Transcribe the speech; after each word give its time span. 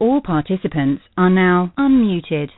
All 0.00 0.22
participants 0.22 1.02
are 1.18 1.28
now 1.28 1.74
unmuted. 1.78 2.48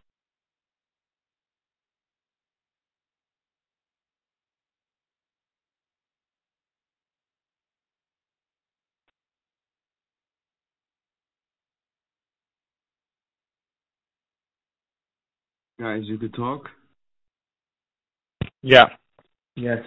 Guys, 15.81 16.03
you 16.05 16.17
could 16.17 16.33
talk? 16.33 16.69
Yeah. 18.63 18.85
Yes. 19.57 19.81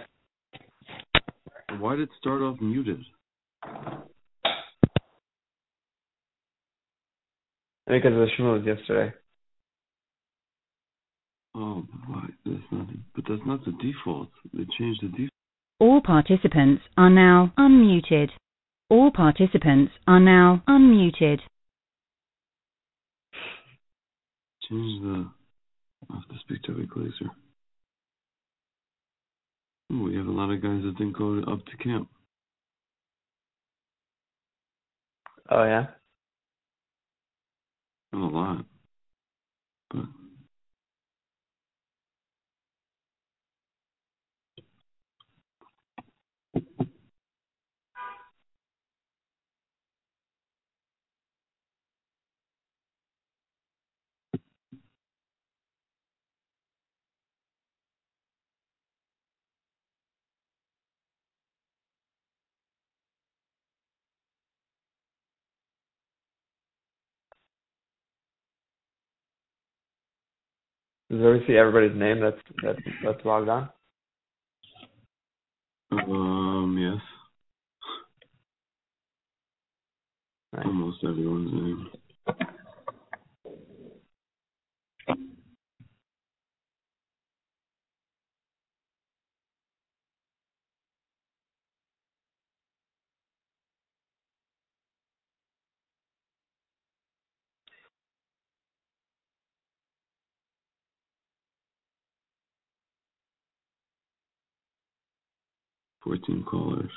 Why 1.78 1.96
did 1.96 2.02
it 2.02 2.08
start 2.20 2.42
off 2.42 2.60
muted? 2.60 3.00
Because 7.86 8.12
of 8.12 8.18
the 8.18 8.28
schmooze 8.38 8.66
yesterday. 8.66 9.14
Oh, 11.54 11.86
why? 12.08 12.26
That's 12.44 12.58
not, 12.70 12.88
but 13.14 13.24
that's 13.28 13.46
not 13.46 13.64
the 13.64 13.72
default. 13.72 14.28
They 14.52 14.66
changed 14.78 15.02
the 15.02 15.08
default. 15.08 15.30
All 15.78 16.00
participants 16.00 16.82
are 16.96 17.10
now 17.10 17.52
unmuted. 17.58 18.30
All 18.90 19.10
participants 19.10 19.92
are 20.06 20.20
now 20.20 20.62
unmuted. 20.68 21.38
Change 24.68 25.02
the. 25.02 25.30
I'll 26.10 26.20
have 26.20 26.28
to 26.28 26.38
speak 26.40 26.62
to 26.62 26.72
Rick 26.72 26.90
Glazer. 26.90 27.30
Ooh, 29.92 30.02
we 30.04 30.16
have 30.16 30.26
a 30.26 30.30
lot 30.30 30.50
of 30.50 30.62
guys 30.62 30.82
that 30.82 30.96
didn't 30.98 31.16
go 31.16 31.38
up 31.50 31.64
to 31.66 31.76
camp. 31.76 32.08
Oh 35.50 35.62
yeah. 35.62 35.86
Lot. 38.46 38.64
But 39.90 40.06
Does 71.10 71.20
everybody 71.20 71.46
see 71.46 71.56
everybody's 71.56 71.96
name 71.96 72.20
that's 72.20 72.36
that's 72.62 72.78
that's 73.04 73.24
logged 73.24 73.48
on? 73.48 73.68
um 75.92 76.76
yes. 76.78 77.00
Nice. 80.52 80.66
Almost 80.66 81.04
everyone's 81.04 81.52
name. 81.52 81.90
Fourteen 106.06 106.44
callers. 106.44 106.92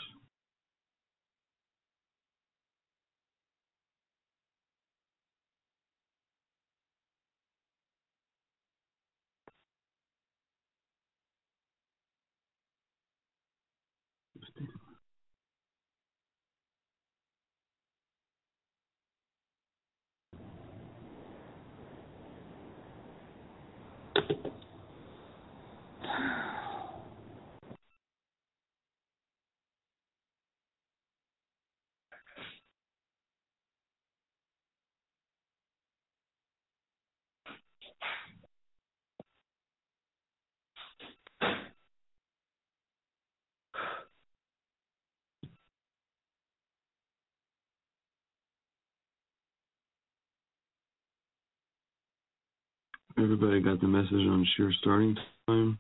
Everybody 53.22 53.60
got 53.60 53.82
the 53.82 53.88
message 53.88 54.12
on 54.14 54.48
sheer 54.56 54.72
starting 54.80 55.16
time, 55.46 55.78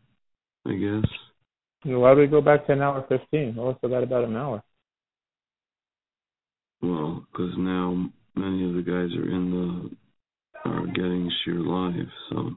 I 0.67 0.73
guess. 0.73 1.09
Why 1.85 2.13
do 2.13 2.19
we 2.19 2.27
go 2.27 2.41
back 2.41 2.65
to 2.65 2.73
an 2.73 2.81
hour 2.81 3.05
fifteen? 3.07 3.55
Was 3.55 3.77
that 3.81 4.03
about 4.03 4.25
an 4.25 4.35
hour? 4.35 4.61
Well, 6.81 7.25
because 7.31 7.53
now 7.57 8.09
many 8.35 8.67
of 8.67 8.75
the 8.75 8.81
guys 8.81 9.15
are 9.17 9.29
in 9.29 9.51
the 9.51 10.69
are 10.69 10.85
getting 10.87 11.31
sheer 11.43 11.55
live, 11.55 12.09
so 12.29 12.51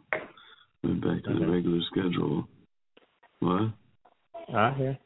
went 0.83 1.01
back 1.01 1.23
to 1.25 1.39
the 1.39 1.47
regular 1.47 1.81
schedule. 1.93 2.49
What? 3.39 3.73
Ah, 4.53 4.75
here. 4.75 4.99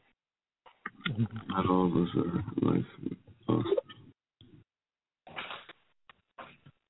Not 1.49 1.69
all 1.69 1.85
of 1.85 1.93
us 1.93 2.09
are 2.15 2.43
live. 2.61 2.85
Oh, 3.47 3.63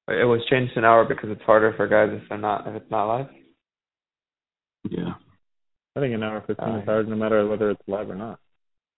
It 0.10 0.24
was 0.26 0.40
changed 0.50 0.74
to 0.74 0.80
an 0.80 0.86
hour 0.86 1.04
because 1.04 1.30
it's 1.30 1.42
harder 1.42 1.74
for 1.76 1.88
guys 1.88 2.10
if 2.14 2.28
they're 2.30 2.38
not 2.38 2.66
if 2.68 2.76
it's 2.76 2.92
not 2.92 3.08
live. 3.08 3.28
yeah. 4.90 5.14
I 5.96 6.00
think 6.00 6.14
an 6.14 6.24
hour 6.24 6.42
fifteen 6.48 6.70
Ah, 6.70 6.80
is 6.80 6.86
hard, 6.86 7.08
no 7.10 7.16
matter 7.16 7.46
whether 7.48 7.72
it's 7.72 7.82
live 7.88 8.10
or 8.10 8.16
not. 8.16 8.40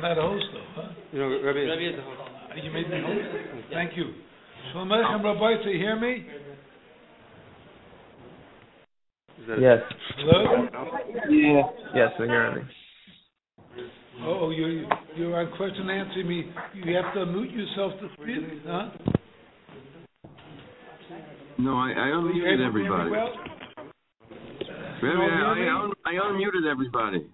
not 0.00 0.18
a 0.18 0.22
host 0.22 0.44
though, 0.52 0.60
huh? 0.74 0.88
You 1.12 1.18
know, 1.20 1.28
Rabbi, 1.42 1.60
Rabbi 1.60 1.88
is 1.88 1.96
the 1.96 2.02
host. 2.02 2.20
You 2.62 2.70
made 2.70 2.90
me 2.90 3.00
host? 3.00 3.20
Thank 3.72 3.96
you. 3.96 4.12
Shalom 4.72 4.88
Aleichem, 4.88 5.24
Rabbi, 5.24 5.70
you 5.70 5.78
hear 5.78 5.96
me? 5.98 6.26
Is 9.40 9.48
that 9.48 9.51
Yes. 9.62 9.78
Hello? 10.16 10.66
Yeah. 11.30 11.62
Yes, 11.94 12.08
we're 12.18 12.26
hearing 12.26 12.56
me. 12.56 12.62
Oh, 14.22 14.38
oh 14.40 14.50
you're, 14.50 14.84
you're 15.14 15.36
on 15.36 15.56
question 15.56 15.88
answering 15.88 16.26
me. 16.26 16.50
You 16.74 16.96
have 16.96 17.14
to 17.14 17.20
unmute 17.20 17.54
yourself 17.54 17.92
to 18.00 18.08
speak, 18.20 18.42
huh? 18.66 18.88
No, 21.58 21.76
I, 21.76 21.92
I 21.92 22.08
unmuted 22.10 22.32
to 22.32 22.40
hear 22.40 22.58
me 22.58 22.64
everybody. 22.66 23.10
well? 23.10 23.28
Rabbi, 25.00 25.20
all 25.20 25.30
I. 25.30 25.60
I, 25.60 25.84
un- 25.84 25.92
I 26.06 26.14
unmuted 26.14 26.68
everybody. 26.68 27.30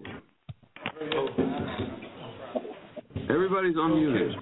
Everybody's 3.27 3.75
unmuted. 3.75 4.35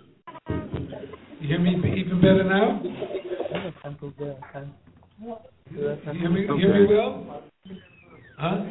You 1.40 1.48
hear 1.48 1.60
me 1.60 1.72
even 1.96 2.20
better 2.20 2.44
now? 2.44 2.82
You 5.72 6.20
hear 6.20 6.30
me, 6.30 6.42
you 6.42 6.58
hear 6.58 6.74
me 6.74 6.94
well? 6.94 7.44
Huh? 8.38 8.62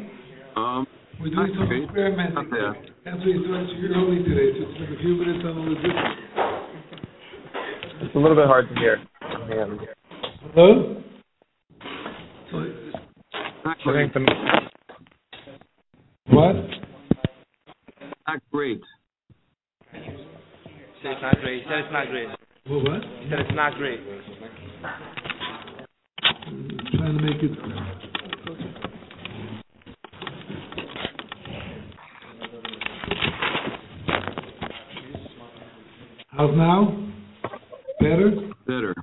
Um, 0.54 0.86
We're 1.18 1.30
doing 1.30 1.52
some 1.54 1.66
Okay. 1.66 1.82
experimenting. 1.82 2.36
Up 2.38 2.46
there. 2.50 2.72
That's 3.04 3.18
what 3.18 3.26
it's 3.26 3.46
doing 3.46 3.92
early 3.96 4.22
today, 4.22 4.52
so 4.54 4.70
it's 4.70 4.80
like 4.80 4.90
a 4.90 5.02
few 5.02 5.14
minutes 5.16 5.44
on 5.44 5.54
the 5.56 5.60
logistics. 5.60 6.22
It's 8.02 8.14
a 8.14 8.18
little 8.18 8.36
bit 8.36 8.46
hard 8.46 8.68
to 8.68 8.74
hear. 8.76 9.00
on 9.22 9.48
the. 9.48 9.88
Hello? 10.54 11.02
So, 12.52 12.58
not 13.64 13.78
great. 13.82 14.14
the, 14.14 14.20
what? 16.30 16.54
Not 18.28 18.40
great. 18.52 18.80
Said 19.92 21.12
it's 21.12 21.22
not 21.22 21.40
great. 21.40 21.62
He 21.62 21.68
said 21.68 21.78
it's 21.80 21.92
not 21.92 22.08
great. 22.08 22.28
Well, 22.70 22.84
what? 22.84 23.02
He 23.02 23.30
said 23.30 23.40
it's 23.40 23.54
not 23.54 23.74
great. 23.74 24.00
Trying 26.94 27.16
to 27.18 27.22
make 27.22 27.42
it. 27.42 27.95
How's 36.36 36.54
now? 36.56 36.94
Better? 38.00 38.30
Better. 38.66 38.94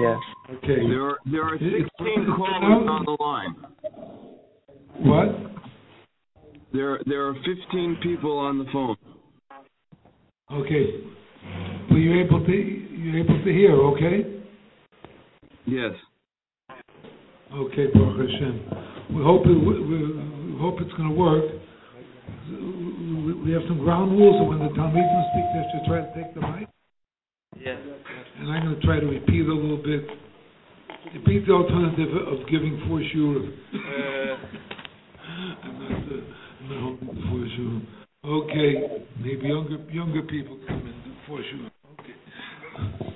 yeah. 0.00 0.16
Okay. 0.54 0.86
There 0.88 1.02
are 1.02 1.18
there 1.30 1.42
are 1.44 1.54
It's- 1.56 1.88
16 1.98 2.26
callers 2.36 2.88
on 2.88 3.04
the 3.04 3.16
line. 3.22 3.54
What? 4.98 5.28
There 6.72 7.00
there 7.06 7.26
are 7.26 7.34
15 7.44 7.96
people 8.02 8.38
on 8.38 8.58
the 8.58 8.66
phone. 8.72 8.96
Okay. 10.52 11.00
Were 11.90 11.98
you 11.98 12.20
able 12.24 12.44
to, 12.44 12.52
you 12.52 13.16
able 13.22 13.38
to 13.44 13.52
hear, 13.52 13.72
okay? 13.72 14.40
Yes. 15.66 15.92
Okay, 17.52 17.86
Baruch 17.92 18.30
Hashem. 18.30 18.60
We 19.16 19.22
hope 19.22 19.46
it, 19.46 19.48
we, 19.48 19.80
we 19.80 20.58
hope 20.58 20.80
it's 20.80 20.92
going 20.94 21.08
to 21.08 21.14
work. 21.14 21.44
We, 22.50 23.32
we 23.34 23.52
have 23.52 23.57
some 23.68 23.78
ground 23.78 24.12
rules, 24.12 24.40
and 24.40 24.48
when 24.48 24.58
the 24.58 24.74
Talmudim 24.74 25.22
speak, 25.30 25.46
they 25.52 25.64
should 25.70 25.84
try 25.86 26.00
to 26.00 26.10
take 26.16 26.34
the 26.34 26.40
mic. 26.40 26.68
Yeah. 27.56 27.76
And 28.40 28.50
I'm 28.50 28.64
going 28.64 28.80
to 28.80 28.86
try 28.86 29.00
to 29.00 29.06
repeat 29.06 29.46
a 29.46 29.54
little 29.54 29.76
bit. 29.76 30.08
Repeat 31.14 31.46
the 31.46 31.52
alternative 31.52 32.08
of 32.26 32.48
giving 32.48 32.82
four 32.88 33.00
shurim. 33.00 33.52
Uh, 33.74 34.36
I'm 35.64 35.78
not, 35.78 35.92
uh, 35.92 36.20
I'm 36.60 36.68
not 36.68 36.80
holding 36.82 37.08
the 37.08 37.14
four 37.30 37.44
shurim. 37.54 37.86
Okay, 38.24 39.04
maybe 39.20 39.48
younger 39.48 39.78
younger 39.90 40.22
people 40.22 40.58
come 40.66 40.80
in 40.80 40.94
do 41.04 41.14
four 41.26 41.38
shurim. 41.38 41.70
Okay. 42.00 43.14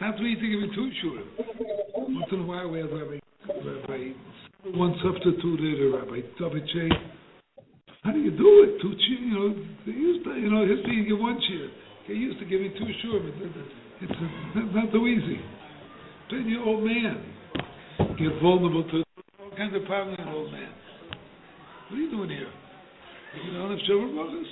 Not 0.00 0.16
too 0.18 0.24
easy 0.24 0.50
giving 0.50 0.72
two 0.74 0.90
shurim. 1.02 1.26
Once 1.96 2.26
in 2.32 2.40
a 2.40 2.44
while 2.44 2.68
we 2.68 2.78
have 2.80 2.90
Rabbi, 2.90 3.18
Rabbi 3.64 4.12
one 4.74 4.94
substituted 5.02 5.80
or 5.80 5.98
Rabbi 5.98 6.20
Tovichay. 6.38 6.90
How 8.28 8.36
do 8.36 8.60
it? 8.60 8.76
Two 8.82 8.92
cheer, 8.92 9.24
you 9.24 9.32
know, 9.32 9.48
they 9.88 9.92
used 9.92 10.20
to, 10.24 10.36
you 10.36 10.50
know, 10.52 10.60
history 10.68 11.00
you 11.00 11.08
give 11.08 11.18
one 11.18 11.40
cheer. 11.48 11.70
They 12.08 12.12
used 12.12 12.38
to 12.40 12.44
giving 12.44 12.72
two 12.76 12.84
shurim. 13.00 13.24
It's, 13.24 13.56
it's, 14.04 14.74
not, 14.74 14.92
so 14.92 15.06
easy. 15.06 15.40
Then 16.30 16.44
you're 16.46 16.62
old 16.62 16.84
man. 16.84 17.24
Get 18.20 18.36
vulnerable 18.42 18.84
to 18.84 19.02
all 19.40 19.50
kinds 19.56 19.74
of 19.74 19.84
problems, 19.86 20.18
old 20.28 20.52
man. 20.52 20.68
What 21.88 21.96
are 21.96 22.00
you 22.00 22.10
doing 22.10 22.28
here? 22.28 22.52
You 23.46 23.52
don't 23.56 23.70
have 23.70 23.80
children, 23.86 24.14
Marcus? 24.14 24.48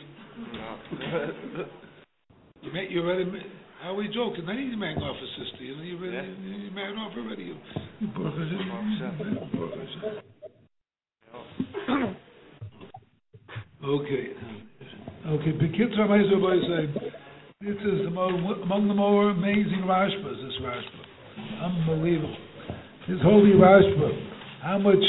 You 2.63 2.73
met, 2.73 2.91
you 2.91 3.01
already, 3.03 3.31
how 3.83 3.91
are 3.91 3.95
we 3.95 4.09
joking? 4.09 4.49
I 4.49 4.57
need 4.57 4.71
to 4.71 4.77
marry 4.77 4.97
off 4.97 5.17
a 5.21 5.29
sister, 5.45 5.65
you 5.65 5.77
know, 5.77 5.83
you 5.83 5.99
already, 5.99 6.17
Yeah. 6.17 6.57
you 6.65 6.71
married 6.71 6.97
off 6.97 7.13
already. 7.15 7.45
You, 7.45 7.57
you 8.01 8.09
Baruch 8.09 8.41
Hashem. 8.41 8.71
Baruch 9.53 9.75
Hashem. 9.77 10.23
Okay. 13.87 14.35
Okay, 15.29 15.53
Bekitz 15.53 15.97
Rabbi 15.97 16.19
say, 16.27 16.91
this 17.61 17.77
is 17.87 18.07
among 18.09 18.89
the 18.89 18.95
more 18.95 19.31
amazing 19.31 19.85
Rashbas, 19.87 20.43
this 20.43 20.59
Rashba. 20.61 21.03
Unbelievable. 21.63 22.37
This 23.09 23.19
holy 23.23 23.53
Rashba, 23.53 24.11
how 24.63 24.79
much 24.79 25.05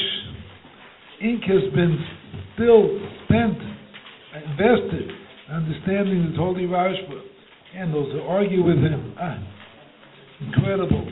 ink 1.24 1.42
has 1.50 1.74
been 1.74 1.98
spilled, 2.54 3.02
spent, 3.26 3.58
invested, 4.46 5.10
understanding 5.50 6.30
this 6.30 6.38
holy 6.38 6.70
Rashba. 6.70 7.22
And 7.76 7.92
those 7.92 8.12
who 8.12 8.22
argue 8.22 8.64
with 8.64 8.78
him, 8.78 9.16
ah, 9.20 9.42
incredible, 10.40 11.08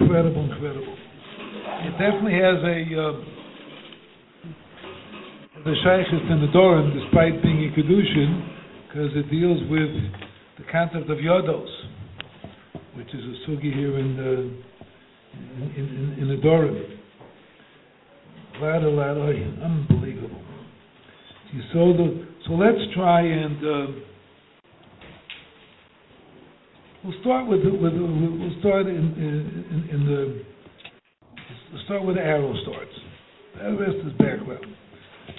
incredible, 0.00 0.50
incredible. 0.52 0.96
It 1.84 1.92
definitely 2.00 2.40
has 2.40 2.64
a, 2.64 2.78
uh, 2.96 3.37
the 5.64 5.74
Shaykhis 5.84 6.30
and 6.32 6.42
the 6.42 6.52
Doran, 6.52 6.96
despite 6.96 7.42
being 7.42 7.64
a 7.64 7.78
Kedushin, 7.78 8.48
because 8.86 9.10
it 9.14 9.30
deals 9.30 9.60
with 9.70 9.90
the 10.58 10.64
concept 10.70 11.10
of 11.10 11.18
Yodos, 11.18 11.68
which 12.96 13.08
is 13.08 13.20
a 13.20 13.50
sugi 13.50 13.74
here 13.74 13.98
in 13.98 14.16
the, 14.16 14.32
in, 15.76 16.16
in, 16.16 16.16
in 16.22 16.28
the 16.28 16.36
Doran. 16.42 16.98
Lada, 18.60 18.88
lada, 18.88 19.20
unbelievable. 19.62 20.42
So 21.72 21.92
the, 21.92 22.26
so 22.46 22.52
let's 22.54 22.78
try 22.94 23.22
and 23.22 23.56
uh, 23.56 23.86
we'll 27.04 27.20
start 27.20 27.48
with 27.48 27.60
with 27.64 27.92
we'll 27.94 28.58
start 28.58 28.86
in, 28.86 28.96
in, 28.96 29.88
in 29.90 30.06
the 30.06 30.44
start 31.84 32.04
with 32.04 32.16
the 32.16 32.22
arrow 32.22 32.52
starts. 32.62 32.92
The 33.56 33.76
rest 33.76 33.96
is 34.06 34.12
background. 34.18 34.66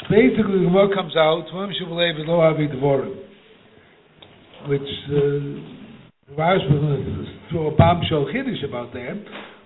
Basically, 0.09 0.59
the 0.59 0.65
Gemara 0.65 0.93
comes 0.95 1.15
out, 1.15 1.45
"Tvim 1.53 1.71
shebelei 1.73 2.13
v'lo 2.17 2.39
avi 2.39 2.67
dvorim," 2.67 3.15
which 4.67 4.89
uh, 5.09 6.35
Rash 6.37 6.61
was 6.69 7.27
throw 7.49 7.67
a 7.67 7.75
bombshell 7.75 8.25
chiddush 8.33 8.63
about 8.67 8.93
that, 8.93 9.17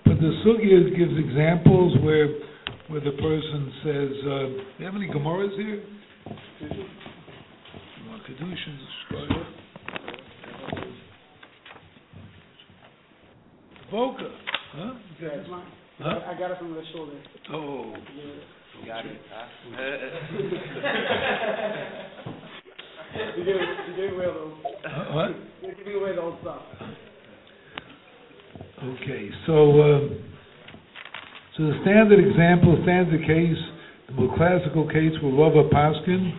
but 0.05 0.19
the 0.19 0.31
Sugya 0.45 0.95
gives 0.95 1.17
examples 1.17 1.97
where 2.01 2.27
where 2.87 3.01
the 3.01 3.11
person 3.11 3.73
says, 3.83 4.11
uh, 4.25 4.47
"Do 4.47 4.79
you 4.79 4.85
have 4.85 4.95
any 4.95 5.07
Gemaras 5.07 5.55
here?" 5.57 5.83
Kedushin, 8.23 8.77
Shkoyer. 9.11 9.45
Boca, 13.91 14.29
huh? 14.71 14.93
Huh? 15.99 16.19
I 16.25 16.39
got 16.39 16.51
it 16.51 16.57
from 16.57 16.73
the 16.73 16.81
shoulder. 16.93 17.21
Oh. 17.51 17.93
Got 18.81 19.05
it. 19.05 19.21
You're 23.15 23.45
giving, 23.45 23.61
you're 23.87 23.95
giving 23.95 24.15
away 24.15 24.25
all 24.25 24.33
those. 24.33 24.53
Uh, 24.83 25.13
what? 25.13 25.29
You're 25.61 25.75
giving 25.75 25.95
away 25.95 26.15
the 26.15 26.21
old 26.21 26.37
stuff. 26.41 26.61
Okay, 28.83 29.29
so 29.45 29.81
um, 29.81 30.19
so 31.55 31.63
the 31.63 31.79
standard 31.83 32.19
example, 32.19 32.77
standard 32.83 33.21
case, 33.21 33.57
the 34.07 34.13
more 34.13 34.35
classical 34.35 34.87
case 34.87 35.13
where 35.21 35.31
Rava 35.31 35.69
Paskin 35.69 36.33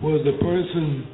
was 0.00 0.24
the 0.24 0.38
person 0.42 1.06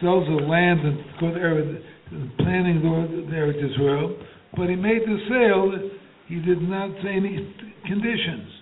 sells 0.00 0.26
a 0.28 0.46
land 0.46 0.80
and 0.80 2.36
planning 2.38 2.80
the 2.80 3.34
Eretz 3.34 3.72
Israel, 3.72 4.16
but 4.56 4.68
he 4.70 4.76
made 4.76 5.02
the 5.02 5.18
sale. 5.28 5.90
He 6.28 6.36
did 6.36 6.62
not 6.62 6.90
say 7.02 7.16
any 7.16 7.54
conditions. 7.86 8.59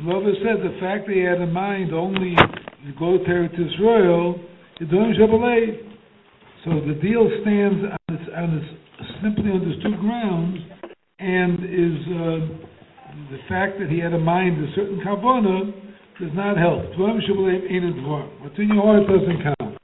Rava 0.00 0.32
said 0.42 0.64
the 0.64 0.76
fact 0.80 1.06
that 1.06 1.14
he 1.14 1.20
had 1.20 1.40
in 1.40 1.52
mind 1.52 1.92
only 1.92 2.34
to 2.34 2.92
go 2.98 3.18
to 3.18 3.24
Eretz 3.24 3.54
Israel, 3.54 4.40
Yidom 4.80 5.12
Shabbalei. 5.14 5.78
So 6.64 6.70
the 6.86 6.94
deal 7.00 7.28
stands 7.42 7.84
on 7.84 8.16
its, 8.16 8.30
on 8.34 8.58
its 8.58 8.66
simply 9.22 9.52
understood 9.52 10.00
grounds, 10.00 10.58
and 11.18 11.64
is 11.64 11.98
uh, 12.08 12.40
the 13.30 13.38
fact 13.48 13.78
that 13.78 13.90
he 13.90 14.00
had 14.00 14.12
in 14.12 14.22
mind 14.22 14.64
a 14.64 14.74
certain 14.74 14.98
kavana 15.06 15.70
does 16.18 16.30
not 16.34 16.56
help. 16.56 16.82
Dvarim 16.96 17.20
Shabbalei 17.28 17.70
ain't 17.70 17.96
dvarim. 17.96 18.40
What's 18.40 18.58
in 18.58 18.68
your 18.68 18.82
heart 18.82 19.06
doesn't 19.06 19.42
count. 19.42 19.78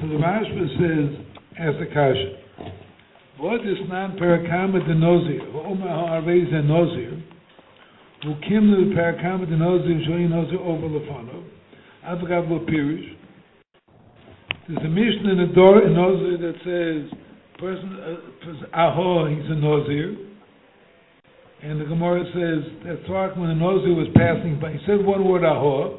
So 0.00 0.08
the 0.08 0.14
Rashba 0.14 0.66
says, 0.80 1.26
as 1.60 1.74
a 1.80 1.86
kasha, 1.94 2.42
what 3.38 3.60
is 3.60 3.76
non 3.88 4.16
parakama 4.18 4.84
de 4.86 4.94
nozir? 4.94 5.54
Oma 5.54 6.22
nozir. 8.22 8.40
Who 8.40 8.48
kim 8.48 8.70
the 8.70 8.94
parakama 8.94 9.48
de 9.48 9.56
nozir 9.56 10.08
shoyi 10.08 10.28
nozir 10.28 10.60
over 10.60 10.88
lefano. 10.88 11.44
Avagav 12.06 12.50
lo 12.50 12.60
pirish. 12.66 13.16
There's 14.68 14.84
a 14.84 14.88
mission 14.88 15.28
in 15.30 15.38
the 15.38 15.54
door 15.54 15.82
in 15.82 15.92
nozir 15.92 16.38
that 16.40 16.54
says, 16.64 17.18
person, 17.58 17.98
uh, 18.74 18.76
aho, 18.76 19.26
he's 19.28 19.44
a 19.46 19.54
nozir. 19.54 20.28
And 21.62 21.80
the 21.80 21.84
Gemara 21.84 22.24
says 22.34 22.72
that 22.84 23.06
talking 23.06 23.40
when 23.40 23.50
the 23.50 23.54
Nozer 23.54 23.94
was 23.94 24.08
passing 24.16 24.58
by, 24.60 24.72
he 24.72 24.78
said 24.84 25.06
one 25.06 25.24
word 25.24 25.42
ahor, 25.42 25.96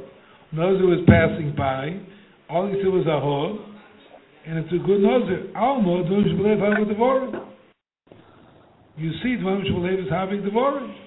Nozer 0.53 0.83
was 0.83 0.99
passing 1.07 1.55
by, 1.55 2.01
all 2.49 2.67
he 2.67 2.73
said 2.83 2.91
was 2.91 3.05
ahor, 3.07 3.63
and 4.45 4.59
it's 4.59 4.73
a 4.73 4.85
good 4.85 4.99
Nozer. 4.99 5.55
Alma, 5.55 6.03
Dvim 6.03 6.35
Shbelev 6.35 6.59
Havik 6.59 6.91
Devorim. 6.91 7.47
You 8.97 9.11
see, 9.23 9.37
Dvim 9.39 9.63
Shbelev 9.63 10.03
is 10.03 10.11
Havik 10.11 10.45
Devorim. 10.45 11.02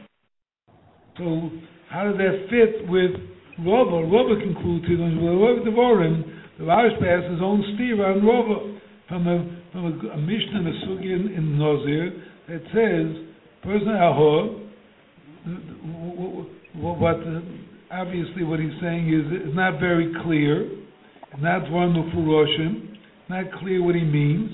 So, 1.19 1.51
how 1.89 2.05
does 2.05 2.17
that 2.19 2.47
fit 2.51 2.89
with? 2.89 3.13
Rova 3.61 4.41
concludes, 4.41 4.85
Dvim 4.85 5.17
Shbelev 5.17 5.41
Havik 5.41 5.67
Devorim, 5.67 6.25
the 6.59 6.65
Rosh 6.65 6.93
passes 7.01 7.33
his 7.33 7.41
own 7.43 7.65
steer 7.75 8.05
on 8.05 8.21
Rova 8.21 8.79
from 9.09 9.27
a, 9.27 9.73
from 9.73 9.85
a, 9.87 10.13
a 10.13 10.19
Mishnah 10.19 10.59
and 10.59 10.69
a 10.69 10.73
Sugi 10.85 11.15
in, 11.15 11.33
in 11.33 11.59
that 12.49 12.63
says, 12.73 13.27
person 13.63 13.89
ahor, 13.89 14.63
what 16.75 17.17
obviously 17.91 18.45
what 18.45 18.61
he's 18.61 18.79
saying 18.83 19.09
is 19.09 19.49
is 19.49 19.55
not 19.55 19.81
very 19.81 20.13
clear, 20.23 20.71
not 21.39 21.71
one 21.71 21.97
of 21.97 22.05
Furoshim, 22.07 22.97
not 23.29 23.45
clear 23.61 23.83
what 23.83 23.95
he 23.95 24.03
means. 24.03 24.51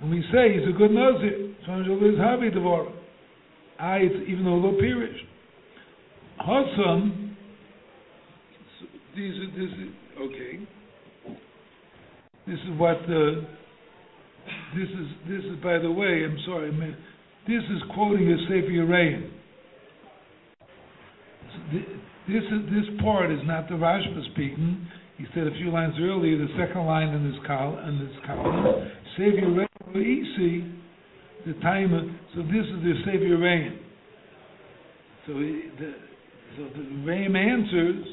And 0.00 0.10
we 0.10 0.22
say 0.32 0.54
he's 0.54 0.68
a 0.68 0.76
good 0.76 0.90
Nazir. 0.90 1.54
So 1.66 1.80
is 1.80 2.18
Havi 2.18 2.54
Devorah. 2.54 2.92
I, 3.78 4.02
even 4.28 4.44
though 4.44 4.54
lo 4.54 4.72
pirish. 4.80 5.16
Hossam, 6.40 7.34
these 9.14 9.32
are, 9.32 9.50
this 9.58 9.70
is, 9.70 9.88
okay. 10.20 10.66
This 12.46 12.58
is 12.58 12.78
what, 12.78 12.96
uh, 12.96 13.42
this 14.76 14.88
is, 14.88 15.08
this 15.28 15.44
is, 15.44 15.62
by 15.62 15.78
the 15.78 15.90
way, 15.90 16.24
I'm 16.24 16.38
sorry, 16.46 16.70
this 17.48 17.62
is 17.62 17.82
quoting 17.94 18.30
a 18.30 18.36
Sefer 18.46 18.70
Yereim. 18.70 19.30
This 22.28 22.42
is 22.42 22.60
this 22.70 23.00
part 23.02 23.30
is 23.32 23.40
not 23.44 23.68
the 23.68 23.74
Rashba 23.74 24.24
speaking. 24.32 24.86
He 25.16 25.24
said 25.34 25.46
a 25.46 25.52
few 25.52 25.70
lines 25.70 25.94
earlier, 25.98 26.36
the 26.36 26.48
second 26.58 26.86
line 26.86 27.08
in 27.08 27.30
this 27.30 27.40
column, 27.46 27.88
in 27.88 28.06
this 28.06 28.16
column, 28.26 28.90
Sefer 29.16 29.46
Yereim 29.46 29.66
easy, 29.96 30.64
the 31.46 31.54
timer. 31.62 32.02
So 32.34 32.42
this 32.42 32.66
is 32.66 32.82
the 32.82 32.94
Sefer 33.04 33.24
Yereim. 33.24 33.78
So 35.26 35.32
the 35.34 35.94
so 36.56 36.62
the 36.74 36.82
Ram 37.04 37.36
answers, 37.36 38.04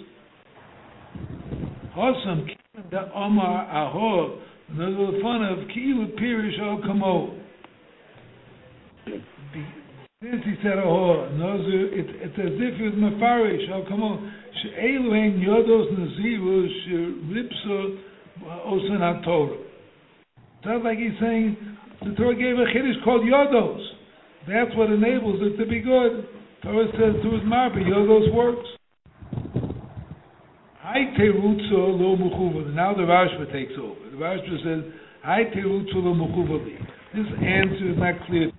Hosam 1.95 2.47
the 2.91 3.11
Omar 3.15 3.67
Ahor, 3.67 4.39
another 4.69 5.19
fun 5.21 5.43
of 5.43 5.59
Kilu 5.69 6.19
Pirish 6.19 6.59
O 6.61 6.81
Kamo. 6.85 7.39
Since 9.05 10.43
he 10.43 10.55
said 10.61 10.77
Ahor, 10.77 11.29
it's 11.31 12.37
as 12.37 12.53
if 12.59 12.81
it's 12.81 12.97
Mefarish 12.97 13.69
O 13.71 13.83
Kamo. 13.87 14.19
She'elu 14.61 15.13
Ein 15.13 15.39
Yodos 15.39 15.91
Naziru 15.97 16.67
She'ripso 16.85 17.97
Osan 18.67 18.99
HaTorah. 18.99 19.57
Sounds 20.65 20.83
like 20.83 20.97
he's 20.97 21.19
saying 21.21 21.57
the 22.03 22.13
Torah 22.15 22.35
gave 22.35 22.57
a 22.57 22.65
Kiddush 22.73 23.03
called 23.03 23.21
Yodos. 23.21 23.81
That's 24.47 24.75
what 24.75 24.91
enables 24.91 25.41
it 25.41 25.57
to 25.57 25.69
be 25.69 25.79
good. 25.79 26.27
Torah 26.63 26.87
says 26.93 27.21
to 27.21 27.31
his 27.31 27.41
Marba, 27.43 27.75
Yodos 27.75 28.33
works. 28.33 28.69
Hai 30.79 31.13
terutzo 31.19 31.99
lo 31.99 32.15
mechuvali. 32.15 32.73
Now 32.73 32.93
the 32.93 33.01
Rashba 33.01 33.51
takes 33.51 33.73
over. 33.77 34.09
The 34.11 34.15
Rashba 34.15 34.63
says, 34.63 34.93
Hai 35.23 35.43
terutzo 35.53 35.95
lo 35.95 36.13
mechuvali. 36.13 36.77
This 37.13 37.27
answer 37.37 37.91
is 37.91 37.97
not 37.97 38.15
clear. 38.27 38.49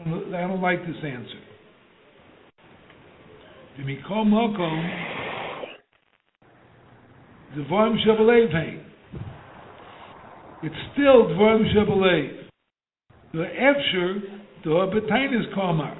I 0.00 0.46
don't 0.48 0.60
like 0.60 0.80
this 0.80 0.96
answer. 1.04 1.40
V'mikol 3.78 4.26
mokom, 4.26 5.14
Dvorim 7.56 7.96
Shabalev 8.04 8.52
hein. 8.52 8.84
It's 10.64 10.74
still 10.92 11.26
Dvorim 11.26 11.72
Shabalev. 11.74 12.48
The 13.32 13.46
Efsher, 13.60 14.20
the 14.64 14.70
Hobbitainis 14.70 15.54
Komar. 15.56 15.96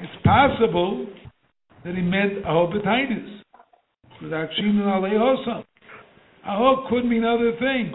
It's 0.00 0.22
possible 0.24 1.06
that 1.84 1.94
he 1.94 2.02
meant 2.02 2.38
a 2.38 2.48
Hobbitainis 2.48 3.40
with 4.22 4.32
Akshin 4.32 4.78
Alei 4.78 5.62
Ahok 6.46 6.88
could 6.88 7.04
mean 7.04 7.24
other 7.24 7.52
things. 7.58 7.94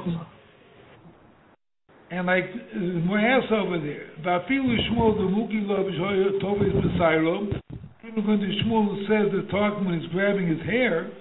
And 2.11 2.25
like 2.25 2.45
uh, 2.45 2.79
Moas 3.05 3.51
over 3.51 3.77
there, 3.77 4.09
Vafilu 4.25 4.75
Shmuel 4.89 5.17
the 5.17 5.29
Muki 5.29 5.61
Lo 5.61 5.83
B'Shoya 5.83 6.41
Tovis 6.41 6.73
B'Sairo, 6.73 7.61
even 8.07 8.27
when 8.27 8.39
the 8.39 8.51
Shmuel 8.63 8.97
says 9.07 9.31
the 9.31 9.85
when 9.85 9.99
he's 9.99 10.09
grabbing 10.11 10.47
his 10.47 10.61
hair, 10.65 11.11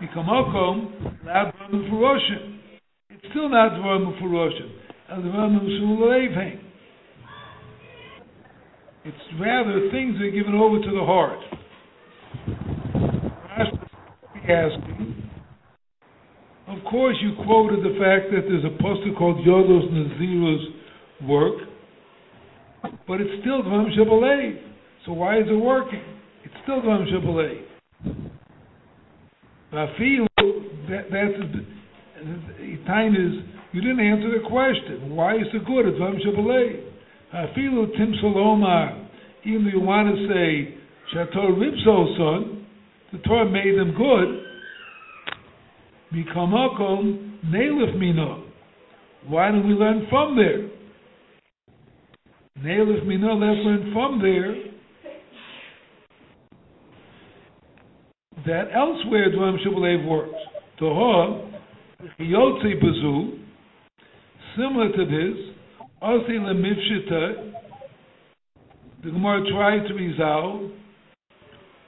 Mikamokom, 0.00 1.26
Lab 1.26 1.54
Furoshim. 1.72 2.58
It's 3.10 3.24
still 3.30 3.48
not 3.48 3.72
Dvarim 3.72 4.20
Furoshim. 4.20 4.70
The 5.08 5.28
Dvarim 5.28 6.63
It's 9.04 9.16
rather 9.38 9.90
things 9.92 10.16
that 10.18 10.24
are 10.24 10.30
given 10.30 10.54
over 10.54 10.78
to 10.78 10.90
the 10.90 11.04
heart. 11.04 11.38
asking. 14.48 15.30
Of 16.68 16.78
course, 16.90 17.16
you 17.20 17.34
quoted 17.44 17.80
the 17.80 17.98
fact 18.00 18.32
that 18.32 18.48
there's 18.48 18.64
a 18.64 18.82
poster 18.82 19.12
called 19.18 19.44
Yodos 19.46 19.92
Naziru's 19.92 20.68
work, 21.28 21.54
but 23.06 23.20
it's 23.20 23.40
still 23.42 23.62
Dvam 23.62 23.88
Shabbalay. 23.96 24.58
So 25.04 25.12
why 25.12 25.38
is 25.38 25.44
it 25.48 25.52
working? 25.52 26.02
It's 26.44 26.54
still 26.62 26.80
Dvam 26.80 27.04
Shabbalay. 27.12 27.60
Rafilu, 29.70 30.26
that, 30.88 31.10
that's 31.10 32.86
time 32.86 33.14
is 33.14 33.44
you 33.72 33.80
didn't 33.82 34.00
answer 34.00 34.30
the 34.30 34.48
question. 34.48 35.14
Why 35.14 35.34
is 35.34 35.46
it 35.52 35.64
good? 35.66 35.86
It's 35.88 35.98
Dvam 35.98 36.16
Shabbalay. 36.24 36.93
Rafilu 37.34 37.96
Tim 37.96 38.14
Salomar, 38.20 39.08
even 39.44 39.66
if 39.66 39.74
you 39.74 39.80
want 39.80 40.14
to 40.14 40.28
say 40.28 40.78
Shator 41.12 41.50
Ripso 41.58 42.16
son, 42.16 42.66
the 43.10 43.18
Torah 43.18 43.50
made 43.50 43.76
them 43.76 43.92
good. 43.96 44.44
Mikamakom 46.14 47.40
Neilif 47.46 47.98
Mino. 47.98 48.44
Why 49.26 49.50
don't 49.50 49.66
we 49.66 49.74
learn 49.74 50.06
from 50.08 50.36
there? 50.36 50.70
Neilif 52.64 53.04
Mino, 53.04 53.34
let's 53.34 53.60
learn 53.64 53.90
from 53.92 54.22
there 54.22 54.54
that 58.46 58.70
elsewhere 58.74 59.30
Dvam 59.32 59.56
Shabalev 59.66 60.06
works. 60.06 60.34
Toho, 60.80 61.50
Yotzi 62.20 62.82
Bazu, 62.82 63.38
similar 64.56 64.92
to 64.92 65.04
this, 65.04 65.53
Osi 66.04 66.36
Lemivshita, 66.38 67.54
the 69.02 69.10
Gemara 69.10 69.40
tried 69.50 69.88
to 69.88 69.94
resolve 69.94 70.70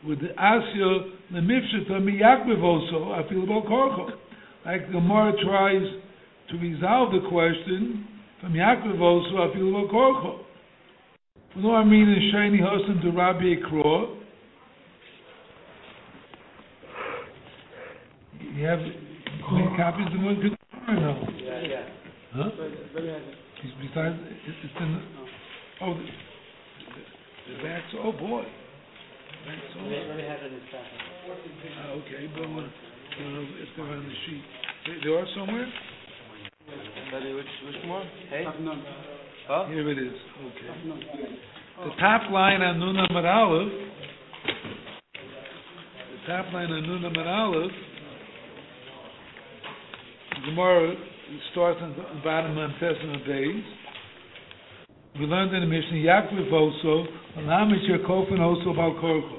with 0.07 0.21
the 0.21 0.29
Asya 0.29 1.11
Lemifshita 1.35 2.01
Miyakbiv 2.01 2.63
also, 2.63 3.13
I 3.13 3.29
feel 3.29 3.45
about 3.45 3.67
Korcho. 3.67 4.13
Like 4.65 4.87
the 4.87 4.93
Gemara 4.95 5.33
tries 5.45 5.83
to 6.49 6.57
resolve 6.57 7.13
the 7.13 7.29
question 7.29 8.09
from 8.41 8.55
Yaakov 8.55 8.99
also, 9.01 9.37
I 9.37 9.55
feel 9.55 9.69
about 9.69 9.93
Korcho. 9.93 10.39
No, 11.57 11.75
I 11.75 11.85
mean 11.85 12.09
in 12.09 12.31
Shiny 12.33 12.59
Hosen 12.59 13.03
to 13.03 13.11
Rabbi 13.11 13.61
Ekro. 13.61 14.17
You 18.55 18.65
have 18.65 18.79
many 18.79 19.77
copies 19.77 20.07
of 20.07 20.13
the 20.13 20.25
one 20.25 20.41
could 20.41 20.57
no? 20.89 21.29
Yeah, 21.39 21.61
yeah. 21.61 21.85
Huh? 22.33 22.51
Let 23.67 23.79
me. 23.79 23.89
Besides, 23.89 24.17
it's 24.47 24.59
it's 24.63 24.79
in. 24.81 25.03
Oh, 25.83 25.95
the, 25.95 26.03
the, 26.03 27.03
the 27.51 27.63
back's. 27.63 27.95
Oh 27.99 28.13
boy. 28.13 28.45
Back's 29.47 29.75
Let 29.77 29.91
me, 29.91 29.99
let 30.09 30.17
me 30.17 30.23
have 30.23 30.43
it 30.43 30.53
in 30.53 30.61
second. 30.71 31.03
Ah, 31.79 31.91
okay, 31.99 32.31
but 32.35 32.43
uh, 32.43 32.47
I 32.47 33.23
don't 33.23 33.35
know 33.35 33.47
if 33.59 33.69
they're 33.77 33.87
on 33.87 34.05
the 34.05 34.15
sheet. 34.27 34.45
They, 34.87 34.95
they 35.03 35.15
are 35.15 35.27
somewhere? 35.35 35.67
Daddy, 37.11 37.33
which, 37.35 37.47
which 37.67 37.77
one? 37.87 38.07
Hey? 38.31 38.45
Afternoon. 38.45 38.83
Huh? 39.47 39.67
Here 39.69 39.89
it 39.91 39.99
is. 39.99 40.15
Okay. 40.47 40.71
The 41.85 41.91
top 42.01 42.31
line 42.31 42.63
on 42.63 42.81
Nun 42.81 42.97
Amud 42.97 43.25
Aleph, 43.25 43.73
the 46.11 46.19
top 46.27 46.53
line 46.53 46.71
on 46.71 46.83
Nun 46.87 47.03
Amud 47.03 47.27
Aleph, 47.27 47.73
Gemara 50.47 50.95
starts 51.51 51.81
on 51.83 51.91
the 51.91 52.21
bottom 52.23 52.57
of 52.57 52.71
Testament 52.79 53.27
days. 53.27 53.65
We 55.19 55.27
learned 55.27 55.55
in 55.55 55.61
the 55.61 55.67
Mishnah, 55.67 55.99
Yaakov 55.99 56.53
also, 56.53 57.07
Alamit 57.39 57.89
Yaakov 57.91 58.39
also 58.39 58.71
about 58.71 58.97
Korko. 59.03 59.39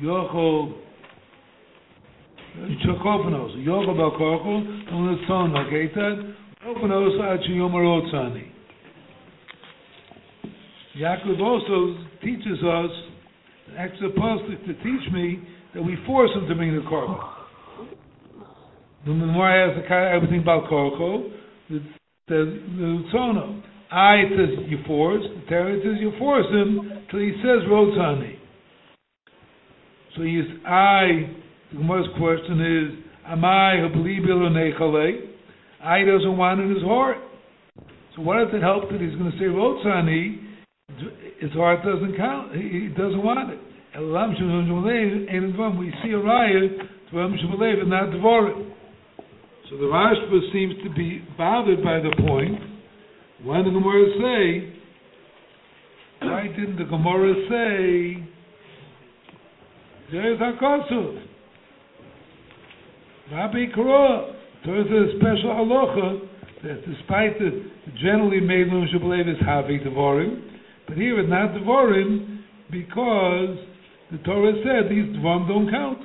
Yochel, 0.00 0.72
Chakophanos, 2.86 3.56
Yochel 3.66 3.96
Balkorcho, 3.96 4.92
on 4.92 5.06
the 5.06 5.16
son 5.28 5.52
Lagetad, 5.52 6.34
Chakophanos 6.64 7.34
Ad 7.34 7.40
Shiyom 7.40 7.72
Arotzani. 7.72 8.50
Yaakov 10.98 11.40
also 11.40 11.98
teaches 12.22 12.62
us, 12.64 12.90
extra 13.76 14.08
supposed 14.08 14.44
to 14.66 14.74
teach 14.74 15.12
me 15.12 15.40
that 15.74 15.82
we 15.82 15.96
force 16.06 16.30
him 16.34 16.48
to 16.48 16.54
bring 16.54 16.74
the 16.74 16.82
korban. 16.82 17.41
The 19.04 19.10
Gemara 19.10 19.74
has 19.74 19.84
everything 19.90 20.40
about 20.42 20.70
korko. 20.70 21.30
The 21.68 21.80
the 22.28 22.60
the 22.78 23.04
Tzono. 23.12 23.62
I 23.90 24.14
it 24.14 24.30
says 24.36 24.64
you 24.68 24.78
force. 24.86 25.22
The 25.22 25.50
Torah 25.50 25.76
says 25.82 26.00
you 26.00 26.12
force 26.18 26.46
him 26.50 27.04
till 27.10 27.20
he 27.20 27.32
says 27.42 27.66
rotzani. 27.68 28.38
So 30.16 30.22
he's 30.22 30.44
I. 30.66 31.28
The 31.72 31.78
Gemara's 31.78 32.06
question 32.16 32.60
is, 32.60 33.04
am 33.26 33.44
I 33.44 33.84
a 33.84 33.88
believer 33.88 34.34
I 35.82 36.04
doesn't 36.04 36.36
want 36.36 36.60
it 36.60 36.64
in 36.64 36.74
his 36.74 36.84
heart. 36.84 37.16
So 38.14 38.22
what 38.22 38.44
does 38.44 38.54
it 38.54 38.62
help 38.62 38.90
that 38.90 39.00
he's 39.00 39.14
going 39.18 39.32
to 39.32 39.38
say 39.38 39.44
rotzani? 39.44 40.38
His 41.40 41.50
heart 41.52 41.80
doesn't 41.84 42.16
count. 42.16 42.54
He, 42.54 42.88
doesn't 42.96 43.22
want 43.22 43.50
it. 43.50 43.58
We 45.78 45.92
see 46.02 46.12
a 46.12 46.18
riot 46.18 46.72
to 47.10 47.18
Elam 47.18 47.36
Shem 47.40 47.52
and 47.60 47.90
not 47.90 48.10
Dvorim. 48.10 48.71
So 49.72 49.78
the 49.78 49.84
Rashba 49.84 50.52
seems 50.52 50.74
to 50.84 50.90
be 50.90 51.24
bothered 51.38 51.82
by 51.82 51.98
the 51.98 52.14
point. 52.26 52.60
Why 53.42 53.62
did 53.62 53.68
the 53.68 53.70
Gemara 53.70 54.06
say? 54.20 54.78
Why 56.20 56.46
didn't 56.48 56.76
the 56.76 56.84
Gemara 56.84 57.32
say? 57.48 58.28
There's 60.12 60.38
Hakosuf. 60.38 61.24
Rabbi 63.32 63.72
Karo. 63.74 64.34
There's 64.66 64.86
a 64.88 65.16
special 65.16 65.50
halacha 65.50 66.20
that 66.64 66.84
despite 66.86 67.38
the 67.38 67.70
generally 67.98 68.40
made 68.40 68.66
Lum 68.66 68.86
Shabalev 68.94 69.26
is 69.26 69.40
Havi 69.42 69.82
Devorim, 69.86 70.42
but 70.86 70.98
here 70.98 71.18
it's 71.18 71.30
not 71.30 71.52
Devorim 71.52 72.42
because 72.70 73.56
the 74.10 74.18
Torah 74.18 74.52
said 74.62 74.90
these 74.90 75.16
Devorim 75.16 75.48
don't 75.48 75.70
count. 75.70 75.98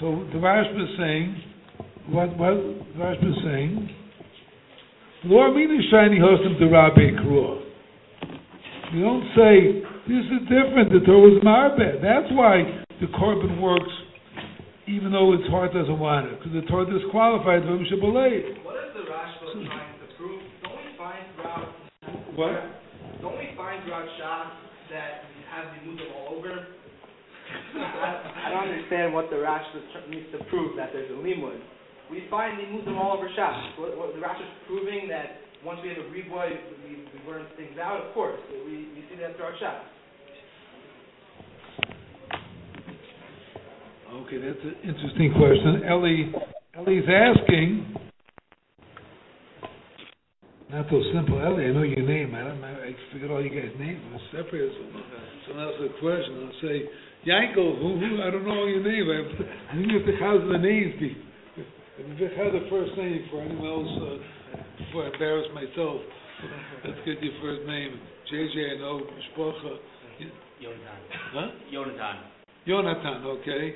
So 0.00 0.26
the 0.32 0.38
Rashba 0.38 0.82
is 0.82 0.96
saying, 0.96 1.42
what, 2.10 2.36
what 2.38 2.54
the 2.54 2.98
Rashba 2.98 3.28
is 3.28 3.38
saying, 3.44 3.90
Lord 5.24 5.56
mean 5.56 5.82
shiny 5.90 6.18
hostim 6.18 6.58
to 6.58 6.66
Rabbi 6.66 7.20
Kruah. 7.22 7.64
We 8.94 9.00
don't 9.00 9.24
say, 9.36 9.82
this 10.08 10.24
is 10.24 10.48
different, 10.48 10.92
the 10.92 11.04
Torah 11.04 11.36
is 11.36 11.42
Marbeh. 11.44 12.00
That's 12.00 12.32
why 12.32 12.84
the 13.00 13.06
korban 13.12 13.60
works 13.60 13.92
even 14.88 15.12
though 15.12 15.36
its 15.36 15.44
heart 15.52 15.76
doesn't 15.76 16.00
want 16.00 16.32
it, 16.32 16.40
because 16.40 16.56
the 16.56 16.64
Torah 16.64 16.88
disqualified 16.88 17.60
them 17.60 17.84
Shabbalay. 17.92 18.64
What 18.64 18.80
is 18.88 18.96
the 18.96 19.04
Rashba 19.04 19.52
trying 19.68 20.00
to 20.00 20.08
prove? 20.16 20.40
Don't 20.64 20.80
we 20.80 20.96
find 20.96 21.28
throughout 21.36 21.68
What? 22.32 22.56
don't 23.20 23.36
we 23.36 23.52
find 23.52 23.84
throughout 23.84 24.08
Shas 24.16 24.48
that 24.88 25.28
we 25.28 25.44
have 25.52 25.68
the 25.76 25.80
Mudim 25.84 26.08
all 26.16 26.40
over? 26.40 26.56
I 27.76 28.48
don't 28.48 28.72
understand 28.72 29.12
what 29.12 29.28
the 29.28 29.36
Rashba 29.44 29.76
tr- 29.92 30.08
needs 30.08 30.32
to 30.32 30.40
prove 30.48 30.72
that 30.80 30.88
there's 30.96 31.12
a 31.12 31.20
limud. 31.20 31.60
We 32.10 32.24
find 32.30 32.58
the 32.58 32.64
Mudim 32.64 32.96
all 32.96 33.16
over 33.16 33.28
Shas. 33.28 33.78
What, 33.78 33.96
what 33.98 34.14
the 34.14 34.20
Rashba 34.20 34.40
is 34.40 34.48
proving 34.66 35.08
that 35.08 35.44
once 35.64 35.80
we 35.82 35.90
have 35.90 35.98
a 35.98 36.08
reboy, 36.08 36.50
we, 36.84 37.04
we 37.04 37.30
learn 37.30 37.44
things 37.56 37.78
out. 37.78 38.00
Of 38.00 38.14
course, 38.14 38.40
we, 38.64 38.88
we 38.94 39.04
see 39.10 39.16
that 39.20 39.36
throughout 39.36 39.54
Shas. 39.60 39.80
Okay, 44.24 44.38
that's 44.38 44.64
an 44.64 44.76
interesting 44.88 45.32
question. 45.36 45.84
Ellie, 45.86 46.32
Ellie's 46.74 47.04
asking, 47.04 47.94
not 50.70 50.86
so 50.90 51.02
simple. 51.12 51.40
Ellie, 51.44 51.66
I 51.66 51.72
know 51.72 51.82
your 51.82 52.06
name. 52.08 52.34
I 52.34 52.44
don't. 52.44 52.64
I 52.64 52.92
forget 53.12 53.30
all 53.30 53.44
you 53.44 53.50
guys' 53.50 53.72
names. 53.78 54.00
I'm 54.12 54.20
separated. 54.32 54.72
So 55.46 55.52
now 55.54 55.68
ask 55.68 55.80
a 55.80 56.00
question. 56.00 56.48
I'll 56.48 56.60
say, 56.62 56.88
Yankel, 57.28 57.78
who, 57.80 58.00
who, 58.00 58.22
I 58.22 58.30
don't 58.30 58.46
know 58.46 58.64
your 58.64 58.82
name. 58.82 59.08
I, 59.12 59.72
I 59.72 59.76
think 59.76 59.92
you 59.92 59.98
have 59.98 60.06
to 60.08 60.16
have 60.24 60.48
the 60.48 60.58
names. 60.58 61.27
If 62.00 62.20
you 62.20 62.30
have 62.30 62.52
the 62.52 62.62
first 62.70 62.96
name 62.96 63.26
for 63.28 63.42
anyone 63.42 63.66
else, 63.66 63.90
uh, 63.98 64.22
before 64.78 65.02
I 65.02 65.10
embarrass 65.10 65.46
myself, 65.52 66.00
let's 66.86 66.98
get 67.04 67.20
your 67.20 67.34
first 67.42 67.66
name. 67.66 67.98
JJ, 68.32 68.76
I 68.76 68.78
know, 68.78 69.02
Mishpocha. 69.02 69.78
Yonatan. 70.62 71.02
Huh? 71.34 71.48
Yonatan. 71.72 72.18
Jonathan, 72.68 73.26
okay. 73.26 73.74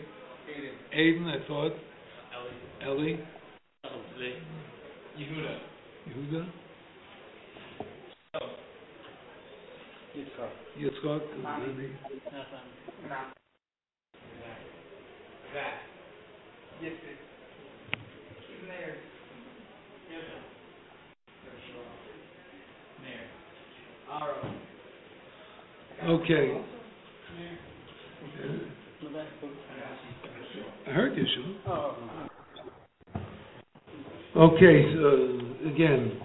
Aiden, 0.96 1.26
I 1.26 1.46
thought. 1.48 1.72
Ellie. 2.86 3.18
Ellie. 3.84 4.38
Yehuda. 5.18 5.58
Yehuda. 6.08 6.46
Yitzchak. 10.16 10.52
Yitzchak. 10.78 11.22
Zani. 16.82 17.31
That. 18.68 18.94
Yes, 20.10 20.20
Mayor. 23.02 23.26
Aaron. 24.12 24.54
Okay. 26.20 26.46
I 30.86 30.90
heard 30.90 31.16
you, 31.16 31.24
Shu. 31.34 31.42
Okay, 34.34 34.94
so 34.94 35.08
again, 35.68 36.18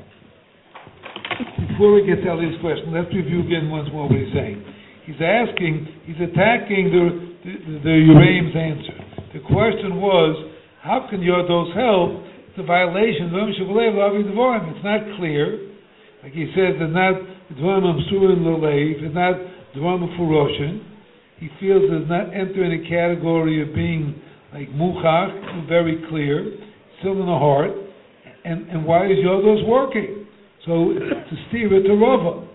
before 1.70 1.92
we 1.94 2.06
get 2.06 2.24
to 2.24 2.30
Ellie's 2.30 2.60
question, 2.62 2.94
let's 2.94 3.14
review 3.14 3.42
again 3.42 3.70
once 3.70 3.90
more 3.92 4.08
what 4.10 4.18
he's 4.18 4.34
saying. 4.34 4.64
He's 5.06 5.22
asking, 5.22 5.88
he's 6.06 6.16
attacking 6.18 6.90
the 6.92 7.28
the, 7.48 7.80
the 7.84 7.90
Uraim's 7.90 8.56
answer. 8.56 8.94
The 9.34 9.40
question 9.40 9.98
was, 10.02 10.52
how 10.82 11.08
can 11.10 11.22
your 11.22 11.44
Yodos 11.44 11.74
help 11.76 12.24
the 12.58 12.64
violation 12.64 13.30
It's 13.32 14.84
not 14.84 15.18
clear. 15.18 15.70
Like 16.24 16.34
he 16.34 16.52
says, 16.56 16.76
it's 16.76 16.94
not 16.94 17.14
it's 17.50 17.62
not. 19.14 19.36
He 21.38 21.50
feels 21.60 21.84
it 21.84 21.92
does 22.00 22.10
not 22.10 22.34
enter 22.34 22.64
in 22.66 22.84
a 22.84 22.90
category 22.90 23.62
of 23.62 23.76
being 23.76 24.22
like 24.54 24.70
Muchach, 24.70 25.68
very 25.68 26.04
clear, 26.10 26.58
still 27.00 27.14
in 27.14 27.20
the 27.20 27.26
heart. 27.26 27.72
And, 28.44 28.68
and 28.70 28.86
why 28.86 29.06
is 29.06 29.18
Yodos 29.24 29.68
working? 29.68 30.26
So 30.66 30.94
to 30.94 31.36
steer 31.50 31.74
it 31.76 31.84
to 31.84 31.94
Rava. 31.94 32.48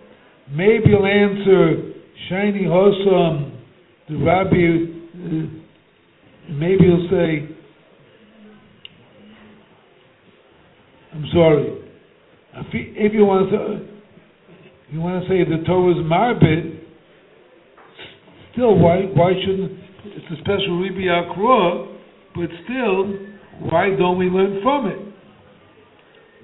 Maybe 0.50 0.90
he'll 0.90 1.06
answer 1.06 1.92
Shiny 2.28 2.64
Hosam, 2.64 3.60
the 4.08 4.16
Rabbi, 4.16 4.56
uh, 5.14 5.46
maybe 6.50 6.84
he'll 6.84 7.08
say, 7.10 7.51
I'm 11.14 11.26
sorry. 11.32 11.78
If, 12.54 13.12
you 13.12 13.24
want 13.24 13.50
to, 13.50 13.86
you 14.90 15.00
want 15.00 15.22
to 15.22 15.28
say 15.28 15.44
the 15.44 15.62
Torah 15.64 15.92
is 15.92 15.98
marbit, 16.04 16.80
still, 18.52 18.78
why 18.78 19.08
why 19.14 19.32
shouldn't 19.44 19.72
it's 20.04 20.26
a 20.32 20.36
special 20.40 20.80
Ribi 20.80 21.08
Akra, 21.08 21.86
but 22.34 22.48
still, 22.64 23.70
why 23.70 23.90
don't 23.96 24.18
we 24.18 24.26
learn 24.26 24.60
from 24.62 24.86
it? 24.86 24.98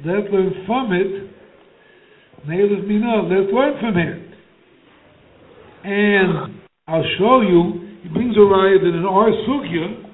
Let's 0.05 0.33
learn 0.33 0.53
from 0.67 0.93
it. 0.93 1.31
Neilus 2.47 2.87
Mina, 2.87 3.23
let's 3.23 3.53
learn 3.53 3.81
from 3.81 3.97
it. 3.97 4.29
And 5.85 6.61
I'll 6.87 7.05
show 7.19 7.41
you, 7.41 7.99
he 8.03 8.09
brings 8.09 8.37
a 8.37 8.41
riot 8.41 8.81
that 8.83 8.95
in 8.97 9.05
our 9.05 9.31
Sugya, 9.49 10.08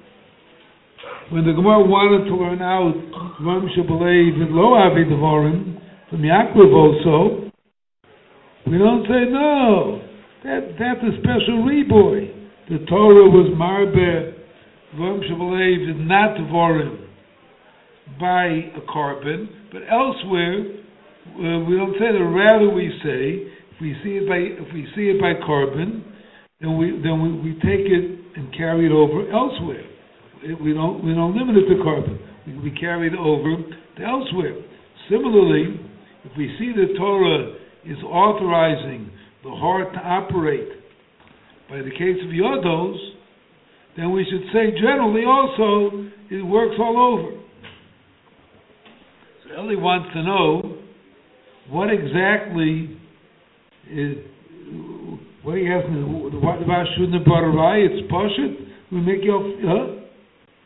when 1.30 1.46
the 1.46 1.52
Gemara 1.52 1.80
wanted 1.80 2.28
to 2.28 2.36
learn 2.36 2.60
out 2.60 2.94
Ram 3.40 3.64
Shabalev 3.72 4.42
and 4.44 4.52
Lo 4.52 4.74
Avi 4.74 5.04
Devarim, 5.08 5.80
from 6.10 6.20
Yaakov 6.20 6.72
also, 6.72 7.50
we 8.66 8.78
don't 8.78 9.04
say 9.08 9.24
no. 9.32 10.00
That 10.44 10.76
that's 10.78 11.00
a 11.00 11.16
special 11.18 11.64
reboy. 11.64 12.28
The 12.68 12.84
Torah 12.86 13.28
was 13.28 13.48
Marbe 13.56 14.34
Ram 14.98 15.20
Shabalev 15.24 15.90
is 15.90 15.96
not 16.06 16.36
Devarim 16.36 17.08
by 18.20 18.46
a 18.76 18.82
korban, 18.86 19.48
but 19.72 19.82
elsewhere 19.90 20.60
uh, 20.60 21.64
we 21.64 21.76
don't 21.76 21.94
say 21.98 22.12
that. 22.12 22.20
Rather, 22.20 22.68
we 22.68 22.92
say 23.02 23.48
if 23.72 23.80
we 23.80 23.96
see 24.04 24.20
it 24.20 24.28
by 24.28 24.36
if 24.36 24.72
we 24.74 24.86
see 24.94 25.08
it 25.08 25.20
by 25.20 25.32
korban, 25.46 26.04
then 26.60 26.76
we 26.76 27.00
then 27.02 27.22
we, 27.22 27.50
we 27.50 27.54
take 27.60 27.88
it 27.88 28.20
and 28.36 28.54
carry 28.54 28.86
it 28.86 28.92
over 28.92 29.30
elsewhere. 29.32 29.93
We 30.44 30.74
don't 30.74 31.02
we 31.04 31.14
don't 31.14 31.36
limit 31.36 31.56
it 31.56 31.68
to 31.68 31.82
korban. 31.82 32.18
We, 32.46 32.70
we 32.70 32.70
carry 32.78 33.08
it 33.08 33.14
over 33.14 33.56
to 33.56 34.02
elsewhere. 34.02 34.60
Similarly, 35.08 35.80
if 36.24 36.32
we 36.36 36.54
see 36.58 36.72
the 36.72 36.92
Torah 36.98 37.54
is 37.84 37.96
authorizing 38.04 39.10
the 39.42 39.50
heart 39.50 39.92
to 39.94 40.00
operate 40.00 40.68
by 41.70 41.78
the 41.78 41.90
case 41.90 42.20
of 42.22 42.30
yodos, 42.30 42.96
then 43.96 44.12
we 44.12 44.24
should 44.24 44.46
say 44.52 44.72
generally 44.72 45.24
also 45.24 46.10
it 46.30 46.42
works 46.42 46.76
all 46.78 47.14
over. 47.14 47.40
So 49.44 49.54
Ellie 49.56 49.76
wants 49.76 50.12
to 50.12 50.22
know 50.22 50.78
what 51.70 51.88
exactly 51.90 52.98
is 53.90 54.18
what 55.42 55.56
are 55.56 55.58
you 55.58 55.72
asking? 55.72 56.40
What 56.42 56.62
about 56.62 56.86
shouldn't? 56.96 57.16
It's 57.16 58.12
poshut. 58.12 58.56
We 58.92 59.00
make 59.00 59.22
you, 59.22 59.60
huh? 59.64 60.03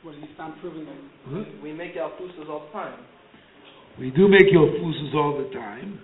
Well, 0.04 0.14
you 0.14 0.26
stand 0.34 0.54
proving 0.60 0.84
that. 0.86 0.94
huh? 1.26 1.30
Mm-hmm. 1.30 1.62
We 1.62 1.72
make 1.72 1.96
alfusas 1.96 2.48
all 2.48 2.66
the 2.66 2.72
time. 2.72 2.98
We 3.98 4.10
do 4.10 4.28
make 4.28 4.46
your 4.52 4.68
yofusas 4.68 5.14
all 5.14 5.36
the 5.42 5.50
time, 5.52 5.98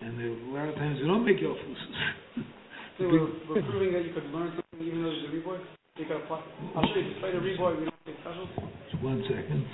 and 0.00 0.18
there, 0.18 0.28
a 0.28 0.50
lot 0.54 0.68
of 0.68 0.74
times 0.76 0.98
we 1.00 1.06
don't 1.06 1.24
make 1.24 1.38
yofusas. 1.38 1.94
So 2.98 3.06
we're, 3.06 3.32
we're 3.48 3.62
proving 3.62 3.94
that 3.94 4.04
you 4.04 4.12
could 4.12 4.24
learn 4.24 4.52
something 4.52 4.86
even 4.86 5.02
though 5.02 5.08
there's 5.08 5.24
a 5.24 5.28
reboy. 5.34 5.58
You 5.96 6.04
could 6.04 6.16
apply. 6.18 6.44
I'll 6.76 6.82
show 6.82 7.00
you. 7.00 7.14
Despite 7.14 7.34
a 7.34 7.38
reboy, 7.38 7.78
we 7.78 7.84
don't 7.84 8.04
take 8.04 8.16
specials. 8.20 8.48
Just 8.90 9.02
one 9.02 9.24
second. 9.26 9.66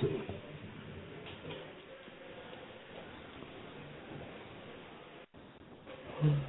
So. 6.21 6.47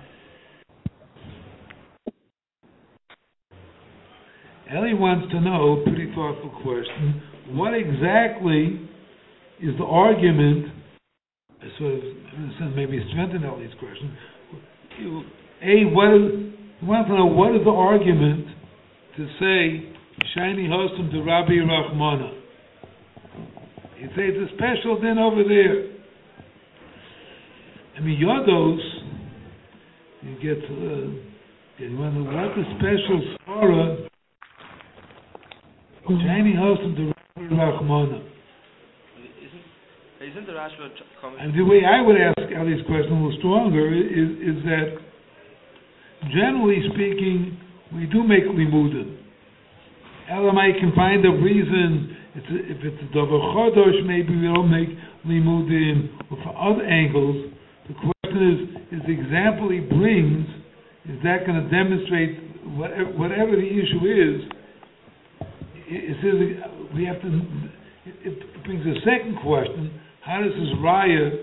Ellie 4.71 4.93
wants 4.93 5.33
to 5.33 5.41
know, 5.41 5.83
pretty 5.85 6.13
thoughtful 6.15 6.51
question, 6.63 7.23
what 7.57 7.73
exactly 7.73 8.85
is 9.63 9.73
the 9.79 9.85
argument, 9.85 10.67
I 11.63 11.67
sort 11.79 11.95
of, 11.95 12.01
in 12.05 12.53
a 12.55 12.59
sense, 12.61 12.73
maybe 12.77 13.03
strengthen 13.11 13.45
Ellie's 13.45 13.73
question. 13.79 14.13
A, 15.63 15.89
what 15.89 16.13
is, 16.13 16.53
he 16.81 16.87
wants 16.87 17.09
to 17.09 17.17
know 17.17 17.27
what 17.27 17.57
is 17.57 17.65
the 17.65 17.71
argument 17.71 18.47
to 19.17 19.27
say, 19.41 19.89
shiny 20.35 20.69
hostum 20.69 21.11
to 21.13 21.23
Rabbi 21.23 21.65
Rahmana? 21.65 22.35
He'd 23.97 24.11
say 24.15 24.29
it's 24.29 24.53
a 24.53 24.55
special 24.55 25.01
din 25.01 25.19
over 25.19 25.43
there. 25.49 25.97
I 27.97 28.01
mean, 28.01 28.21
Yodos, 28.21 28.79
you 30.23 30.35
get, 30.43 30.63
uh, 30.63 31.09
you 31.79 31.91
know 31.91 32.23
what 32.23 32.55
the 32.55 32.65
special 32.77 33.37
svara, 33.49 34.08
shiny 36.16 36.57
hostum 36.57 36.97
to 36.97 37.12
Rabbi 37.37 37.53
Rahmana. 37.53 38.25
Isn't, 39.21 40.31
isn't 40.31 40.47
the 40.47 40.53
Rashba 40.53 40.88
coming? 41.21 41.40
And 41.40 41.53
the 41.53 41.64
way 41.64 41.85
I 41.85 42.01
would 42.01 42.16
ask 42.16 42.49
Ali's 42.57 42.81
question 42.87 43.12
a 43.12 43.14
little 43.21 43.37
stronger 43.38 43.92
is, 43.92 44.57
is 44.57 44.64
that, 44.64 44.97
generally 46.33 46.81
speaking, 46.94 47.61
we 47.92 48.07
do 48.07 48.25
make 48.25 48.44
limudim. 48.44 49.21
Elamai 50.33 50.79
can 50.81 50.92
find 50.97 51.25
a 51.25 51.31
reason, 51.31 52.16
it's 52.35 52.49
a, 52.53 52.57
if 52.57 52.79
it's 52.85 53.03
a 53.05 53.16
davar 53.16 53.40
chodosh, 53.53 54.05
maybe 54.07 54.37
we 54.37 54.49
don't 54.49 54.71
make 54.71 54.88
limudim, 55.27 56.09
or 56.31 56.38
for 56.40 56.57
other 56.57 56.85
angles. 56.85 57.53
The 57.88 57.94
question 57.94 58.40
is, 58.49 59.01
is 59.01 59.07
the 59.07 59.12
example 59.12 59.68
he 59.71 59.81
brings, 59.81 60.49
is 61.05 61.21
that 61.25 61.44
going 61.44 61.61
to 61.61 61.68
demonstrate 61.68 62.37
whatever, 62.77 63.12
whatever 63.12 63.53
the 63.53 63.68
issue 63.68 64.05
is? 64.09 64.58
It, 65.90 66.16
says 66.20 66.37
we 66.94 67.05
have 67.05 67.20
to. 67.22 67.29
It, 68.05 68.64
brings 68.64 68.85
a 68.85 69.01
second 69.01 69.38
question: 69.42 70.01
How 70.20 70.40
does 70.40 70.53
this 70.53 70.77
raya 70.85 71.42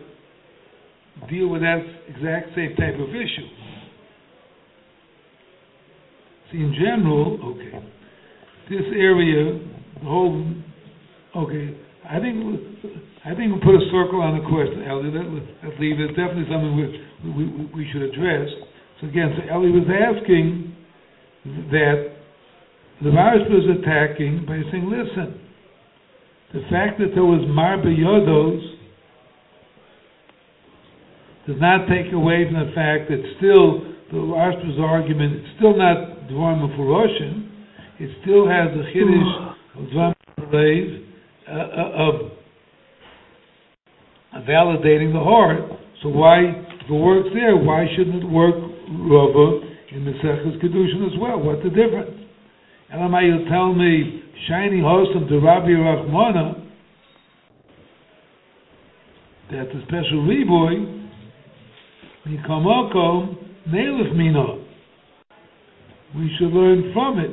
deal 1.29 1.47
with 1.47 1.61
that 1.61 1.81
exact 2.07 2.53
same 2.55 2.75
type 2.75 2.95
of 2.95 3.09
issue? 3.09 3.49
See, 6.51 6.59
in 6.59 6.75
general, 6.77 7.39
okay, 7.41 7.73
this 8.69 8.85
area, 8.93 9.59
the 9.97 10.05
whole, 10.05 10.45
okay, 11.35 11.75
I 12.07 12.19
think 12.19 12.37
I 13.25 13.33
think 13.33 13.49
we'll 13.49 13.65
put 13.65 13.81
a 13.81 13.85
circle 13.89 14.21
on 14.21 14.37
the 14.37 14.45
question, 14.45 14.85
Ellie. 14.85 15.09
That, 15.09 15.25
that 15.65 15.79
leave 15.81 15.97
definitely 16.13 16.45
something 16.45 16.77
we, 16.77 16.85
we 17.25 17.45
we 17.49 17.65
we 17.73 17.89
should 17.91 18.03
address. 18.03 18.45
So 19.01 19.07
again, 19.07 19.33
so 19.33 19.41
Ellie 19.49 19.73
was 19.73 19.89
asking 19.89 20.75
that 21.73 22.14
the 23.03 23.11
virus 23.11 23.43
was 23.49 23.77
attacking 23.79 24.45
by 24.47 24.61
saying, 24.71 24.89
listen, 24.89 25.41
the 26.53 26.61
fact 26.71 26.99
that 26.99 27.11
there 27.13 27.25
was 27.25 27.41
marba 27.51 27.91
yodos 27.91 28.61
does 31.47 31.57
not 31.59 31.87
take 31.87 32.11
away 32.13 32.45
from 32.47 32.55
the 32.55 32.71
fact 32.73 33.09
that 33.09 33.21
still 33.37 33.83
the 34.11 34.17
Rashba's 34.17 34.79
argument 34.79 35.35
it's 35.35 35.57
still 35.57 35.77
not 35.77 36.15
for 36.75 36.85
Russian. 36.85 37.51
It 37.99 38.09
still 38.21 38.47
has 38.47 38.69
the 38.73 38.83
Kiddush 38.91 39.31
of 39.75 39.83
Dvarma 39.91 40.15
uh, 41.47 41.91
of 42.01 42.31
validating 44.47 45.13
the 45.13 45.19
heart. 45.23 45.59
So 46.01 46.09
why, 46.09 46.39
it 46.39 46.91
works 46.91 47.29
there, 47.33 47.55
why 47.55 47.85
shouldn't 47.95 48.23
it 48.23 48.27
work 48.27 48.55
Rava 48.55 49.61
in 49.91 50.05
the 50.05 50.11
Maseches 50.11 50.61
Kedushin 50.61 51.05
as 51.05 51.19
well? 51.19 51.39
What's 51.39 51.63
the 51.63 51.69
difference? 51.69 52.24
Elamai, 52.93 53.25
you 53.27 53.49
tell 53.49 53.73
me, 53.73 54.21
shiny 54.47 54.79
hostam 54.79 55.27
to 55.27 55.39
Rabbi 55.39 55.69
Rachmana, 55.69 56.61
that's 59.51 59.69
a 59.69 59.81
special 59.83 60.25
reboy, 60.27 61.09
Mikamoko, 62.27 63.37
Nelif 63.69 64.15
Mina. 64.15 64.63
We 66.15 66.31
should 66.37 66.51
learn 66.51 66.91
from 66.93 67.19
it. 67.19 67.31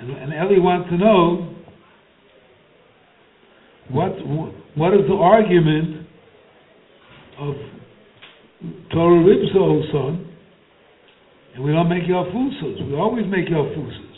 And, 0.00 0.10
and 0.10 0.32
Eli 0.32 0.58
wants 0.58 0.90
to 0.90 0.98
know 0.98 1.54
what 3.90 4.12
what 4.74 4.94
is 4.94 5.06
the 5.08 5.14
argument 5.14 6.06
of 7.38 7.54
Torah 8.92 9.22
Ribso 9.22 9.92
son, 9.92 10.31
and 11.54 11.64
we 11.64 11.72
don't 11.72 11.88
make 11.88 12.06
your 12.08 12.24
Yalfusas. 12.24 12.88
We 12.88 12.96
always 12.96 13.26
make 13.26 13.48
your 13.48 13.64
Yalfusas. 13.64 14.12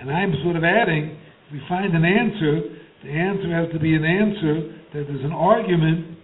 And 0.00 0.10
I'm 0.10 0.32
sort 0.42 0.56
of 0.56 0.64
adding, 0.64 1.18
if 1.46 1.52
we 1.52 1.60
find 1.68 1.94
an 1.94 2.04
answer, 2.04 2.60
the 3.04 3.10
answer 3.10 3.50
has 3.54 3.72
to 3.72 3.78
be 3.78 3.94
an 3.94 4.04
answer 4.04 4.78
that 4.94 5.04
there's 5.06 5.24
an 5.24 5.32
argument, 5.32 6.16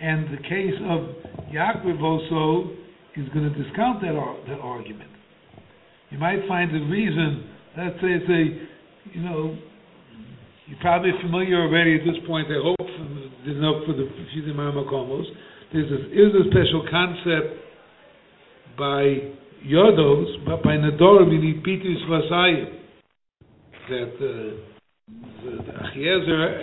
and 0.00 0.26
the 0.32 0.42
case 0.42 0.74
of 0.88 1.00
Yaakov 1.52 2.02
also 2.02 2.72
is 3.16 3.28
going 3.30 3.52
to 3.52 3.54
discount 3.62 4.00
that, 4.02 4.16
ar- 4.16 4.38
that 4.48 4.58
argument. 4.60 5.10
You 6.10 6.18
might 6.18 6.40
find 6.48 6.70
a 6.74 6.80
reason, 6.88 7.50
let's 7.76 7.96
say 8.00 8.16
it's 8.16 8.30
a, 8.30 9.14
you 9.16 9.22
know, 9.22 9.56
you're 10.66 10.80
probably 10.80 11.10
familiar 11.22 11.62
already 11.62 11.96
at 11.96 12.04
this 12.04 12.20
point, 12.26 12.48
I 12.48 12.60
hope, 12.62 12.88
enough 13.48 13.84
for 13.86 13.92
the 13.96 14.08
Shidim 14.36 14.56
Makomos. 14.56 15.24
There's 15.72 15.90
a, 15.90 16.00
is 16.12 16.32
a 16.36 16.44
special 16.50 16.84
concept 16.90 17.67
by 18.78 19.16
Yodos, 19.66 20.44
but 20.46 20.62
by 20.62 20.76
need 21.38 21.64
Pitus 21.64 21.98
Vasayim. 22.08 22.78
That 23.88 24.14
uh, 24.14 24.68
the, 25.44 25.62
the 25.66 25.72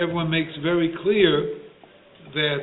everyone 0.02 0.30
makes 0.30 0.52
very 0.64 0.94
clear 1.04 1.60
that 2.34 2.58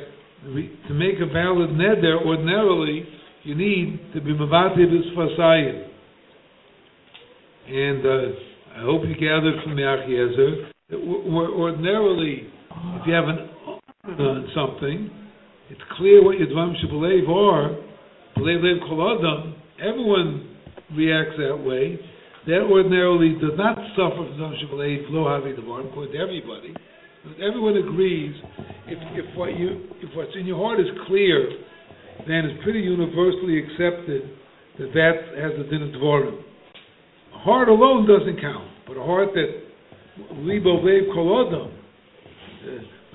to 0.87 0.93
make 0.93 1.15
a 1.21 1.31
valid 1.31 1.69
neder, 1.71 2.25
ordinarily, 2.25 3.05
you 3.43 3.55
need 3.55 3.99
to 4.13 4.21
be 4.21 4.33
Mavativ 4.33 4.91
Vasayim. 5.17 5.87
And 7.67 8.05
uh, 8.05 8.79
I 8.79 8.81
hope 8.81 9.03
you 9.07 9.13
gathered 9.13 9.63
from 9.63 9.75
the 9.75 9.83
Achiezer 9.83 10.69
that 10.89 10.97
w- 10.97 11.53
ordinarily, 11.53 12.47
if 12.71 13.07
you 13.07 13.13
have 13.13 13.25
an 13.25 13.49
on 14.19 14.49
something, 14.53 15.09
it's 15.69 15.81
clear 15.97 16.23
what 16.23 16.37
your 16.37 16.47
Dvam 16.47 16.73
Shabalev 16.83 17.29
are, 17.29 17.82
everyone 19.79 20.57
reacts 20.95 21.37
that 21.37 21.57
way. 21.57 21.99
That 22.45 22.67
ordinarily 22.67 23.39
does 23.39 23.55
not 23.55 23.77
suffer 23.95 24.19
from 24.19 24.35
Dvam 24.35 24.53
Shabalev, 24.59 25.11
Lo 25.11 25.23
Havi 25.25 25.55
Devar, 25.55 25.87
according 25.87 26.13
to 26.13 26.19
everybody. 26.19 26.75
But 27.23 27.39
everyone 27.39 27.77
agrees, 27.77 28.35
if, 28.87 28.99
if, 29.15 29.37
what 29.37 29.57
you, 29.57 29.87
if 30.01 30.13
what's 30.15 30.35
in 30.35 30.45
your 30.45 30.57
heart 30.57 30.81
is 30.81 30.87
clear, 31.07 31.49
then 32.27 32.43
it's 32.45 32.61
pretty 32.63 32.79
universally 32.81 33.63
accepted 33.63 34.29
that 34.77 34.91
that 34.91 35.15
has 35.39 35.51
the 35.57 35.63
din 35.71 35.83
of 35.83 35.89
Dvarim. 35.95 36.35
A 37.33 37.39
heart 37.39 37.69
alone 37.69 38.07
doesn't 38.07 38.41
count, 38.41 38.67
but 38.87 38.97
a 38.97 39.03
heart 39.03 39.29
that 39.35 39.63
Libo 40.43 40.83
Lev 40.83 41.13
Kol 41.13 41.47
Adam, 41.47 41.71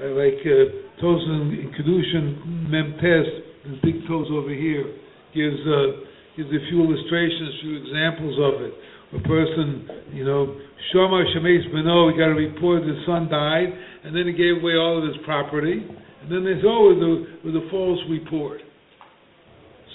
uh, 0.00 0.08
like 0.16 0.40
uh, 0.40 1.04
Tosin 1.04 1.52
in 1.52 1.70
Kedushin 1.76 2.70
Mem 2.70 2.92
Test, 2.94 3.44
the 3.64 3.78
big 3.82 4.06
toes 4.08 4.28
over 4.32 4.50
here, 4.50 4.86
gives 5.34 5.60
uh, 5.66 6.08
gives 6.36 6.50
a 6.54 6.62
few 6.70 6.84
illustrations, 6.84 7.50
a 7.50 7.60
few 7.62 7.74
examples 7.82 8.36
of 8.38 8.62
it. 8.62 8.74
A 9.08 9.22
person, 9.24 9.88
you 10.12 10.24
know, 10.24 10.54
Shomar 10.92 11.24
Shemesh 11.34 11.66
Beno, 11.72 12.12
he 12.12 12.18
got 12.18 12.28
a 12.28 12.36
report 12.36 12.84
his 12.84 13.00
son 13.06 13.28
died, 13.28 13.72
and 14.04 14.14
then 14.14 14.26
he 14.26 14.32
gave 14.32 14.62
away 14.62 14.76
all 14.76 15.00
of 15.00 15.04
his 15.04 15.16
property, 15.24 15.80
and 15.80 16.28
then 16.30 16.44
they 16.44 16.60
said, 16.60 16.68
oh, 16.68 16.92
a, 16.92 17.46
with 17.46 17.56
a 17.56 17.66
false 17.70 17.98
report. 18.10 18.60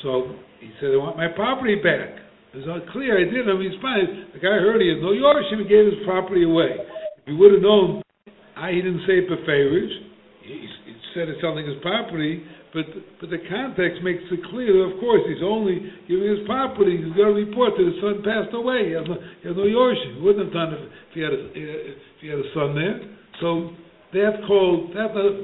So 0.02 0.36
he 0.60 0.72
said, 0.82 0.91
I 0.91 0.98
want 0.98 1.15
my 1.15 1.30
property 1.30 1.76
back. 1.76 2.19
It 2.54 2.58
was 2.58 2.67
not 2.67 2.89
clear, 2.91 3.17
I 3.17 3.30
did, 3.30 3.50
I 3.50 3.54
mean, 3.54 3.72
it's 3.72 3.82
fine. 3.82 4.34
The 4.34 4.41
guy 4.41 4.58
heard 4.62 4.82
he 4.82 4.89
had 4.89 5.02
no 5.02 5.13
Yorshim, 5.13 5.62
he 5.62 5.69
gave 5.69 5.86
his 5.86 6.02
property 6.06 6.43
away. 6.43 6.74
If 7.22 7.26
he 7.26 7.34
would 7.34 7.54
have 7.54 7.62
known, 7.62 8.02
I, 8.58 8.72
he 8.72 8.82
didn't 8.82 9.06
say 9.06 9.26
Beferish, 9.26 9.93
he, 10.41 10.67
he 10.86 10.93
said 11.13 11.30
it's 11.30 11.41
selling 11.41 11.65
his 11.65 11.78
property, 11.82 12.43
but, 12.74 12.86
but 13.22 13.30
the 13.30 13.38
context 13.48 14.02
makes 14.02 14.26
it 14.34 14.42
clear, 14.50 14.74
that 14.74 14.98
of 14.98 15.00
course, 15.00 15.22
he's 15.30 15.46
only 15.46 15.78
giving 16.10 16.26
his 16.26 16.42
property, 16.50 16.98
he's 16.98 17.14
got 17.14 17.30
to 17.30 17.38
report 17.38 17.78
that 17.78 17.86
his 17.86 18.02
son 18.02 18.26
passed 18.26 18.50
away, 18.54 18.90
he 18.90 18.94
has 18.98 19.06
no, 19.06 19.18
he 19.42 19.46
has 19.46 19.54
no. 19.54 19.66
He 19.70 20.20
wouldn't 20.22 20.50
have 20.50 20.54
done 20.54 20.74
it 20.74 20.82
if 20.82 21.14
he 21.14 21.22
had 21.22 21.34
a, 21.34 21.42
if 21.54 21.98
he 22.18 22.28
had 22.34 22.42
a 22.42 22.50
son 22.58 22.74
there. 22.74 22.98
So, 23.42 23.78
that's 24.10 24.42
called, 24.50 24.94
that's 24.94 25.14
not, 25.14 25.38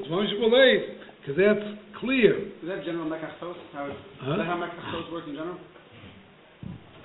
because 1.22 1.38
that's 1.38 1.66
clear. 2.02 2.50
Is 2.50 2.68
that 2.70 2.82
general 2.86 3.06
mekachos? 3.06 3.58
How 3.74 3.86
Huh? 4.22 4.34
is 4.34 4.38
that 4.42 4.46
how 4.50 4.58
mekachos 4.58 5.12
work 5.14 5.30
in 5.30 5.38
general? 5.38 5.58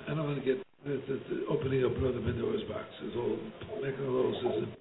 I 0.09 0.13
don't 0.13 0.25
want 0.25 0.39
to 0.41 0.45
get 0.45 0.61
the, 0.85 1.01
the, 1.05 1.15
the 1.29 1.37
opening 1.49 1.85
up 1.85 1.97
another 1.97 2.21
Pandora's 2.21 2.61
box. 2.69 2.85
It's 3.01 3.17
all 3.17 3.37
a 3.81 4.33
system. 4.41 4.73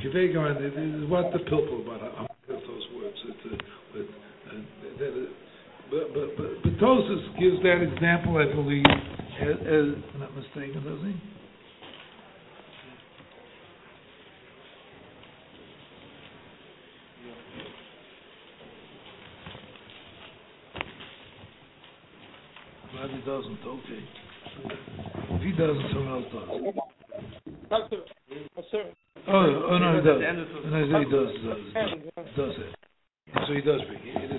Kivega, 0.00 0.58
this 0.58 0.72
is 0.76 1.08
what 1.08 1.32
the 1.32 1.40
pilpul 1.48 1.84
about 1.84 2.00
how 2.00 2.26
those 2.48 2.86
words. 2.96 3.16
It's, 3.28 3.44
uh, 3.44 3.56
with, 3.94 4.06
that, 4.06 4.25
but 4.98 5.12
but 5.90 6.14
but 6.14 6.62
but 6.62 6.78
Tosus 6.78 7.38
gives 7.38 7.62
that 7.62 7.82
example, 7.82 8.36
I 8.38 8.46
believe, 8.54 8.84
as, 9.40 9.56
as 9.60 9.94
I'm 10.14 10.20
not 10.20 10.34
mistaken, 10.34 10.82
does 10.84 11.02
he? 11.04 11.14
Glad 22.92 23.10
he 23.10 23.18
doesn't. 23.20 23.60
Okay. 23.66 24.02
If 25.30 25.42
he 25.42 25.52
doesn't, 25.52 25.88
someone 25.92 26.08
else 26.08 26.32
does. 26.32 26.48
Oh, 29.28 29.66
oh 29.70 29.78
no, 29.78 29.96
he 29.96 30.02
does. 30.06 30.20
No, 30.66 30.76
he 30.98 31.04
does, 31.04 31.30
does, 31.44 31.58
does 32.36 32.54
it. 32.58 32.74
So 33.46 33.52
he 33.52 33.60
does. 33.60 33.80
It 33.82 34.30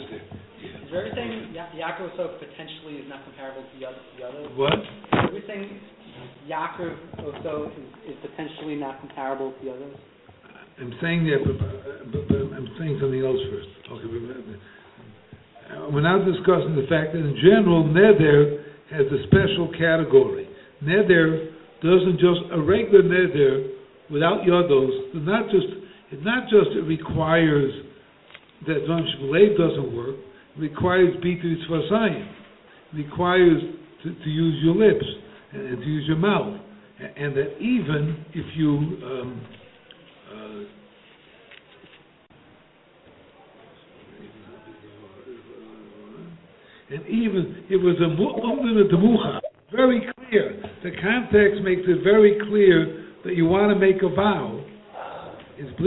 is 0.88 1.14
there. 1.16 1.28
Ya- 1.52 1.72
Yaakov 1.76 2.16
so 2.16 2.38
potentially 2.40 3.04
is 3.04 3.08
not 3.10 3.24
comparable 3.24 3.64
to 3.64 3.74
the 3.80 3.86
other? 3.86 4.02
The 4.18 4.24
other? 4.24 4.42
What? 4.56 4.80
Everything 5.28 5.80
Yaakov 6.48 6.96
also 7.20 7.72
is, 7.76 8.16
is 8.16 8.18
potentially 8.24 8.76
not 8.76 9.00
comparable 9.00 9.52
to 9.52 9.66
the 9.66 9.72
others. 9.72 9.96
I'm 10.80 10.94
saying 11.02 11.26
that, 11.26 11.42
but, 11.44 11.58
but, 12.12 12.28
but 12.30 12.38
I'm 12.56 12.70
saying 12.78 13.00
something 13.02 13.26
else 13.26 13.42
first. 13.50 13.70
Okay, 13.92 14.08
but, 14.08 15.92
we're 15.92 16.02
now 16.06 16.24
discussing 16.24 16.76
the 16.76 16.88
fact 16.88 17.14
that 17.14 17.20
in 17.20 17.36
general, 17.42 17.84
neder 17.84 18.64
has 18.92 19.06
a 19.12 19.20
special 19.28 19.68
category. 19.78 20.48
Neder 20.84 21.52
doesn't 21.82 22.20
just 22.20 22.40
a 22.54 22.62
regular 22.62 23.04
neder 23.04 23.74
without 24.10 24.42
yodos. 24.48 24.90
It's 25.14 25.28
not 25.28 25.50
just 25.50 25.68
it's 26.12 26.24
not 26.24 26.44
just 26.48 26.72
it 26.78 26.86
requires 26.88 27.74
that 28.66 28.86
Zon 28.88 29.04
Shmulev 29.18 29.58
doesn't 29.58 29.96
work. 29.96 30.16
Requires 30.60 31.16
bitus 31.24 31.70
vasayim. 31.70 32.28
Requires 32.94 33.62
to, 34.04 34.14
to 34.14 34.30
use 34.30 34.64
your 34.64 34.76
lips 34.76 35.06
and, 35.54 35.62
and 35.62 35.78
to 35.80 35.86
use 35.86 36.06
your 36.08 36.18
mouth, 36.18 36.60
and, 37.00 37.36
that 37.36 37.58
even 37.60 38.26
if 38.34 38.46
you 38.56 38.68
um, 39.06 39.46
uh, 40.34 40.64
and 46.96 47.06
even 47.08 47.66
it 47.70 47.76
was 47.76 47.96
a 48.00 48.96
demucha, 48.96 49.40
very 49.72 50.08
clear. 50.18 50.64
The 50.84 50.92
context 51.02 51.62
makes 51.64 51.82
it 51.86 52.04
very 52.04 52.40
clear 52.48 53.06
that 53.26 53.36
you 53.36 53.46
want 53.46 53.74
to 53.74 53.80
make 53.80 54.02
a 54.02 54.10
vow. 54.16 54.64
It's 55.58 55.78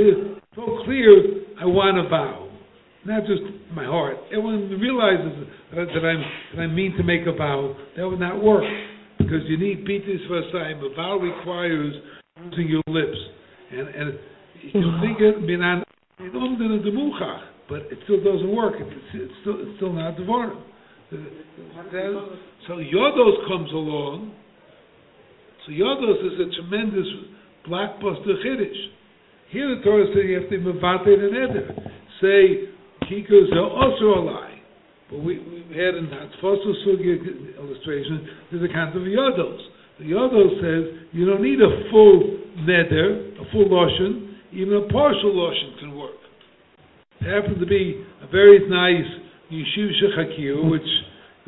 so 0.55 0.83
clear. 0.85 1.45
I 1.61 1.65
want 1.65 1.99
a 1.99 2.09
vow, 2.09 2.50
not 3.07 3.23
just 3.27 3.43
my 3.75 3.85
heart. 3.85 4.17
Everyone 4.29 4.69
realizes 4.81 5.49
that, 5.75 5.87
that 5.87 6.05
I'm 6.05 6.23
that 6.57 6.63
I 6.63 6.67
mean 6.67 6.97
to 6.97 7.03
make 7.03 7.23
a 7.27 7.33
vow. 7.33 7.75
That 7.97 8.09
would 8.09 8.21
not 8.21 8.43
work 8.43 8.65
because 9.19 9.43
you 9.49 9.59
need 9.59 9.87
pitis 9.87 10.27
vasayim. 10.29 10.51
A 10.51 10.53
sign. 10.53 10.77
A 10.85 10.95
vow 10.95 11.17
requires 11.17 11.95
using 12.45 12.69
your 12.69 12.83
lips, 12.89 13.19
and 13.71 13.89
and 13.89 14.19
you 14.63 14.93
think 15.01 15.21
it 15.21 15.47
demucha, 16.85 17.41
but 17.69 17.81
it 17.91 17.99
still 18.05 18.23
doesn't 18.23 18.55
work. 18.55 18.75
It's, 18.79 19.07
it's 19.15 19.33
still 19.41 19.57
it's 19.59 19.77
still 19.77 19.93
not 19.93 20.17
devorim. 20.17 20.63
Uh, 21.13 21.17
so 22.69 22.75
Yodos 22.75 23.49
comes 23.49 23.73
along. 23.73 24.33
So 25.67 25.73
Yodos 25.73 26.21
is 26.27 26.41
a 26.41 26.63
tremendous 26.63 27.07
blockbuster 27.67 28.45
chiddush. 28.45 28.81
Here 29.51 29.75
the 29.75 29.83
Torah 29.83 30.07
says 30.15 30.23
you 30.27 30.41
have 30.41 30.51
to 30.51 30.59
mevate 30.59 31.19
an 31.19 31.35
eder. 31.35 31.75
Say 32.21 32.70
kikos 33.11 33.53
are 33.53 33.67
also 33.67 34.21
a 34.21 34.23
lie. 34.23 34.63
But 35.11 35.21
we, 35.27 35.39
we 35.43 35.77
had 35.77 35.99
in 35.99 36.07
that 36.11 36.31
Fossil 36.41 36.75
Sugya 36.87 37.59
illustration, 37.59 38.29
there's 38.51 38.63
a 38.63 38.73
kind 38.73 38.95
of 38.95 39.03
Yodos. 39.03 39.59
The 39.99 40.05
Yodos 40.07 40.55
says 40.63 41.09
you 41.13 41.27
don't 41.27 41.43
need 41.43 41.61
a 41.61 41.91
full 41.91 42.39
neder, 42.63 43.35
a 43.43 43.51
full 43.51 43.67
lotion, 43.67 44.39
even 44.53 44.75
a 44.75 44.87
partial 44.89 45.35
lotion 45.35 45.75
can 45.81 45.97
work. 45.99 46.15
It 47.21 47.29
happened 47.29 47.61
to 47.61 47.67
be 47.67 48.03
a 48.23 48.27
very 48.29 48.67
nice 48.69 49.11
Yeshiv 49.53 49.91
Shechakir, 49.99 50.71
which 50.71 50.89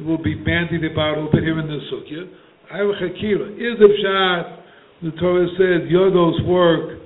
will 0.01 0.23
be 0.23 0.35
bandied 0.35 0.85
about 0.85 1.17
a 1.17 1.23
little 1.23 1.33
bit 1.33 1.45
here 1.45 1.59
in 1.59 1.67
the 1.67 1.81
Sukkah. 1.89 2.29
I 2.73 2.79
have 2.79 2.89
a 2.89 2.99
Chakira. 2.99 3.55
Is 3.55 3.79
the 3.79 3.89
Pshat, 3.89 4.59
the 5.03 5.11
Torah 5.21 5.49
says, 5.57 5.89
Yodos 5.91 6.47
work. 6.47 6.99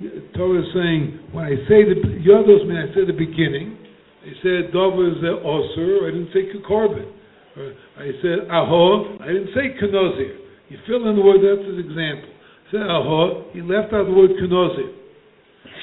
The 0.00 0.28
Torah 0.36 0.60
is 0.60 0.66
saying, 0.74 1.20
when 1.32 1.44
I 1.46 1.56
say 1.68 1.82
the 1.88 1.98
Yodos, 2.22 2.66
mean 2.66 2.76
I 2.76 2.94
say 2.94 3.04
the 3.06 3.12
beginning. 3.16 3.78
I 4.22 4.32
said, 4.38 4.70
Dover 4.70 5.10
is 5.10 5.18
the 5.18 5.34
Osir, 5.42 6.06
I 6.06 6.14
didn't 6.14 6.30
say 6.30 6.46
Korban. 6.62 7.10
Uh, 7.58 7.74
I 7.98 8.08
said, 8.22 8.46
Aho, 8.48 9.18
I 9.18 9.26
didn't 9.34 9.50
say 9.50 9.74
Kanozir. 9.82 10.38
You 10.70 10.78
fill 10.86 11.10
in 11.10 11.18
the 11.18 11.22
word, 11.22 11.42
that's 11.42 11.66
his 11.66 11.82
example. 11.82 12.30
I 12.30 12.66
said, 12.70 12.86
Aho, 12.86 13.50
he 13.50 13.60
left 13.60 13.92
out 13.92 14.06
the 14.06 14.14
word 14.14 14.30
Kanozir. 14.38 14.94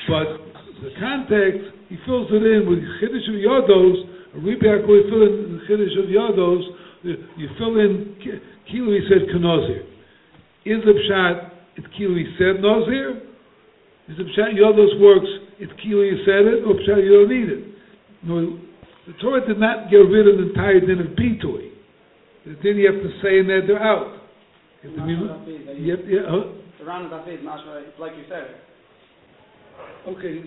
But 0.08 0.39
the 0.82 0.91
context, 1.04 1.67
he 1.91 1.99
fills 2.08 2.32
it 2.32 2.41
in 2.41 2.63
with 2.63 2.80
Chiddush 3.04 3.28
of 3.28 3.38
Yodos, 3.43 3.97
Rebbe 4.39 4.88
we 4.88 5.04
fill 5.12 5.23
in 5.28 5.60
Chiddush 5.67 5.99
of 5.99 6.08
Yodos, 6.08 6.63
uh, 6.63 7.19
you 7.36 7.49
fill 7.60 7.75
in 7.75 8.15
Kilo, 8.71 8.95
he 8.95 9.04
said 9.12 9.28
Kanozir. 9.36 9.84
Is 10.63 10.80
the 10.88 10.95
Pshat, 10.95 11.52
it's 11.75 11.88
Kilo, 11.97 12.15
he 12.15 12.25
said 12.39 12.63
Nozir? 12.63 13.19
Is 14.08 14.17
the 14.17 14.23
Pshat 14.32 14.56
Yodos 14.56 14.95
works, 14.99 15.28
it's 15.60 15.73
Kilo, 15.84 16.08
he 16.08 16.23
said 16.23 16.47
it, 16.47 16.63
or 16.63 16.80
Pshat, 16.80 17.04
you 17.04 17.13
don't 17.19 17.30
need 17.30 17.49
it? 17.52 17.68
No, 18.23 18.60
the 19.08 19.13
Torah 19.21 19.45
did 19.47 19.60
not 19.60 19.89
get 19.89 19.97
rid 19.97 20.27
of 20.27 20.38
the 20.38 20.49
entire 20.49 20.79
din 20.79 20.99
of 20.99 21.08
Bitui. 21.17 21.71
Then 22.45 22.77
you 22.77 22.91
have 22.91 23.01
to 23.01 23.12
say 23.21 23.39
in 23.39 23.47
there, 23.47 23.65
they're 23.65 23.82
out. 23.82 24.21
You 24.84 24.89
have 24.89 24.97
to 24.97 25.45
be, 25.45 25.82
you 25.82 25.91
have, 25.91 26.05
yeah, 26.08 26.19
huh? 26.27 26.53
The 26.79 26.86
round 26.86 27.12
of 27.12 27.25
David, 27.25 27.45
Mashra, 27.45 27.84
it's 27.88 27.99
like 27.99 28.13
you 28.15 28.23
said. 28.29 28.55
Okay, 30.08 30.43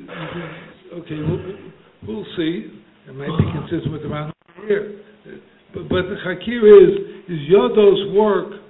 okay, 0.95 1.17
we'll, 1.21 1.57
we'll 2.07 2.27
see. 2.37 2.83
It 3.09 3.15
might 3.15 3.37
be 3.39 3.45
consistent 3.53 3.93
with 3.93 4.03
the 4.03 4.09
round 4.09 4.33
here. 4.67 5.01
But, 5.75 5.89
but 5.89 6.03
the 6.09 6.17
Hakira 6.25 6.83
is, 6.83 7.25
is 7.29 7.39
Yodos 7.51 8.15
work. 8.15 8.61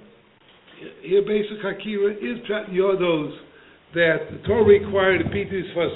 Here, 1.01 1.21
basic 1.21 1.63
Hakira 1.63 2.11
is 2.17 2.39
Yodos 2.71 3.31
that 3.93 4.17
the 4.31 4.47
Torah 4.47 4.63
required 4.63 5.21
beat 5.31 5.49
this 5.49 5.65
for 5.73 5.89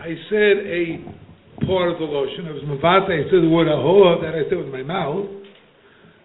I 0.00 0.14
said 0.30 0.66
a 0.66 1.21
part 1.66 1.90
of 1.90 1.98
the 1.98 2.08
lotion. 2.08 2.46
I 2.48 2.52
was 2.52 2.62
Mavate, 2.64 3.12
I 3.12 3.24
said 3.30 3.42
the 3.42 3.52
word 3.52 3.68
Ahoa 3.68 4.22
that 4.22 4.34
I 4.34 4.48
said 4.48 4.58
with 4.58 4.72
my 4.72 4.82
mouth. 4.82 5.26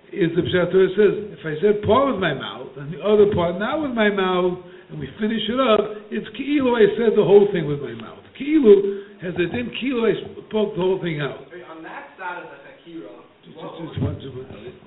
Is 0.08 0.32
the 0.40 0.42
Pshat 0.42 0.72
Torah 0.72 0.88
says, 0.96 1.36
if 1.36 1.44
I 1.44 1.60
said 1.60 1.84
part 1.84 2.16
with 2.16 2.22
my 2.24 2.32
mouth 2.32 2.72
and 2.80 2.96
the 2.96 3.04
other 3.04 3.28
part 3.36 3.60
not 3.60 3.84
with 3.84 3.92
my 3.92 4.08
mouth, 4.08 4.56
and 4.88 4.96
we 4.96 5.12
finish 5.20 5.44
it 5.52 5.60
up, 5.60 5.84
it's 6.08 6.24
Ki'ilu, 6.32 6.80
I 6.80 6.88
said 6.96 7.12
the 7.12 7.28
whole 7.28 7.52
thing 7.52 7.68
with 7.68 7.84
my 7.84 7.92
mouth. 7.92 8.24
Ki'ilu 8.40 9.20
has 9.20 9.36
a 9.36 9.52
din 9.52 9.68
Ki'ilu, 9.76 10.08
I 10.08 10.16
spoke 10.48 10.80
the 10.80 10.82
whole 10.82 11.04
thing 11.04 11.20
out. 11.20 11.44
On 11.76 11.84
that 11.84 12.16
side 12.16 12.40
of 12.40 12.48
the 12.48 12.60
Hakira, 12.64 13.20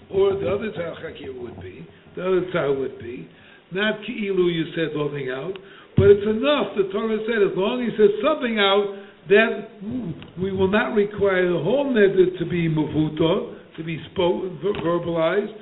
or 0.08 0.40
the 0.40 0.48
other 0.48 0.72
side 0.72 0.88
of 0.88 1.04
Hakira 1.04 1.36
would 1.36 1.60
be, 1.60 1.84
the 2.16 2.24
other 2.24 2.48
side 2.48 2.72
would 2.72 2.96
be, 2.98 3.28
not 3.76 4.00
Ki'ilu, 4.08 4.48
you 4.48 4.72
said 4.72 4.96
the 4.96 5.04
whole 5.04 5.12
thing 5.12 5.28
out, 5.28 5.52
but 6.00 6.08
it's 6.08 6.24
enough, 6.24 6.72
the 6.80 6.88
Torah 6.96 7.20
said, 7.28 7.44
as 7.44 7.52
long 7.60 7.84
as 7.84 7.92
he 7.92 7.96
says 8.00 8.16
something 8.24 8.56
out, 8.56 8.88
that 9.30 9.80
we 10.40 10.52
will 10.52 10.70
not 10.70 10.94
require 10.94 11.46
the 11.46 11.58
whole 11.58 11.86
neder 11.86 12.38
to 12.38 12.44
be 12.46 12.68
muvuta, 12.68 13.56
to 13.76 13.84
be 13.84 13.98
spoken, 14.12 14.58
verbalized. 14.62 15.54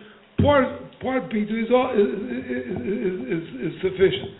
Part 0.42 1.00
part 1.00 1.30
B 1.30 1.38
is, 1.38 1.48
is, 1.50 1.58
is, 3.28 3.44
is, 3.66 3.72
sufficient. 3.82 4.32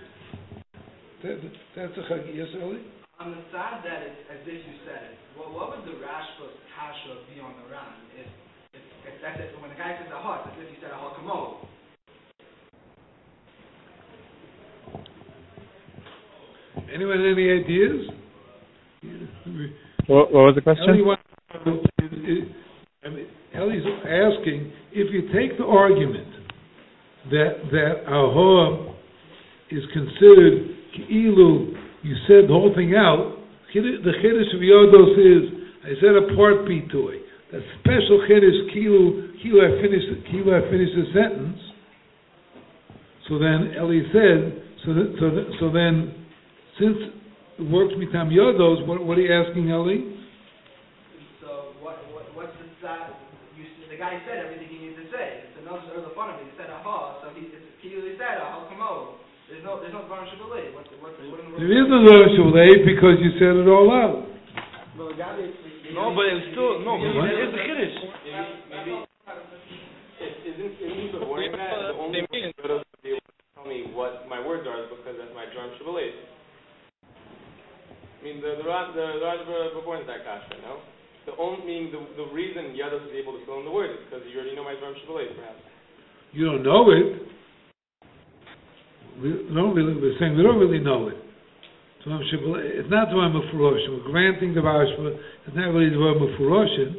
That, 1.23 1.41
that's 1.77 1.93
a 1.99 2.13
chagi. 2.13 2.35
Yes, 2.35 2.49
Eli? 2.55 2.79
on 3.19 3.35
the 3.35 3.43
side 3.51 3.83
that 3.83 4.07
it's 4.07 4.23
as 4.31 4.39
if 4.47 4.63
you 4.63 4.75
said 4.87 5.11
it, 5.11 5.19
what, 5.35 5.51
what 5.51 5.75
would 5.75 5.83
the 5.83 5.99
Rashba's 5.99 6.55
kasha 6.71 7.19
be 7.27 7.43
on 7.43 7.51
the 7.59 7.67
round? 7.67 7.99
If, 8.15 8.31
if, 8.79 8.83
if 9.11 9.15
that's 9.19 9.43
it, 9.43 9.59
when 9.59 9.71
the 9.71 9.77
guy 9.77 9.99
says 9.99 10.07
aha, 10.15 10.47
it's 10.47 10.55
as 10.55 10.63
if 10.63 10.71
he 10.71 10.79
said 10.79 10.95
aha 10.95 11.19
kamo. 11.19 11.67
Anyone 16.95 17.27
any 17.27 17.51
ideas? 17.51 18.07
What, 20.07 20.33
what 20.33 20.43
was 20.49 20.55
the 20.55 20.63
question? 20.63 20.87
To 20.87 20.95
know 21.65 21.83
if 24.93 25.13
you 25.13 25.23
take 25.33 25.59
the 25.59 25.65
argument 25.65 26.29
that 27.31 27.71
that 27.71 28.05
ahoa 28.09 28.95
is 29.71 29.85
considered 29.93 30.77
ki'ilu, 30.97 31.75
you 32.03 32.15
said 32.27 32.49
the 32.49 32.55
whole 32.55 32.73
thing 32.75 32.95
out. 32.95 33.37
The 33.75 34.15
chiddush 34.25 34.55
of 34.55 34.61
yodos 34.61 35.13
is 35.19 35.59
I 35.85 35.93
said 36.01 36.17
a 36.17 36.35
part 36.35 36.67
B 36.67 36.83
to 36.91 37.09
it. 37.09 37.23
The 37.53 37.61
special 37.81 38.25
chiddush 38.29 38.75
kilu 38.75 39.37
kilu 39.43 39.61
I 39.61 39.83
finished 39.83 40.09
kilu 40.33 40.57
I 40.57 40.71
finished 40.71 40.95
the 40.97 41.07
sentence. 41.13 41.61
So 43.29 43.39
then 43.39 43.75
Eli 43.77 44.03
said 44.13 44.63
so 44.85 44.95
that, 44.95 45.17
so 45.21 45.31
that, 45.31 45.47
so 45.61 45.71
then 45.71 46.15
since 46.81 46.97
works 47.67 47.95
mitam 47.99 48.31
yodos, 48.31 48.87
what 48.87 49.03
what 49.03 49.19
are 49.19 49.25
you 49.27 49.35
asking 49.35 49.67
Eli? 49.67 49.99
So 51.43 51.75
what, 51.83 51.99
what, 52.15 52.31
what's 52.39 52.55
the, 52.63 52.71
that, 52.87 53.19
you, 53.59 53.67
the 53.91 53.99
guy 53.99 54.23
said 54.23 54.47
everything 54.47 54.71
he 54.71 54.79
needed 54.79 55.03
to 55.03 55.07
say. 55.11 55.51
It's 55.51 55.59
another, 55.59 55.83
or 55.99 56.07
the 56.07 56.15
fun 56.15 56.31
of 56.31 56.39
it, 56.39 56.47
he 56.47 56.55
said 56.55 56.71
aha, 56.71 57.19
so 57.19 57.35
he, 57.35 57.51
it's, 57.51 57.67
he 57.83 57.91
really 57.99 58.15
said 58.15 58.39
aha, 58.39 58.71
come 58.71 58.79
over. 58.79 59.19
There's 59.51 59.65
no, 59.65 59.81
there's 59.81 59.97
no 59.97 60.05
varnish 60.07 60.29
ability. 60.37 60.77
What, 60.77 60.85
what, 61.01 61.17
what 61.17 61.41
in 61.41 61.49
the 61.49 61.57
world? 61.57 61.65
There 61.65 61.73
is 61.73 61.89
no 61.89 61.99
Rosh 62.05 62.37
because 62.85 63.17
you 63.25 63.33
said 63.41 63.57
it 63.57 63.65
all 63.65 63.89
out. 63.89 64.29
Well, 64.95 65.17
No, 65.17 66.13
but 66.13 66.27
it's 66.29 66.53
still, 66.53 66.85
no, 66.85 67.01
What? 67.01 67.33
it's 67.33 67.55
the 67.57 67.63
Kiddush. 67.65 67.97
Isn't, 70.21 70.75
isn't 70.85 71.13
the 71.17 71.23
point 71.25 71.55
that 71.55 71.71
the 71.81 71.97
only 71.97 72.23
way 72.29 72.51
to 72.51 72.83
be 73.01 73.17
able 73.17 73.25
to 73.25 73.47
tell 73.55 73.65
me 73.65 73.89
what 73.95 74.29
my 74.29 74.43
words 74.43 74.67
are 74.69 74.85
is 74.85 74.91
because 74.93 75.17
that's 75.17 75.33
my 75.33 75.47
drum 75.55 75.71
shabalev? 75.81 76.38
I 78.19 78.25
mean, 78.27 78.43
the, 78.43 78.59
the 78.59 78.67
Raj, 78.67 78.91
the 78.99 79.23
Raj 79.23 79.47
Baborn 79.47 80.03
that 80.11 80.27
kasha, 80.27 80.59
no? 80.67 80.83
The 81.31 81.37
only, 81.39 81.63
meaning 81.63 81.93
the, 81.95 82.25
the 82.25 82.27
reason 82.35 82.75
Yados 82.75 83.07
is 83.07 83.15
able 83.15 83.39
to 83.39 83.45
fill 83.47 83.63
in 83.63 83.67
the 83.69 83.71
words 83.71 83.95
is 83.95 84.03
because 84.11 84.27
you 84.27 84.41
already 84.41 84.57
know 84.57 84.65
my 84.65 84.75
drum 84.81 84.97
shabalev, 85.05 85.37
perhaps. 85.37 85.63
You 86.33 86.45
don't 86.51 86.63
know 86.65 86.91
it. 86.91 87.29
We 89.23 89.29
don't 89.55 89.75
really, 89.75 89.95
we're 89.95 90.19
saying 90.19 90.37
we 90.37 90.43
don't 90.43 90.59
really 90.59 90.79
know 90.83 91.09
it. 91.09 91.19
Dvarim 92.07 92.25
It's 92.25 92.91
not 92.91 93.09
Dvarim 93.09 93.37
Mefuroshin. 93.37 93.99
We're 93.99 94.11
granting 94.11 94.55
the 94.55 94.61
Rashba. 94.61 95.19
It's 95.47 95.57
not 95.57 95.75
really 95.75 95.91
Dvarim 95.91 96.23
Mefuroshin. 96.23 96.97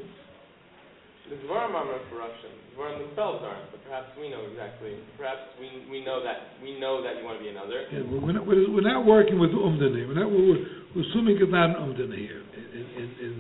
The 1.30 1.36
Dvarim 1.48 1.74
are 1.74 1.88
Mefurashim. 1.88 2.54
Dvarim 2.78 3.08
themselves 3.08 3.42
aren't, 3.44 3.72
perhaps 3.90 4.14
we 4.22 4.30
know 4.30 4.46
exactly. 4.46 4.94
Perhaps 5.18 5.58
we, 5.58 5.90
we 5.90 6.06
know 6.06 6.22
that, 6.22 6.62
we 6.62 6.78
know 6.78 7.02
that 7.02 7.18
you 7.18 7.26
want 7.26 7.42
to 7.42 7.44
be 7.44 7.50
another. 7.50 7.90
Yeah, 7.90 8.06
we're, 8.06 8.38
not, 8.38 8.46
we're, 8.46 8.70
we're 8.70 8.86
not 8.86 9.02
working 9.02 9.42
with 9.42 9.50
here. 9.98 10.06
We're, 10.06 10.14
not, 10.14 10.30
we're, 10.30 10.62
we're 10.94 11.06
assuming 11.10 11.42
it's 11.42 11.50
not 11.50 11.74
here 12.14 12.46
in, 12.54 12.86
in, 12.94 13.08
in, 13.18 13.34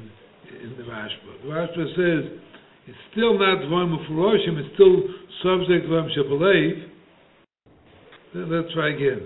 in 0.66 0.70
the 0.74 0.90
Rashba. 0.90 1.46
The 1.46 1.54
Rashba 1.54 1.86
says 1.94 2.22
it's 2.90 2.98
still 3.14 3.38
not 3.38 3.62
Dvarim 3.62 3.94
Mefuroshin. 3.94 4.58
It's 4.58 4.74
still 4.74 5.06
subject 5.46 5.86
to 5.86 5.94
Dvarim 5.94 6.10
Shebelev. 6.18 6.90
Let's 8.34 8.74
try 8.74 8.94
again. 8.94 9.22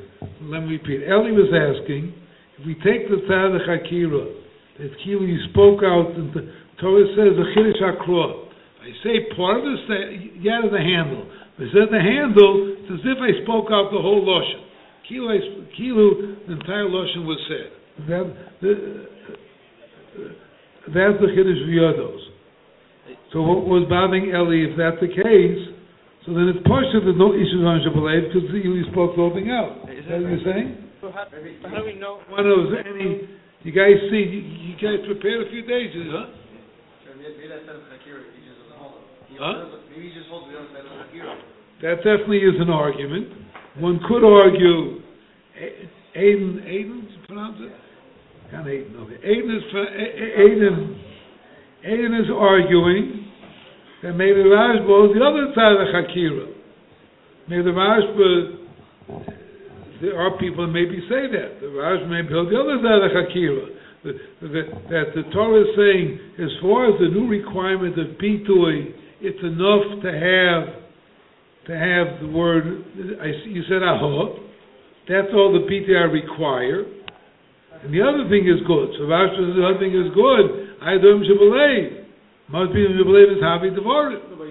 Let 0.51 0.67
me 0.67 0.75
repeat. 0.75 1.07
Eli 1.07 1.31
was 1.31 1.51
asking, 1.55 2.13
if 2.59 2.67
we 2.67 2.75
take 2.83 3.07
the 3.07 3.23
Tzaddik 3.23 3.67
Akira, 3.67 4.27
that 4.79 4.91
you 5.05 5.39
spoke 5.51 5.83
out, 5.83 6.11
and 6.15 6.33
the 6.33 6.51
Torah 6.79 7.07
says 7.15 7.35
the 7.35 7.47
Chiddush. 7.55 8.42
I 8.83 8.91
say 8.99 9.15
part 9.39 9.63
of 9.63 9.63
the 9.63 9.79
sta- 9.87 10.11
yeah, 10.43 10.59
the 10.67 10.75
handle. 10.75 11.23
If 11.55 11.55
I 11.55 11.67
said 11.71 11.87
the 11.87 12.03
handle, 12.03 12.75
it's 12.83 12.91
as 12.91 13.03
if 13.07 13.15
I 13.15 13.31
spoke 13.47 13.71
out 13.71 13.95
the 13.95 14.03
whole 14.03 14.27
Lashon. 14.27 14.59
Kilo, 15.07 15.31
I 15.31 15.39
Kilo, 15.71 16.35
the 16.43 16.59
entire 16.59 16.91
Lashon 16.91 17.23
was 17.23 17.39
said. 17.47 17.71
That, 18.11 18.25
the, 18.59 18.71
that's 20.91 21.15
the 21.15 21.31
Chiddush 21.31 21.63
of 21.63 21.71
Yodos. 21.71 22.23
So 23.31 23.39
what 23.39 23.63
was 23.63 23.87
bothering 23.87 24.35
Eli, 24.35 24.67
if 24.67 24.75
that's 24.75 24.99
the 24.99 25.07
case, 25.07 25.61
so 26.27 26.35
then 26.35 26.51
it's 26.51 26.59
partial 26.67 27.07
there's 27.07 27.15
no 27.15 27.31
issues 27.31 27.63
on 27.63 27.79
Shabbat 27.87 28.35
because 28.35 28.51
you 28.51 28.83
spoke 28.91 29.15
the 29.15 29.23
whole 29.23 29.31
thing 29.31 29.47
out. 29.47 29.87
Is 29.87 30.03
that 30.11 30.19
what 30.19 30.27
you're 30.27 30.43
saying? 30.43 30.91
So 30.99 31.07
how, 31.07 31.23
how 31.31 31.79
do 31.79 31.87
we 31.87 31.95
know? 31.95 32.19
One 32.27 32.43
of 32.43 32.51
those, 32.51 32.83
any, 32.83 33.31
you 33.63 33.71
guys 33.71 33.95
see, 34.11 34.27
you, 34.27 34.43
you 34.43 34.75
guys 34.75 34.99
prepared 35.07 35.47
a 35.47 35.49
few 35.51 35.63
days, 35.63 35.91
huh? 36.11 36.43
Huh? 39.39 39.53
doesn't- 39.53 39.89
Maybe 39.95 40.09
he 40.09 40.13
just 40.17 40.29
holds 40.29 40.47
the 40.51 40.57
other 40.57 40.67
side 40.73 40.85
of 40.85 40.91
Hakira. 41.05 41.35
That 41.81 41.97
definitely 42.03 42.39
is 42.39 42.59
an 42.59 42.69
argument. 42.69 43.27
One 43.79 43.99
could 44.07 44.23
argue, 44.23 45.01
Aiden, 46.15 46.61
Aiden, 46.65 47.01
pronounce 47.27 47.57
it? 47.61 47.71
Not 48.53 48.65
Aiden, 48.65 48.95
okay. 49.01 49.17
Aiden 49.27 49.57
is, 49.57 49.63
pro- 49.71 49.81
A- 49.83 50.13
A- 50.23 50.33
Aiden, 50.49 50.95
Aiden 51.85 52.21
is 52.21 52.29
arguing 52.29 53.25
that 54.03 54.13
maybe 54.13 54.39
Rashba 54.43 55.09
is 55.09 55.15
the 55.17 55.23
other 55.25 55.51
side 55.55 55.71
of 55.73 55.79
the 55.79 55.89
Hakira. 55.93 56.47
Maybe 57.49 57.63
the 57.63 57.71
Rashba, 57.71 58.57
there 60.01 60.19
are 60.19 60.37
people 60.37 60.65
that 60.67 60.73
maybe 60.73 60.99
say 61.09 61.27
that. 61.31 61.59
The 61.61 61.67
Rashba 61.67 62.07
may 62.09 62.21
be 62.21 62.33
on 62.33 62.49
the 62.49 62.57
other 62.59 62.77
side 62.81 63.01
of 63.01 63.09
the 63.09 63.15
Hakira. 63.19 63.65
That, 64.03 64.15
that, 64.41 64.67
that 64.89 65.05
the 65.15 65.23
Torah 65.31 65.61
is 65.61 65.67
saying, 65.77 66.19
as 66.43 66.51
far 66.61 66.91
as 66.91 66.99
the 66.99 67.07
new 67.07 67.27
requirement 67.27 67.97
of 67.97 68.17
Pitui, 68.19 68.91
it's 69.23 69.39
enough 69.39 70.03
to 70.03 70.11
have 70.11 70.83
to 71.67 71.71
have 71.71 72.19
the 72.19 72.27
word, 72.27 72.83
I, 73.23 73.31
see- 73.43 73.51
you 73.55 73.63
said 73.71 73.79
aho, 73.79 74.35
that's 75.07 75.31
all 75.31 75.55
the 75.55 75.63
PTR 75.63 76.11
require. 76.11 76.83
And 77.83 77.93
the 77.93 78.01
other 78.03 78.27
thing 78.27 78.43
is 78.43 78.59
good. 78.67 78.91
So 78.99 79.07
Rashi 79.07 79.39
says 79.39 79.55
the 79.55 79.63
other 79.63 79.79
thing 79.79 79.95
is 79.95 80.11
good. 80.11 80.75
I 80.83 80.99
don't 80.99 81.23
believe. 81.23 82.03
Must 82.51 82.75
be 82.75 82.83
the 82.83 83.07
believe 83.07 83.31
is 83.31 83.39
happy 83.39 83.71
devoted. 83.71 84.19
Rebbe, 84.27 84.43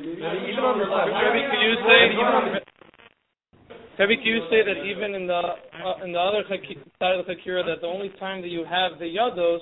can 4.17 4.25
you 4.25 4.41
say, 4.49 4.65
that 4.65 4.81
even 4.89 5.13
in 5.15 5.29
the, 5.29 5.37
uh, 5.37 6.01
in 6.05 6.13
the 6.13 6.19
other 6.19 6.43
side 6.49 7.21
of 7.21 7.27
the 7.27 7.35
Hakira, 7.37 7.61
that 7.69 7.83
the 7.83 7.87
only 7.87 8.09
time 8.19 8.41
that 8.41 8.49
you 8.49 8.65
have 8.65 8.99
the 8.99 9.05
Yados 9.05 9.61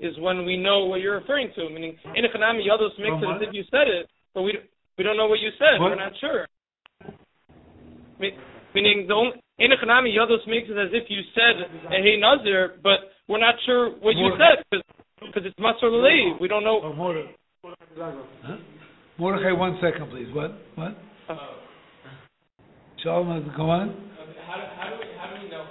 is 0.00 0.18
when 0.18 0.44
we 0.44 0.56
know 0.56 0.84
what 0.84 1.00
you're 1.00 1.18
referring 1.18 1.52
to, 1.54 1.70
meaning, 1.70 1.96
in 2.14 2.24
a 2.24 2.28
Chanami, 2.28 2.66
Yados 2.66 2.98
makes 2.98 3.22
it 3.22 3.30
as 3.30 3.40
if 3.48 3.54
you 3.54 3.62
said 3.70 3.86
it, 3.86 4.10
but 4.34 4.42
we, 4.42 4.54
we 4.96 5.04
don't 5.04 5.16
know 5.16 5.26
what 5.26 5.40
you 5.40 5.50
said, 5.58 5.80
What? 5.80 5.90
we're 5.90 5.96
not 5.96 6.12
sure. 6.20 6.46
Meaning, 8.74 9.06
the 9.08 9.14
only, 9.14 9.32
in 9.58 9.72
a 9.72 9.76
Chanami, 9.76 10.14
Yados 10.14 10.46
makes 10.46 10.68
it 10.68 10.78
as 10.78 10.90
if 10.92 11.08
you 11.08 11.20
said, 11.34 11.88
hey 11.90 12.16
Nazir, 12.20 12.76
but 12.82 13.14
we're 13.28 13.40
not 13.40 13.54
sure 13.64 13.90
what 14.00 14.16
you 14.16 14.30
said, 14.36 14.64
because 15.20 15.42
it's 15.44 15.58
Masr 15.58 15.84
Lalev, 15.84 16.40
we 16.40 16.48
don't 16.48 16.64
know. 16.64 16.80
Oh, 16.82 16.92
Mordechai. 16.92 17.32
Huh? 17.96 18.56
Mordechai, 19.18 19.52
one 19.52 19.78
second, 19.82 20.10
please. 20.10 20.28
What? 20.32 20.52
What? 20.76 20.96
Shalom, 23.02 23.52
go 23.56 23.70
on. 23.70 23.94
How 24.46 24.56
do, 24.56 24.62
how 24.76 24.90
do 24.90 24.96
we, 24.98 25.06
how 25.18 25.34
do 25.34 25.42
we 25.42 25.50
know? 25.50 25.66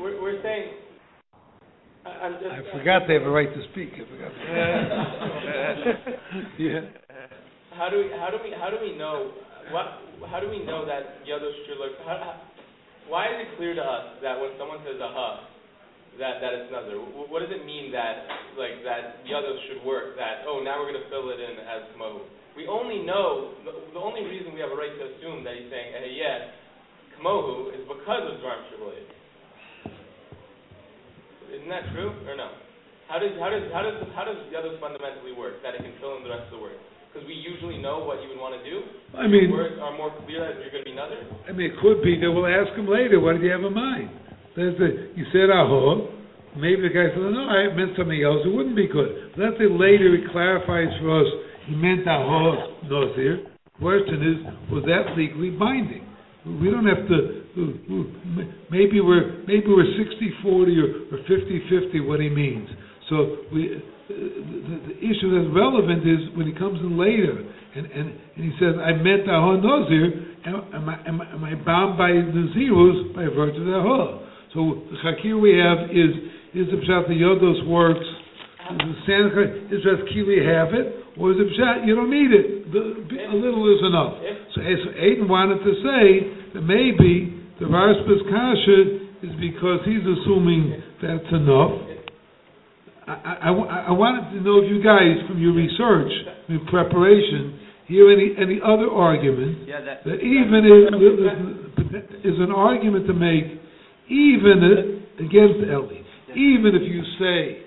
We're, 0.00 0.22
we're 0.22 0.42
saying, 0.42 0.72
I'm 2.04 2.32
just. 2.34 2.46
I 2.46 2.62
forgot 2.76 3.02
they 3.06 3.14
have 3.14 3.22
a 3.22 3.30
right 3.30 3.52
to 3.52 3.62
speak. 3.70 3.90
I 3.94 4.04
forgot. 4.10 4.32
yeah. 6.58 6.80
How 7.72 7.88
do 7.88 8.04
we, 8.04 8.12
how 8.12 8.28
do 8.28 8.36
we, 8.44 8.52
how 8.52 8.68
do 8.68 8.76
we 8.76 8.92
know, 9.00 9.32
what, 9.72 10.04
how 10.28 10.44
do 10.44 10.48
we 10.52 10.60
know 10.60 10.84
that 10.84 11.24
Yadosh 11.24 11.56
should 11.64 11.80
look, 11.80 11.96
how, 12.04 12.20
how, 12.20 12.36
why 13.08 13.32
is 13.32 13.48
it 13.48 13.56
clear 13.56 13.72
to 13.72 13.80
us 13.80 14.20
that 14.20 14.36
when 14.36 14.52
someone 14.60 14.84
says 14.84 15.00
aha, 15.00 15.48
that, 16.20 16.44
that 16.44 16.52
it's 16.52 16.68
another? 16.68 17.00
What 17.00 17.40
does 17.40 17.48
it 17.48 17.64
mean 17.64 17.88
that, 17.96 18.28
like, 18.60 18.84
that 18.84 19.24
Yadosh 19.24 19.56
should 19.72 19.80
work, 19.88 20.20
that, 20.20 20.44
oh, 20.44 20.60
now 20.60 20.84
we're 20.84 20.92
gonna 20.92 21.08
fill 21.08 21.32
it 21.32 21.40
in 21.40 21.64
as 21.64 21.88
Kamahu? 21.96 22.28
We 22.60 22.68
only 22.68 23.00
know, 23.00 23.56
the, 23.64 23.72
the 23.96 24.02
only 24.02 24.28
reason 24.28 24.52
we 24.52 24.60
have 24.60 24.68
a 24.68 24.76
right 24.76 24.92
to 24.92 25.04
assume 25.16 25.40
that 25.48 25.56
he's 25.56 25.72
saying, 25.72 25.96
hey, 25.96 26.12
yeah, 26.12 26.52
Kamohu 27.16 27.72
is 27.72 27.88
because 27.88 28.28
of 28.28 28.36
Dvarm 28.44 28.68
Shabalev. 28.68 29.08
Isn't 31.52 31.68
that 31.68 31.92
true, 31.92 32.10
or 32.24 32.34
no? 32.34 32.48
How 33.12 33.20
does, 33.20 33.36
how 33.36 33.52
does, 33.52 33.68
how 33.76 33.84
does, 33.84 33.96
how 34.16 34.24
does 34.24 34.40
Yadosh 34.48 34.80
fundamentally 34.80 35.36
work, 35.36 35.60
that 35.60 35.76
it 35.76 35.84
can 35.84 35.92
fill 36.00 36.16
in 36.16 36.24
the 36.24 36.32
rest 36.32 36.48
of 36.48 36.56
the 36.56 36.62
words? 36.64 36.80
Because 37.12 37.28
we 37.28 37.36
usually 37.36 37.76
know 37.76 38.08
what 38.08 38.24
you 38.24 38.32
would 38.32 38.40
want 38.40 38.56
to 38.56 38.64
do, 38.64 38.80
I 39.12 39.28
mean, 39.28 39.52
words 39.52 39.76
are 39.76 39.92
more 39.92 40.08
clear 40.24 40.40
that 40.40 40.56
you're 40.64 40.72
going 40.72 40.80
to 40.80 40.88
be 40.88 40.96
another. 40.96 41.20
I 41.44 41.52
mean, 41.52 41.68
it 41.68 41.76
could 41.84 42.00
be 42.00 42.16
that 42.16 42.32
we'll 42.32 42.48
ask 42.48 42.72
him 42.72 42.88
later. 42.88 43.20
What 43.20 43.36
did 43.36 43.44
you 43.44 43.52
have 43.52 43.60
in 43.60 43.76
mind? 43.76 44.08
There's 44.56 44.72
the, 44.80 45.12
you 45.12 45.28
said 45.28 45.52
aho. 45.52 46.08
Maybe 46.56 46.88
the 46.88 46.92
guy 46.92 47.12
said, 47.12 47.20
no, 47.20 47.44
I 47.44 47.68
meant 47.76 48.00
something 48.00 48.16
else. 48.16 48.40
It 48.48 48.52
wouldn't 48.52 48.76
be 48.76 48.88
good. 48.88 49.36
Let's 49.36 49.60
say 49.60 49.68
later 49.68 50.08
he 50.16 50.24
clarifies 50.32 50.88
for 51.04 51.20
us 51.20 51.28
he 51.68 51.76
meant 51.76 52.08
aho 52.08 52.80
nazir. 52.88 53.44
Question 53.76 54.20
is, 54.24 54.38
was 54.72 54.84
that 54.88 55.12
legally 55.16 55.52
binding? 55.52 56.08
We 56.44 56.72
don't 56.72 56.88
have 56.88 57.08
to. 57.12 57.41
Maybe 58.70 59.00
we're 59.00 59.44
maybe 59.46 59.66
we're 59.68 59.84
60-40 59.84 60.44
or, 60.44 61.16
or 61.16 61.18
50-50 61.28 62.06
what 62.06 62.20
he 62.20 62.28
means. 62.28 62.68
So 63.10 63.44
we, 63.52 63.76
uh, 63.76 63.78
the, 64.08 64.76
the 64.88 64.96
issue 64.98 65.28
that's 65.36 65.52
relevant 65.54 66.06
is 66.08 66.32
when 66.36 66.46
he 66.46 66.54
comes 66.54 66.80
in 66.80 66.96
later 66.98 67.36
and, 67.74 67.86
and, 67.86 68.08
and 68.36 68.40
he 68.44 68.52
says, 68.60 68.74
I 68.80 68.92
meant 68.92 69.28
aho 69.28 69.60
nazir. 69.60 70.28
Am, 70.44 70.54
am, 70.74 70.88
I, 70.88 70.96
am, 71.08 71.20
I- 71.20 71.30
am 71.32 71.44
I 71.44 71.54
bound 71.54 71.96
by 71.98 72.08
the 72.12 72.50
zeros 72.54 73.14
by 73.14 73.24
virtue 73.28 73.60
of 73.60 73.66
the 73.66 73.76
aho? 73.76 74.26
So 74.54 74.82
the 74.90 74.96
chakir 75.04 75.40
we 75.40 75.56
have 75.60 75.90
is 75.92 76.12
is 76.52 76.68
the 76.72 76.80
pshat 76.84 77.08
the 77.08 77.16
yodos 77.16 77.66
works. 77.68 78.04
Uh-huh. 78.04 78.74
Is 78.74 78.80
the 78.80 79.00
Santa 79.04 79.76
is 79.76 79.82
just 79.82 80.02
kili 80.12 80.40
have 80.40 80.72
it, 80.72 81.18
or 81.18 81.32
is 81.32 81.38
it 81.40 81.48
pshat 81.58 81.86
you 81.86 81.94
don't 81.94 82.10
need 82.10 82.32
it? 82.32 82.62
the, 82.72 82.80
a 83.28 83.36
little 83.36 83.68
is 83.68 83.84
enough. 83.84 84.16
So, 84.56 84.60
so 84.64 84.88
Aiden 84.96 85.28
wanted 85.28 85.60
to 85.64 85.72
say 85.84 86.04
that 86.54 86.62
maybe 86.62 87.41
the 87.60 87.66
Rashba's 87.66 88.22
kasha 88.30 88.78
is 89.22 89.32
because 89.40 89.80
he's 89.84 90.02
assuming 90.02 90.82
that's 91.00 91.30
enough. 91.32 91.72
I, 93.06 93.50
I, 93.50 93.50
I- 93.90 93.92
wanted 93.92 94.30
to 94.34 94.40
know 94.42 94.62
if 94.62 94.70
you 94.70 94.82
guys, 94.82 95.18
from 95.28 95.38
your 95.42 95.52
research, 95.52 96.10
your 96.48 96.60
preparation, 96.70 97.58
hear 97.86 98.10
any, 98.10 98.32
any 98.38 98.58
other 98.62 98.88
argument 98.90 99.66
Yeah, 99.68 99.80
that. 99.82 100.04
that 100.04 100.18
even 100.22 100.62
if, 100.64 102.24
is 102.24 102.38
an 102.38 102.52
argument 102.54 103.06
to 103.06 103.12
make, 103.12 103.44
even 104.08 105.02
against 105.18 105.66
Ellie, 105.70 106.02
even 106.34 106.72
if 106.74 106.82
you 106.86 107.02
say, 107.18 107.62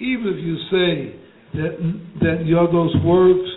even 0.00 0.26
if 0.34 0.38
you 0.44 0.56
say 0.70 1.20
that, 1.54 1.72
that 2.20 2.38
Yodos 2.44 2.92
works 3.04 3.48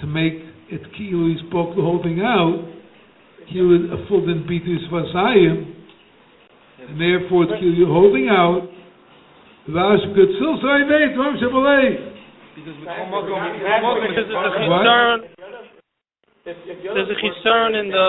to 0.00 0.06
make 0.06 0.34
it 0.70 0.82
Kilu, 0.94 1.34
he 1.34 1.36
spoke 1.48 1.74
the 1.74 1.82
whole 1.82 2.02
thing 2.02 2.20
out, 2.20 2.62
he 3.50 3.60
would 3.60 3.90
a 3.90 3.98
full 4.06 4.22
din 4.26 4.46
bitus 4.46 4.86
vasayim, 4.90 5.74
and 6.86 6.94
therefore 7.00 7.44
it's 7.50 7.54
Kilu 7.58 7.86
holding 7.90 8.28
out, 8.30 8.66
the 9.66 9.74
Rash 9.76 10.00
could 10.16 10.30
still 10.38 10.56
say, 10.62 10.86
wait, 10.88 11.12
Ram 11.18 11.34
Shabbalay. 11.38 11.88
Because 12.56 12.76
we 12.80 12.84
Thank 12.86 13.10
come 13.10 13.14
up 13.14 13.26
you. 13.28 13.34
with- 13.34 13.62
Thank 13.62 13.84
you. 13.84 13.94
Because 14.08 14.28
there's 14.30 14.34
a 14.34 14.66
What? 14.66 14.82
concern, 14.82 15.18
If, 16.48 16.56
if 16.66 16.76
there's 16.82 17.10
a 17.12 17.18
concern 17.20 17.70
in 17.76 17.86
the, 17.92 18.08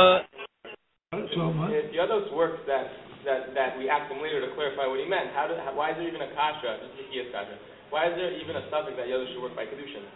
So 1.35 1.51
much. 1.51 1.71
if 1.75 1.91
Yodos 1.91 2.31
works 2.33 2.63
that, 2.65 2.87
that, 3.27 3.53
that 3.53 3.77
we 3.77 3.89
ask 3.91 4.07
him 4.09 4.23
later 4.23 4.39
to 4.41 4.49
clarify 4.55 4.87
what 4.87 4.97
he 4.97 5.05
meant, 5.05 5.29
how 5.35 5.45
do, 5.51 5.53
how, 5.59 5.75
why 5.75 5.91
is 5.91 5.99
there 5.99 6.07
even 6.07 6.23
a 6.23 6.31
kasha, 6.33 6.79
just 6.81 6.95
a 6.97 7.03
kiyas 7.11 7.29
kasha? 7.35 7.53
Why 7.91 8.07
is 8.07 8.15
there 8.15 8.31
even 8.39 8.55
a 8.55 8.63
subject 8.71 8.95
that 8.97 9.05
Yodos 9.11 9.27
should 9.35 9.43
work 9.43 9.53
by 9.53 9.67
kedushin? 9.67 10.07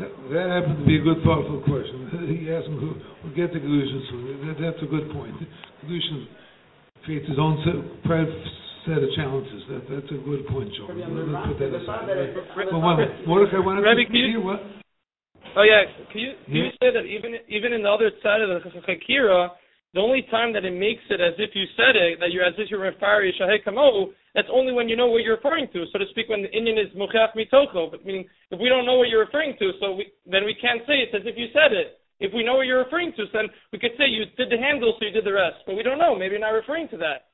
That, 0.00 0.10
that 0.32 0.46
happened 0.48 0.80
to 0.80 0.86
be 0.88 0.96
a 0.96 1.04
good 1.04 1.20
thoughtful 1.22 1.60
question. 1.68 2.08
He 2.40 2.48
asked 2.50 2.66
him, 2.66 2.80
who, 2.80 2.96
we'll 3.22 3.36
get 3.36 3.52
to 3.52 3.60
Kedushin 3.60 4.00
soon. 4.10 4.22
That, 4.48 4.56
that's 4.60 4.80
a 4.82 4.88
good 4.88 5.12
point. 5.12 5.36
Kedushin 5.84 6.24
creates 7.04 7.28
his 7.28 7.38
own 7.38 7.60
set, 7.64 7.76
private 8.04 8.32
set 8.88 8.98
of 9.02 9.10
challenges. 9.14 9.60
That, 9.68 9.82
that's 9.92 10.10
a 10.10 10.20
good 10.24 10.46
point, 10.48 10.72
Joe. 10.72 10.88
Rabbi, 10.88 11.04
Let's 11.04 11.46
put 11.52 11.58
that 11.60 11.72
aside. 11.76 12.08
the 12.08 12.16
Ram- 12.56 12.68
But 12.72 12.80
one 12.80 12.96
minute. 12.96 13.28
Mordecai 13.28 13.60
wanted 13.60 13.82
Rabbi, 13.84 14.04
to 14.04 14.06
can 14.08 14.16
you- 14.16 14.40
hear 14.40 14.42
what? 14.42 14.60
oh 15.56 15.62
yeah, 15.66 15.82
can 16.12 16.20
you, 16.20 16.32
can 16.46 16.54
you 16.54 16.70
say 16.80 16.88
that 16.94 17.04
even, 17.04 17.34
even 17.48 17.72
in 17.76 17.82
the 17.82 17.90
other 17.90 18.10
side 18.22 18.40
of 18.40 18.48
the 18.48 18.60
Chakira, 18.86 19.50
the 19.92 20.00
only 20.00 20.22
time 20.30 20.52
that 20.54 20.64
it 20.64 20.70
makes 20.70 21.02
it 21.10 21.18
as 21.18 21.34
if 21.38 21.50
you 21.54 21.66
said 21.74 21.98
it, 21.98 22.22
that 22.22 22.30
you're 22.30 22.46
as 22.46 22.54
if 22.58 22.70
you're 22.70 22.78
referring 22.78 23.34
Shahei 23.34 23.58
Kamo, 23.58 24.14
that's 24.34 24.46
only 24.52 24.72
when 24.72 24.88
you 24.88 24.94
know 24.94 25.10
what 25.10 25.26
you're 25.26 25.34
referring 25.34 25.66
to. 25.74 25.82
So 25.90 25.98
to 25.98 26.06
speak, 26.14 26.30
when 26.30 26.46
the 26.46 26.52
Indian 26.54 26.78
is 26.78 26.94
Mukhach 26.94 27.34
Mitoko, 27.34 27.90
but 27.90 28.06
meaning 28.06 28.24
if 28.50 28.60
we 28.60 28.68
don't 28.68 28.86
know 28.86 28.94
what 28.94 29.08
you're 29.08 29.26
referring 29.26 29.58
to, 29.58 29.72
so 29.82 29.98
we, 29.98 30.06
then 30.30 30.46
we 30.46 30.54
can't 30.54 30.86
say 30.86 31.02
it's 31.02 31.14
as 31.14 31.26
if 31.26 31.34
you 31.34 31.50
said 31.50 31.74
it. 31.74 31.98
If 32.20 32.30
we 32.30 32.44
know 32.44 32.54
what 32.60 32.70
you're 32.70 32.84
referring 32.84 33.10
to, 33.16 33.24
then 33.32 33.50
we 33.72 33.80
could 33.80 33.96
say 33.98 34.06
you 34.06 34.30
did 34.38 34.52
the 34.52 34.60
handle, 34.62 34.94
so 34.94 35.06
you 35.06 35.10
did 35.10 35.24
the 35.24 35.32
rest. 35.32 35.66
But 35.66 35.74
we 35.74 35.82
don't 35.82 35.98
know. 35.98 36.14
Maybe 36.14 36.38
you're 36.38 36.44
not 36.44 36.54
referring 36.54 36.86
to 36.94 36.98
that. 37.02 37.32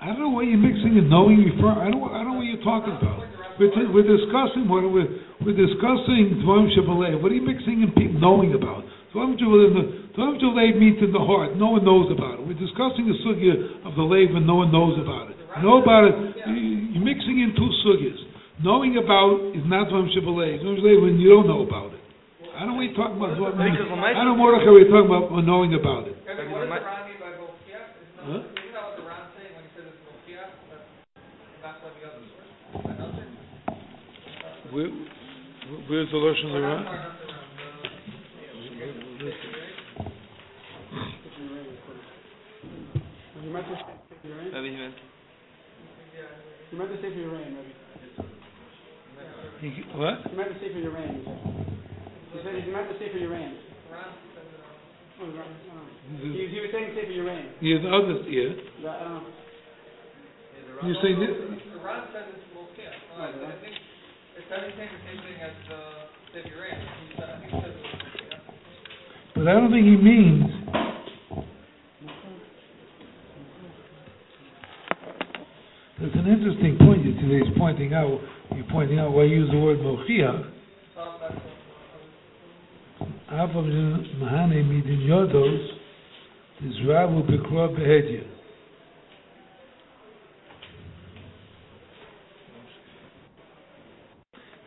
I 0.00 0.10
don't 0.10 0.20
know 0.20 0.34
what 0.34 0.48
you're 0.48 0.58
mixing 0.58 0.98
and 0.98 1.08
knowing 1.08 1.38
refer. 1.38 1.72
I 1.72 1.88
don't. 1.88 2.02
I 2.10 2.24
don't 2.24 2.32
know 2.32 2.38
what 2.40 2.48
you're 2.48 2.64
talking 2.64 2.96
about. 2.96 3.24
We're, 3.56 3.72
t- 3.72 3.88
we're 3.88 4.04
discussing 4.04 4.68
what 4.68 4.84
we're 4.84 5.08
we're 5.40 5.56
discussing. 5.56 6.44
What 6.44 7.32
are 7.32 7.36
you 7.36 7.46
mixing 7.46 7.84
and 7.84 8.20
knowing 8.20 8.52
about? 8.52 8.84
Dvarim 9.16 9.40
Shabbaleh. 9.40 10.05
Dvarim 10.16 10.40
Shabbaleh 10.40 10.80
meets 10.80 11.00
in 11.04 11.12
the 11.12 11.20
heart. 11.20 11.56
No 11.60 11.76
one 11.76 11.84
knows 11.84 12.08
about 12.10 12.40
it. 12.40 12.46
We're 12.48 12.56
discussing 12.56 13.04
the 13.04 13.16
sugya 13.20 13.84
of 13.84 13.94
the 14.00 14.02
lave 14.02 14.32
and 14.32 14.46
no 14.48 14.64
one 14.64 14.72
knows 14.72 14.96
about 14.96 15.28
it. 15.30 15.36
Know 15.62 15.82
about 15.82 16.04
it. 16.08 16.14
you- 16.48 16.96
You're 16.96 17.04
mixing 17.04 17.40
in 17.40 17.52
two 17.54 17.68
sugyas. 17.84 18.16
Knowing 18.64 18.96
about 18.96 19.52
is 19.52 19.64
not 19.68 19.88
Dvarim 19.92 20.08
Shabbaleh. 20.16 20.64
Dvarim 20.64 20.80
Shabbaleh 20.80 21.02
when 21.02 21.20
you 21.20 21.28
don't 21.28 21.46
know 21.46 21.60
about 21.68 21.92
it. 21.92 22.00
I 22.56 22.64
don't 22.64 22.68
know 22.68 22.80
what 22.80 22.84
you're 22.88 22.96
about. 23.20 23.36
The 23.36 23.44
I 23.44 24.24
don't 24.24 24.24
know 24.24 24.36
Mordechai. 24.36 24.70
We're 24.72 24.88
talking 24.88 25.12
about 25.12 25.44
knowing 25.44 25.74
about 25.74 26.08
it. 26.08 26.16
What 26.24 26.36
does 26.36 26.48
the 26.48 26.56
Huh? 28.26 28.42
Where, 34.72 34.90
where's 35.88 36.10
the 36.10 36.16
Lashon 36.16 36.50
Hara? 36.50 37.16
You 43.56 43.62
meant 43.62 43.72
to 43.72 43.80
say 43.80 44.20
for 44.20 44.28
your 44.28 44.36
rain? 44.36 44.52
Maybe 44.52 44.68
he 44.68 44.76
meant. 44.76 44.94
You 46.70 46.76
meant 46.76 46.90
to 46.92 46.96
say 47.00 47.08
for 47.08 47.20
your 47.24 47.32
rain, 47.32 47.56
maybe. 47.56 47.72
You- 49.64 49.88
What? 49.96 50.28
You 50.30 50.36
meant 50.36 50.52
to 50.52 50.58
say 50.60 50.68
for 50.72 50.78
your 50.78 50.92
rain, 50.92 51.16
you 51.16 51.24
said. 51.24 51.40
You 52.36 52.40
said 52.44 52.52
you 52.68 52.72
meant 52.76 52.88
to 52.92 52.98
say 53.00 53.08
for 53.12 53.16
your 53.16 53.30
rain. 53.32 53.56
Oh, 55.16 55.24
right, 55.32 55.48
no. 55.72 55.80
He, 56.20 56.52
he 56.52 56.60
was 56.60 56.68
saying 56.70 56.92
say 56.92 57.06
for 57.08 57.12
your 57.16 57.24
rain. 57.24 57.48
Yeah, 57.64 57.80
the 57.80 57.88
others, 57.88 58.26
yeah. 58.28 58.52
That, 58.84 59.00
um, 59.08 59.24
You 60.84 60.92
say 61.00 61.16
that? 61.16 61.32
But 69.34 69.48
I 69.48 69.52
don't 69.52 69.70
think 69.70 69.84
he 69.86 69.96
means. 69.96 70.44
There's 75.98 76.12
an 76.12 76.26
interesting 76.28 76.76
point 76.78 77.04
that 77.04 77.16
he's 77.16 77.56
pointing 77.56 77.94
out. 77.94 78.20
You're 78.54 78.66
pointing 78.70 78.98
out 78.98 79.12
why 79.12 79.24
you 79.24 79.36
use 79.36 79.50
the 79.50 79.58
word 79.58 79.78
mochiach. 79.78 80.40
Is. 80.44 80.52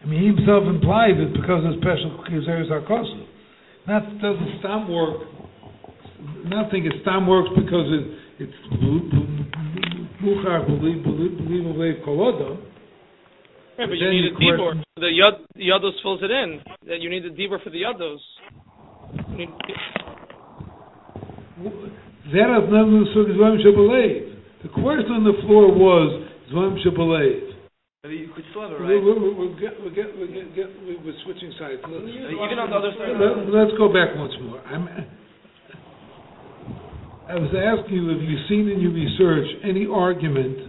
I 0.02 0.06
mean, 0.06 0.22
he 0.22 0.28
himself 0.28 0.64
implied 0.66 1.18
it 1.18 1.34
because 1.34 1.64
of 1.64 1.74
special 1.78 2.24
kizeres 2.28 2.72
hakosu. 2.72 3.26
Not 3.88 4.04
doesn't 4.20 4.60
stam 4.60 4.90
work. 4.92 5.28
Not 6.46 6.72
think 6.72 6.86
it 6.86 6.94
stam 7.02 7.28
works 7.28 7.50
because 7.56 7.86
it 7.92 8.20
it's 8.40 8.54
muchar 10.22 10.66
believe 10.68 11.04
believe 11.04 11.38
believe 11.38 11.64
believe 11.64 11.96
kolodo. 12.06 12.58
Right, 13.78 13.88
but 13.88 13.96
you 13.96 14.10
need 14.10 14.26
a 14.26 14.36
dibor. 14.36 14.84
The 14.98 15.08
yod, 15.08 15.36
the 15.56 15.64
yodos 15.64 15.96
fills 16.04 16.20
it 16.22 16.32
in. 16.32 16.60
That 16.88 17.00
you 17.00 17.10
need 17.10 17.26
a 17.26 17.32
dibor 17.32 17.64
for 17.64 17.70
the 17.70 17.82
yodos. 17.82 18.20
You 19.32 19.38
need, 19.38 19.50
That 22.36 22.48
has 22.52 22.68
nothing 22.68 23.08
to 23.08 23.14
do 23.14 23.20
with 23.24 23.38
Zvam 23.40 23.56
Shabalev. 23.64 24.36
The 24.64 24.70
question 24.70 25.12
on 25.16 25.24
the 25.24 25.40
floor 25.48 25.72
was 25.72 26.28
Zvam 26.52 26.76
Shabalev. 26.84 27.50
You 28.04 28.32
could 28.36 28.44
still 28.52 28.64
have 28.64 28.72
a 28.72 28.84
We're, 28.84 29.04
we're, 29.04 29.36
we're, 29.36 29.60
get, 29.60 29.76
we're, 29.80 29.92
get, 29.92 30.08
we're, 30.16 30.28
get, 30.28 30.56
get, 30.56 30.68
we're 31.04 31.20
switching 31.24 31.52
sides. 31.60 31.84
Let's, 31.84 32.08
Even 32.08 32.60
on 32.60 32.72
the 32.72 32.76
other 32.80 32.96
side. 32.96 33.16
let, 33.20 33.52
let's 33.52 33.76
go 33.76 33.92
back 33.92 34.16
once 34.16 34.32
more. 34.44 34.60
I'm, 34.64 34.88
I 37.30 37.38
was 37.38 37.54
asking 37.54 37.94
you 37.94 38.10
if 38.10 38.26
you've 38.26 38.50
seen 38.50 38.66
in 38.74 38.82
your 38.82 38.90
research 38.90 39.46
any 39.62 39.86
argument. 39.86 40.66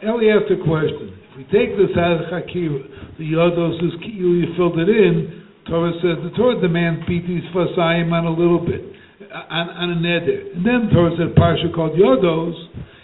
Ellie 0.00 0.32
asked 0.32 0.48
a 0.48 0.56
question. 0.64 1.20
If 1.28 1.32
we 1.36 1.44
take 1.52 1.76
this 1.76 1.92
of 1.92 2.32
Hakir, 2.32 3.20
the 3.20 3.28
Yodos 3.28 3.76
is 3.84 3.92
you 4.08 4.48
filled 4.56 4.80
it 4.80 4.88
in, 4.88 5.44
Torah 5.68 5.92
says 6.00 6.16
the 6.24 6.32
Torah 6.32 6.56
demands 6.64 7.04
BT's 7.04 7.44
Fasayim 7.52 8.08
on 8.08 8.24
a 8.24 8.32
little 8.32 8.64
bit, 8.64 8.80
on, 9.52 9.68
on 9.68 9.88
a 9.92 9.98
neder. 10.00 10.56
And 10.56 10.64
then 10.64 10.88
Torah 10.96 11.12
said 11.20 11.36
Parsha 11.36 11.68
called 11.76 11.92
Yodos. 12.00 12.56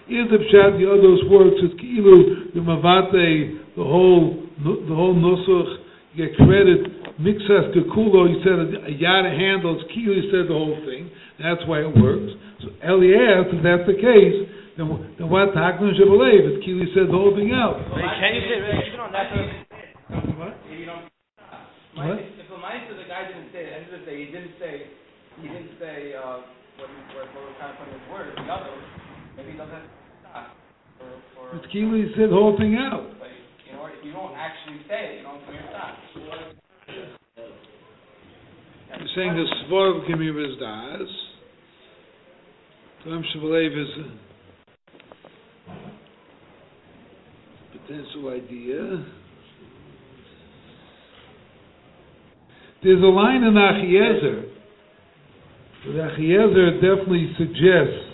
Is 0.09 0.25
the 0.33 0.41
Pshat 0.49 0.81
Yodos 0.81 1.29
works, 1.29 1.61
it's 1.61 1.77
Kilu, 1.77 2.57
the 2.57 2.61
Mavate, 2.65 3.77
the 3.77 3.85
whole, 3.85 4.49
the 4.65 4.97
whole 4.97 5.13
Nusach, 5.13 5.77
you 6.15 6.25
get 6.25 6.37
credit, 6.41 7.21
Mixas 7.21 7.77
Kekulo, 7.77 8.33
he 8.33 8.41
said 8.41 8.89
a 8.89 8.93
yada 8.97 9.29
handles, 9.29 9.85
Kilu, 9.93 10.17
he 10.17 10.31
said 10.33 10.49
the 10.49 10.57
whole 10.57 10.81
thing. 10.89 11.11
That's 11.39 11.63
why 11.67 11.83
it 11.83 11.93
works. 11.99 12.31
So 12.63 12.71
Eli 12.87 13.11
asked, 13.19 13.51
if 13.51 13.63
that's 13.67 13.87
the 13.91 13.99
case, 13.99 14.39
then, 14.79 14.87
then 15.19 15.27
what 15.31 15.55
Hakman 15.55 15.95
Shabalev? 15.99 16.59
If 16.59 16.63
Kilu 16.63 16.87
said 16.95 17.11
the 17.11 17.19
whole 17.19 17.35
thing 17.35 17.51
out. 17.51 17.79
Can 17.91 18.31
you 18.35 18.43
say 18.47 18.59
even 18.63 19.01
on 19.03 19.11
that? 19.15 19.31
What? 20.39 20.55
If 20.71 20.79
you 20.79 20.87
don't. 20.87 21.11
What? 21.95 22.19
If 22.19 22.91
the 22.91 23.07
guy 23.07 23.29
didn't 23.31 23.55
say, 23.55 23.71
at 23.71 23.87
the 23.87 23.95
end 23.95 24.03
of 24.03 24.03
the 24.03 24.15
he 24.15 24.27
didn't 24.35 24.57
say, 24.59 24.91
he 25.39 25.47
didn't 25.47 25.79
say, 25.79 26.15
uh, 26.19 26.43
what 26.79 26.91
he, 26.91 26.99
what, 27.15 27.31
what 27.35 27.43
was 27.47 27.57
kind 27.61 27.71
of 27.71 27.79
putting 27.79 27.95
his 27.95 28.07
word, 28.11 28.35
the 28.35 28.43
other, 28.51 28.75
maybe 29.37 29.53
he 29.53 29.59
doesn't, 29.59 29.87
for, 30.99 31.07
for, 31.55 31.69
Kilu 31.71 32.11
said 32.19 32.35
the 32.35 32.39
whole 32.39 32.59
thing 32.59 32.75
out. 32.75 33.15
but, 33.21 33.31
you 33.67 33.79
know, 33.79 33.87
if 33.87 34.03
you 34.03 34.11
don't 34.11 34.35
actually 34.35 34.83
say 34.91 35.23
it, 35.23 35.23
you 35.23 35.29
don't 35.29 35.39
do 35.47 35.55
your. 35.55 35.71
You're 38.99 39.15
saying 39.15 39.35
the 39.35 39.47
Svorg 39.67 40.07
Kimir 40.09 40.35
is 40.39 40.59
so 43.05 43.11
I'm 43.11 43.25
sure 43.35 43.63
is 43.63 43.89
a 43.99 44.03
potential 47.79 48.31
idea. 48.31 49.05
There's 52.83 53.03
a 53.03 53.07
line 53.07 53.43
in 53.43 53.53
Achiezer 53.53 54.45
that 55.85 56.17
Achiezer 56.17 56.75
definitely 56.77 57.35
suggests. 57.37 58.05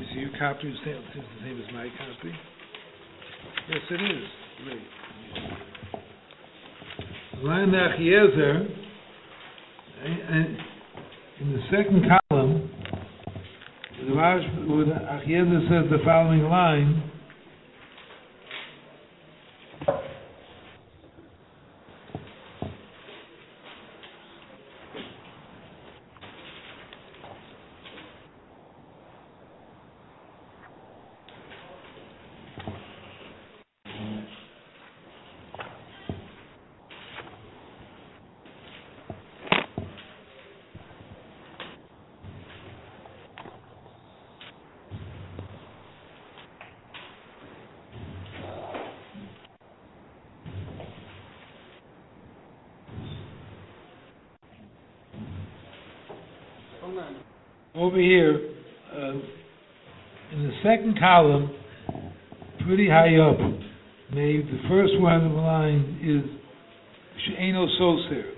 Is 0.00 0.16
your 0.16 0.30
copy 0.38 0.70
the 0.70 0.76
same 1.42 1.60
as 1.60 1.74
my 1.74 1.88
copy? 1.98 2.32
Yes, 3.68 3.80
it 3.90 4.00
is. 4.00 4.28
Great. 4.64 4.86
Line 7.44 7.72
Achiezer. 7.72 8.68
I, 10.02 10.08
I, 10.08 10.73
in 11.40 11.52
the 11.52 11.58
second 11.70 12.04
column, 12.30 12.70
the 14.06 14.14
Rash, 14.14 14.42
where 14.68 14.86
Achiezer 14.86 15.68
says 15.68 15.90
the 15.90 15.98
following 16.04 16.42
line. 16.42 17.10
Over 57.74 57.98
here, 57.98 58.50
uh, 58.92 59.12
in 60.32 60.42
the 60.44 60.52
second 60.62 60.98
column, 60.98 61.50
pretty 62.66 62.88
high 62.88 63.16
up, 63.16 63.38
maybe 64.12 64.42
the 64.42 64.68
first 64.68 64.92
one 65.00 65.24
of 65.24 65.32
the 65.32 65.36
line 65.36 65.98
is 66.00 66.40
She'eno 67.26 67.66
Soser. 67.80 68.30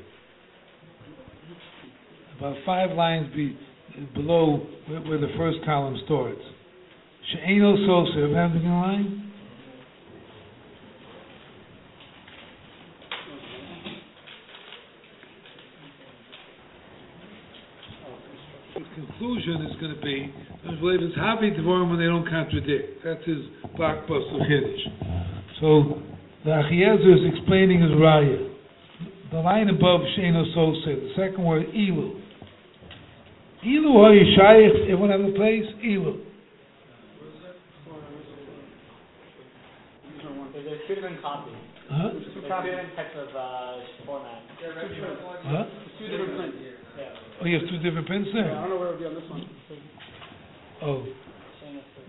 About 2.39 2.57
five 2.65 2.93
lines 2.97 3.35
be, 3.35 3.59
below 4.15 4.67
where, 4.89 5.01
where 5.01 5.19
the 5.19 5.33
first 5.37 5.59
column 5.67 6.01
starts. 6.07 6.41
She'eno 7.33 7.77
Soser, 7.77 8.35
have 8.35 8.53
anything 8.53 8.67
in 8.67 8.73
line? 8.73 9.23
His 18.97 19.05
conclusion 19.27 19.67
is 19.67 19.77
going 19.81 19.95
to 19.95 20.01
be, 20.03 20.33
I 20.69 20.75
believe 20.79 21.03
it's 21.03 21.17
happy 21.17 21.51
Devorim 21.51 21.91
when 21.91 21.99
they 21.99 22.07
don't 22.07 22.29
contradict. 22.29 23.03
That's 23.05 23.25
his 23.27 23.39
blockbuster 23.75 24.39
Chiddush. 24.47 25.61
So 25.61 26.03
the 26.45 26.51
Achiezer 26.51 27.15
is 27.15 27.35
explaining 27.35 27.83
his 27.83 27.91
raya. 27.91 28.53
The 29.33 29.39
line 29.39 29.69
above 29.69 30.01
Sheno 30.17 30.45
Sose, 30.57 30.85
the 30.85 31.13
second 31.17 31.45
word, 31.45 31.67
Ilu. 31.75 32.21
Ilu 33.65 33.91
Hayishayich, 33.99 34.83
everyone 34.85 35.11
have 35.11 35.21
a 35.21 35.33
place? 35.33 35.67
Ilu. 35.83 36.23
There's 40.55 40.81
two 40.89 40.95
different 40.95 41.21
copies. 41.23 41.55
Huh? 41.91 42.11
There's 42.13 42.25
two 42.35 42.41
different 42.41 42.97
types 42.97 43.15
of 43.17 43.29
uh, 43.35 44.07
format. 44.07 44.43
Huh? 44.63 45.65
Two 45.99 46.09
different 46.09 46.37
prints. 46.37 46.57
Yeah. 46.99 47.26
Oh, 47.41 47.45
you 47.45 47.59
have 47.59 47.69
two 47.69 47.79
different 47.79 48.07
prints 48.07 48.31
Yeah, 48.33 48.41
I 48.41 48.45
there? 48.45 48.55
don't 48.55 48.71
know 48.71 48.79
where 48.79 48.89
it 48.89 48.93
would 48.93 49.01
be 49.01 49.07
on 49.07 49.15
this 49.15 49.31
one. 49.31 49.47
Oh, 50.83 51.07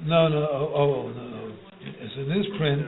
no, 0.05 0.27
no, 0.29 0.47
oh, 0.51 0.71
oh, 0.75 1.05
oh 1.05 1.09
no, 1.11 1.27
no. 1.27 1.55
It's 1.81 2.15
in 2.17 2.29
this 2.29 2.45
print. 2.57 2.81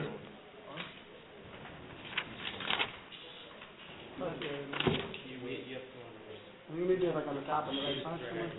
I 6.70 6.74
think 6.76 6.88
maybe 6.88 7.06
like 7.06 7.26
on 7.26 7.34
the 7.34 7.40
top 7.42 7.66
on 7.66 7.74
the 7.74 7.82
right 7.82 7.96
side 8.04 8.20
somewhere. 8.28 8.52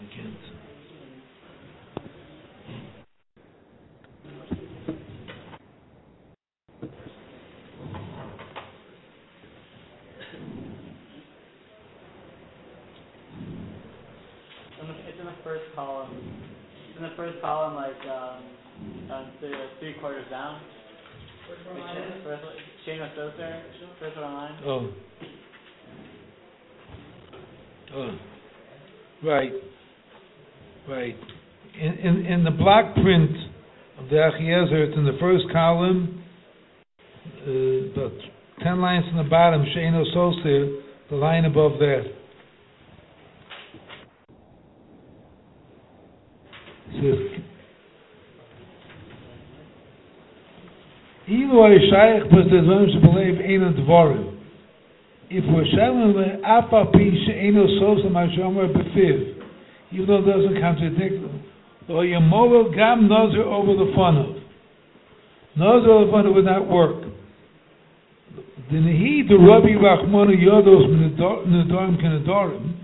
I 0.00 0.04
can't. 0.14 0.34
In 14.80 14.88
the, 14.88 14.94
it's 15.08 15.18
in 15.20 15.26
the 15.26 15.32
first 15.42 15.64
column. 15.74 16.10
It's 16.90 16.96
in 16.98 17.02
the 17.04 17.14
first 17.16 17.40
column, 17.40 17.74
like 17.74 18.00
um, 18.10 18.42
uh, 19.10 19.24
the 19.40 19.50
three 19.80 19.93
quarters 20.04 20.26
down. 20.30 20.60
It's 21.50 22.24
First, 22.24 22.42
Shane 22.84 23.00
Soser, 23.16 23.62
first 23.98 24.16
one 24.16 24.24
online. 24.26 24.60
Oh. 24.66 24.92
Oh. 27.94 28.18
Right. 29.26 29.52
Right. 30.86 31.16
In, 31.80 31.92
in, 31.94 32.26
in 32.26 32.44
the 32.44 32.50
block 32.50 32.94
print 32.96 33.30
of 33.98 34.10
the 34.10 34.16
Achiezer, 34.16 34.88
it's 34.88 34.98
in 34.98 35.06
the 35.06 35.16
first 35.18 35.44
column, 35.50 36.22
uh, 37.46 37.50
about 37.98 38.12
ten 38.62 38.82
lines 38.82 39.06
from 39.08 39.24
the 39.24 39.30
bottom, 39.30 39.64
Sheino 39.74 40.04
Soser, 40.14 40.82
the 41.08 41.16
line 41.16 41.46
above 41.46 41.78
that. 41.78 42.04
Says, 51.26 51.34
Ilu 51.34 51.54
Ayishayich 51.54 52.32
was 52.32 52.46
the 52.50 53.00
believe 53.00 53.40
in 53.40 53.60
Eina 53.60 53.72
Dvarim. 53.80 54.40
If 55.30 55.44
we're 55.48 55.64
selling 55.76 56.12
the 56.12 56.46
Afa 56.46 56.90
Pi 56.92 56.98
She'eno 56.98 57.66
Sosa 57.80 58.08
Mashomer 58.08 58.68
Befiv, 58.72 59.42
even 59.92 60.06
though 60.06 60.18
it 60.18 60.26
doesn't 60.26 60.60
contradict 60.60 61.22
them, 61.22 61.42
or 61.88 62.04
Yamoro 62.04 62.74
Gam 62.74 63.08
Nozer 63.08 63.44
over 63.44 63.72
the 63.72 63.92
funnel. 63.96 64.40
Nozer 65.58 65.88
over 65.88 66.06
the 66.06 66.12
funnel 66.12 66.34
would 66.34 66.44
not 66.44 66.68
work. 66.68 67.04
The 68.70 68.76
Nehi 68.76 69.28
the 69.28 69.36
Rabbi 69.36 69.76
Rachmana 69.80 70.34
Yodos 70.36 70.88
Nedorim 71.46 72.00
Kenedorim, 72.00 72.74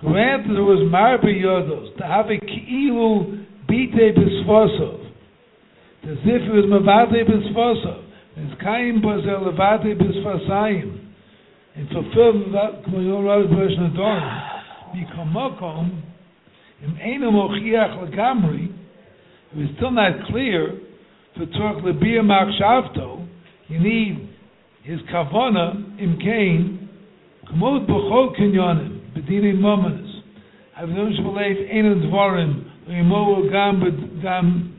granted 0.00 0.56
there 0.56 0.62
was 0.62 0.80
Marbe 0.90 1.24
Yodos, 1.24 1.96
to 1.98 2.04
have 2.04 2.26
a 2.26 2.38
Ki'ilu 2.38 3.46
Bite 3.66 4.14
Bisvosov, 6.04 6.12
as 6.12 6.18
if 6.24 6.42
it 6.42 6.52
was 6.52 6.64
Mavate 6.66 7.28
Bisvosov, 7.28 8.04
as 8.36 8.58
Kaim 8.60 9.00
Bazel 9.00 9.52
Levate 9.52 9.98
Bisvasayim, 9.98 11.08
and 11.76 11.88
fulfill 11.88 12.52
that 12.52 12.84
Kmoyor 12.86 13.48
version 13.54 13.86
of 13.86 13.92
Dorim, 13.92 14.50
Mikomokom, 14.94 16.02
Im 16.82 16.94
Eino 16.96 17.30
Mochiach 17.30 17.98
Lagamri, 17.98 18.72
it 19.52 19.56
was 19.56 19.68
still 19.76 19.90
not 19.90 20.26
clear, 20.28 20.78
for 21.36 21.46
Tzorch 21.46 21.82
Lebir 21.82 22.22
Machshavto, 22.22 23.26
you 23.68 23.78
need 23.78 24.28
his 24.82 25.00
Kavona, 25.12 26.00
Im 26.00 26.18
Kain, 26.18 26.88
Kmod 27.52 27.86
B'chol 27.86 28.36
Kinyonim, 28.38 29.00
B'dinei 29.14 29.54
Momanis, 29.54 30.22
Avdom 30.80 31.12
Shbalev 31.18 31.74
Eino 31.74 31.94
Dvorim, 32.06 32.66
Imo 32.88 33.48
Gam 33.50 34.20
Gam 34.22 34.69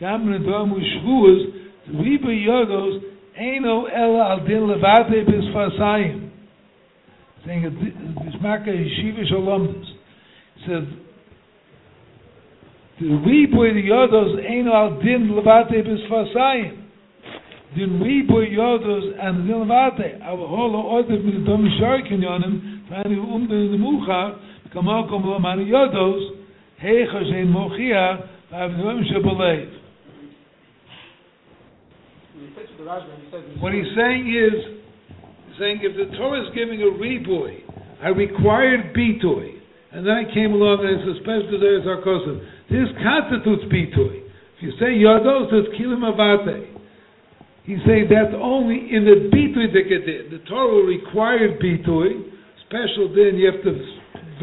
gam 0.00 0.30
ne 0.30 0.38
do 0.38 0.66
mu 0.66 0.80
shvus 0.80 1.40
vi 1.86 2.18
be 2.18 2.32
yodos 2.44 3.02
eno 3.36 3.86
el 3.86 4.20
al 4.20 4.40
din 4.46 4.66
levate 4.66 5.24
bis 5.26 5.46
fasayn 5.54 6.30
sing 7.44 7.62
dis 8.24 8.36
makke 8.42 8.72
shive 8.96 9.26
shalomdes 9.30 9.88
said 10.66 10.86
the 13.00 13.08
we 13.26 13.46
boy 13.46 13.72
the 13.74 13.92
others 13.92 14.38
ain't 14.46 14.68
al 14.68 14.98
din 15.02 15.30
levate 15.36 15.78
bis 15.84 16.02
fasayn 16.10 16.72
din 17.76 18.00
we 18.00 18.22
boy 18.22 18.46
yodos 18.46 19.04
an 19.20 19.46
din 19.46 19.58
levate. 19.62 20.18
Av 20.22 20.38
holo 20.38 20.80
oder 20.98 21.18
mit 21.18 21.46
dem 21.46 21.70
shoyken 21.78 22.22
yonem 22.22 22.60
fer 22.88 23.18
um 23.18 23.46
de 23.48 23.78
mucha 23.78 24.34
kamo 24.72 25.06
kom 25.08 25.22
lo 25.26 25.38
man 25.38 25.66
yodos 25.66 26.32
hey 26.78 27.06
khazen 27.06 27.48
mochia 27.50 28.18
av 28.52 28.70
dem 28.76 29.04
What 33.60 33.72
he's 33.72 33.88
saying 33.96 34.28
is, 34.28 34.84
he's 35.48 35.58
saying 35.58 35.80
if 35.82 35.96
the 35.96 36.16
Torah 36.16 36.42
is 36.42 36.54
giving 36.54 36.82
a 36.82 36.92
reboy, 36.96 37.64
I 38.02 38.08
required 38.08 38.94
bitoy, 38.94 39.60
and 39.92 40.06
then 40.06 40.12
I 40.12 40.24
came 40.34 40.52
along 40.52 40.84
and 40.84 41.00
it's 41.00 41.06
a 41.06 41.22
special 41.22 41.48
desire 41.54 41.80
sarkosim. 41.86 42.42
This 42.68 42.90
constitutes 43.00 43.64
bitui. 43.70 44.26
If 44.56 44.60
you 44.60 44.72
say 44.80 44.98
yodos, 44.98 45.52
it's 45.52 45.70
kilim 45.78 46.02
avate. 46.02 46.74
He's 47.64 47.78
saying 47.86 48.08
that's 48.10 48.34
only 48.36 48.92
in 48.92 49.04
the 49.04 49.30
bitui 49.32 49.72
dekadin. 49.72 50.30
The 50.30 50.44
Torah 50.48 50.84
required 50.84 51.60
bitui, 51.60 52.28
special 52.66 53.14
din, 53.14 53.38
you 53.38 53.46
have 53.52 53.62
to 53.62 53.72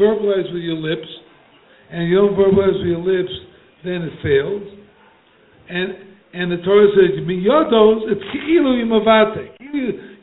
verbalize 0.00 0.52
with 0.52 0.62
your 0.62 0.80
lips, 0.80 1.06
and 1.90 2.08
you 2.08 2.16
don't 2.16 2.34
verbalize 2.34 2.78
with 2.78 2.88
your 2.88 3.04
lips, 3.04 3.32
then 3.84 4.02
it 4.02 4.12
fails. 4.22 4.62
And 5.68 6.11
and 6.34 6.50
the 6.50 6.56
Torah 6.64 6.88
says, 6.96 7.20
yodos, 7.26 8.10
it's 8.10 8.22
ki'ilu 8.32 8.80
yimavate. 8.82 9.58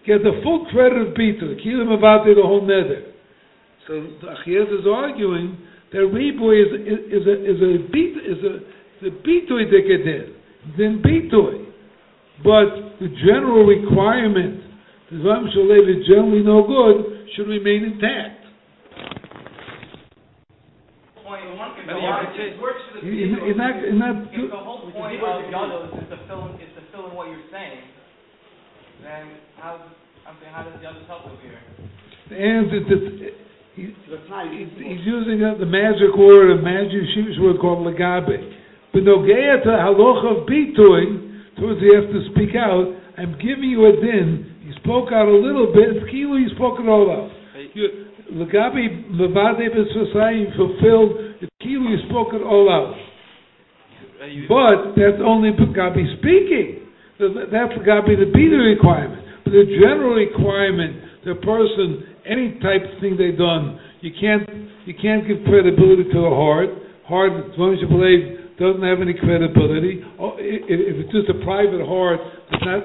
Get 0.05 0.23
the 0.23 0.41
full 0.43 0.65
credit 0.71 1.07
of 1.07 1.13
bitui. 1.13 1.61
Ki'ilu 1.63 1.85
yimavate, 1.85 2.35
the 2.35 2.41
whole 2.41 2.61
nether. 2.65 3.13
So 3.87 3.93
the 4.21 4.27
Achiez 4.27 4.79
is 4.79 4.85
arguing 4.87 5.57
that 5.91 5.99
riboy 5.99 6.61
is, 6.61 6.71
is, 6.81 7.27
a 7.27 7.35
is 7.45 7.61
a 7.61 7.91
beat 7.91 8.17
is 8.17 8.43
a 8.43 8.53
the 9.01 9.09
then 10.77 11.01
bitui. 11.01 11.65
But 12.43 12.99
the 12.99 13.07
general 13.25 13.65
requirement, 13.65 14.61
the 15.11 15.17
Ram 15.17 15.47
Shalev 15.55 15.89
is 15.89 16.05
generally 16.07 16.43
no 16.43 16.65
good, 16.67 17.27
should 17.35 17.47
remain 17.47 17.83
intact. 17.83 18.45
Point 21.23 21.55
one, 21.57 21.71
if 21.71 21.77
But 21.77 21.77
the 21.77 21.77
yeah, 21.77 21.77
law 21.77 21.77
but 21.77 21.77
it- 21.77 21.77
works 21.77 21.78
for 21.78 21.78
the 21.78 21.78
In, 21.78 21.78
people, 21.78 21.78
in 21.78 21.78
that, 21.78 21.78
in 21.78 21.78
that, 21.78 21.78
if 24.31 24.51
the 24.51 24.57
whole 24.57 24.91
point 24.91 25.17
of 25.17 25.49
Yados 25.49 25.89
is 25.97 26.09
to 26.09 26.17
fill 26.27 26.45
in, 26.47 26.61
is 26.61 26.69
to 26.77 26.83
fill 26.91 27.09
in 27.09 27.15
what 27.15 27.27
you're 27.29 27.49
saying, 27.51 27.81
then 29.03 29.37
how, 29.57 29.79
I'm 30.27 30.35
saying, 30.41 30.53
how 30.53 30.63
does 30.63 30.75
the 30.81 30.87
others 30.87 31.07
help 31.07 31.25
over 31.25 31.41
here? 31.41 31.57
and 32.29 32.69
it, 32.69 32.85
it, 32.85 33.33
The 34.05 34.19
time. 34.29 34.53
he's, 34.53 34.69
he's 34.77 35.01
using 35.07 35.41
uh, 35.41 35.57
the 35.57 35.65
magic 35.65 36.13
word, 36.13 36.51
a 36.51 36.61
magic 36.61 37.01
sheesh 37.15 37.39
word 37.41 37.57
called 37.59 37.81
legabe. 37.87 38.37
But 38.93 39.01
nogeya 39.01 39.63
to 39.63 39.71
halacha 39.73 40.41
of 40.41 40.45
bitui, 40.45 41.57
towards 41.57 41.79
he 41.81 41.89
has 41.95 42.05
to 42.11 42.19
speak 42.35 42.53
out, 42.55 42.85
I'm 43.17 43.33
giving 43.39 43.69
you 43.71 43.85
a 43.87 43.93
din, 43.97 44.57
he 44.61 44.71
spoke 44.83 45.09
out 45.11 45.27
a 45.27 45.33
little 45.37 45.73
bit, 45.73 45.95
it's 45.95 46.05
kilo, 46.11 46.35
you 46.37 46.49
spoke 46.55 46.79
it 46.79 46.87
all 46.87 47.09
out. 47.09 47.31
You, 48.29 48.45
legabe 48.45 49.09
mevade 49.11 49.71
b'sosai, 49.71 50.55
fulfilled, 50.55 51.11
it's 51.41 51.51
kilo, 51.61 51.89
you 51.89 51.97
spoke 52.09 52.33
it 52.33 52.41
all 52.41 52.69
out. 52.69 52.95
But 54.47 54.95
that's 54.99 55.21
only 55.23 55.51
Gabi 55.51 56.03
speaking. 56.19 56.87
Th- 57.17 57.47
That's 57.51 57.73
Gabi 57.87 58.19
the 58.19 58.29
beta 58.33 58.57
requirement. 58.57 59.23
But 59.43 59.51
the 59.51 59.65
general 59.81 60.15
requirement, 60.15 61.23
the 61.25 61.35
person, 61.35 62.03
any 62.25 62.59
type 62.59 62.83
of 62.83 62.99
thing 63.01 63.15
they've 63.17 63.37
done, 63.37 63.79
you 64.01 64.11
can't 64.19 64.47
you 64.85 64.93
can't 64.95 65.27
give 65.27 65.43
credibility 65.45 66.03
to 66.03 66.19
the 66.19 66.29
heart. 66.35 66.69
Heart, 67.07 67.51
as 67.51 67.57
long 67.57 67.73
as 67.73 67.79
you 67.81 67.87
believe, 67.87 68.57
doesn't 68.59 68.83
have 68.83 69.01
any 69.01 69.13
credibility. 69.13 70.03
Oh, 70.19 70.35
If 70.37 70.67
it's 70.67 71.11
just 71.11 71.29
a 71.29 71.39
private 71.43 71.81
heart, 71.85 72.19
it's 72.51 72.63
not. 72.63 72.83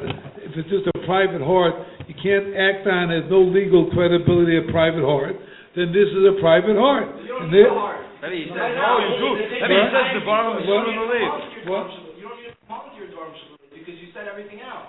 If 0.55 0.63
it's 0.63 0.71
just 0.71 0.87
a 0.87 0.95
private 1.03 1.43
heart, 1.43 1.75
you 2.07 2.15
can't 2.15 2.55
act 2.55 2.87
on 2.87 3.11
it. 3.11 3.27
No 3.27 3.43
legal 3.43 3.91
credibility 3.91 4.55
of 4.55 4.71
private 4.71 5.03
heart. 5.03 5.35
Then 5.75 5.91
this 5.91 6.07
is 6.15 6.23
a 6.31 6.39
private 6.39 6.79
heart. 6.79 7.11
You 7.19 7.27
don't 7.27 7.51
And 7.51 7.51
need 7.51 7.67
there- 7.67 7.75
a 7.75 7.75
heart. 7.75 8.01
Maybe 8.23 8.47
he 8.47 8.55
Right 8.55 8.71
says, 8.71 8.79
no, 8.79 8.91
you 9.03 9.11
do. 9.19 9.29
they- 9.37 9.49
they- 9.51 9.61
Maybe 9.67 9.75
he 9.75 9.91
says 9.91 10.07
the 10.15 10.25
bottom 10.25 10.57
of 10.57 10.63
You 10.63 10.71
don't 10.71 10.85
the 10.87 10.91
need 10.95 11.03
to 11.03 11.07
believe. 11.11 11.29
volunteer 11.29 11.63
to 11.67 11.71
What? 11.75 11.87
You 11.91 12.25
don't 12.25 12.39
need 12.41 12.55
to 12.55 12.67
volunteer 12.71 13.05
to 13.05 13.13
Dvarim 13.13 13.35
Shalom 13.35 13.59
because 13.75 13.97
you 14.01 14.09
said 14.15 14.25
everything 14.31 14.61
out. 14.63 14.87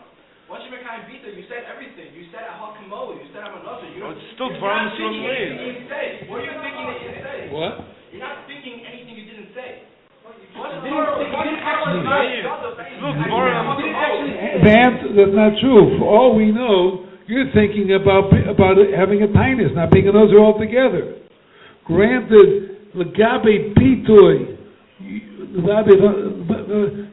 Once 0.47 0.61
you 0.63 0.69
make 0.71 0.85
became 0.85 1.01
bita, 1.09 1.27
you 1.35 1.43
said 1.49 1.65
everything. 1.65 2.13
You 2.13 2.25
said 2.31 2.45
Hakamo, 2.45 3.17
you 3.17 3.25
said 3.33 3.43
Amanasa. 3.43 3.89
You 3.97 4.05
Oh, 4.05 4.13
don't. 4.13 4.21
it's 4.21 4.31
still 4.37 4.53
you're 4.53 4.61
Dvarim 4.61 4.85
not 4.85 4.93
speaking 4.93 5.13
Shalom. 5.25 5.35
anything 5.35 5.57
you 5.65 5.73
didn't 5.73 5.89
say. 5.89 6.05
What 6.29 6.37
are 6.39 6.45
you 6.45 6.55
thinking 6.61 6.85
that 6.85 7.01
you 7.01 7.07
didn't 7.09 7.23
say? 7.25 7.39
What? 7.49 7.73
You're 8.13 8.21
not 8.23 8.37
speaking 8.45 8.75
anything 8.85 9.15
you 9.17 9.25
didn't 9.25 9.51
say. 9.57 9.69
Answer, 14.65 15.13
that's 15.13 15.35
not 15.35 15.53
true. 15.61 15.99
For 15.99 16.05
all 16.05 16.35
we 16.35 16.51
know, 16.51 17.05
you're 17.27 17.51
thinking 17.53 17.93
about 17.93 18.31
about 18.49 18.77
having 18.97 19.21
a 19.21 19.27
tinus, 19.27 19.75
not 19.75 19.91
being 19.91 20.07
an 20.07 20.15
other 20.15 20.39
altogether. 20.39 21.15
Granted, 21.85 22.93
legabe 22.95 23.73
pitui, 23.77 24.57
legabe, 25.61 25.93
uh, 25.93 26.53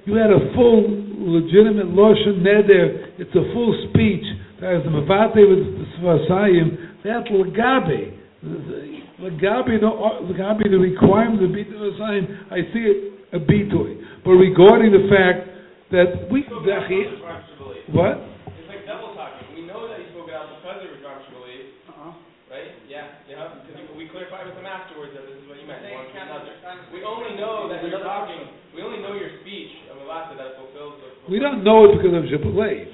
you 0.04 0.14
had 0.14 0.30
a 0.30 0.54
full 0.54 0.86
legitimate 1.18 1.86
loshen 1.92 2.42
neder. 2.42 3.18
It's 3.18 3.34
a 3.34 3.52
full 3.52 3.88
speech. 3.90 4.24
That 4.60 4.76
is 4.78 4.84
the 4.84 4.90
mavate 4.90 5.48
with 5.48 5.64
the 5.78 5.86
svasayim. 5.98 6.76
That's 7.04 7.28
legabe. 7.28 9.01
Legabe 9.22 9.78
the 9.78 9.86
uh, 9.86 10.18
legabe 10.26 10.66
the 10.66 10.78
requirement 10.82 11.38
of 11.46 11.50
bitui 11.54 11.78
svasayim. 11.78 12.26
I 12.50 12.66
see 12.74 12.82
it 12.90 12.98
a 13.32 13.38
bitui. 13.38 14.02
But 14.26 14.34
regarding 14.34 14.90
the 14.90 15.06
fact 15.06 15.46
that 15.94 16.26
we, 16.26 16.42
Spoke 16.42 16.66
out 16.66 16.90
the- 16.90 16.98
because 16.98 17.14
of 17.14 17.22
Rav 17.22 17.40
Shmuel. 17.54 17.94
what? 17.94 18.14
It's 18.58 18.66
like 18.66 18.82
double 18.82 19.14
talking. 19.14 19.46
We 19.54 19.62
know 19.70 19.86
that 19.86 20.02
he 20.02 20.10
spoke 20.10 20.26
out 20.34 20.50
because 20.58 20.82
of 20.82 20.90
Rav 21.06 21.22
Shmuel, 21.30 21.54
Uh-uh. 21.86 22.50
right? 22.50 22.74
Yeah, 22.90 23.14
yeah. 23.30 23.62
Because 23.62 23.94
we 23.94 24.10
clarified 24.10 24.42
with 24.50 24.58
him 24.58 24.66
afterwards 24.66 25.14
that 25.14 25.22
this 25.30 25.38
is 25.38 25.46
what 25.46 25.54
you 25.62 25.70
meant. 25.70 25.86
One 25.86 26.10
another. 26.18 26.58
We 26.90 27.06
only 27.06 27.38
know 27.38 27.70
that 27.70 27.78
you're 27.86 28.02
talking. 28.02 28.42
We 28.74 28.82
only 28.82 28.98
know 29.06 29.14
your 29.14 29.30
speech 29.46 29.70
of 29.94 30.02
Elasa 30.02 30.34
that 30.34 30.58
fulfills 30.58 30.98
the. 30.98 31.30
We 31.30 31.38
don't 31.38 31.62
know 31.62 31.86
it 31.86 31.94
because 32.02 32.10
of 32.10 32.26
Shabalev. 32.26 32.90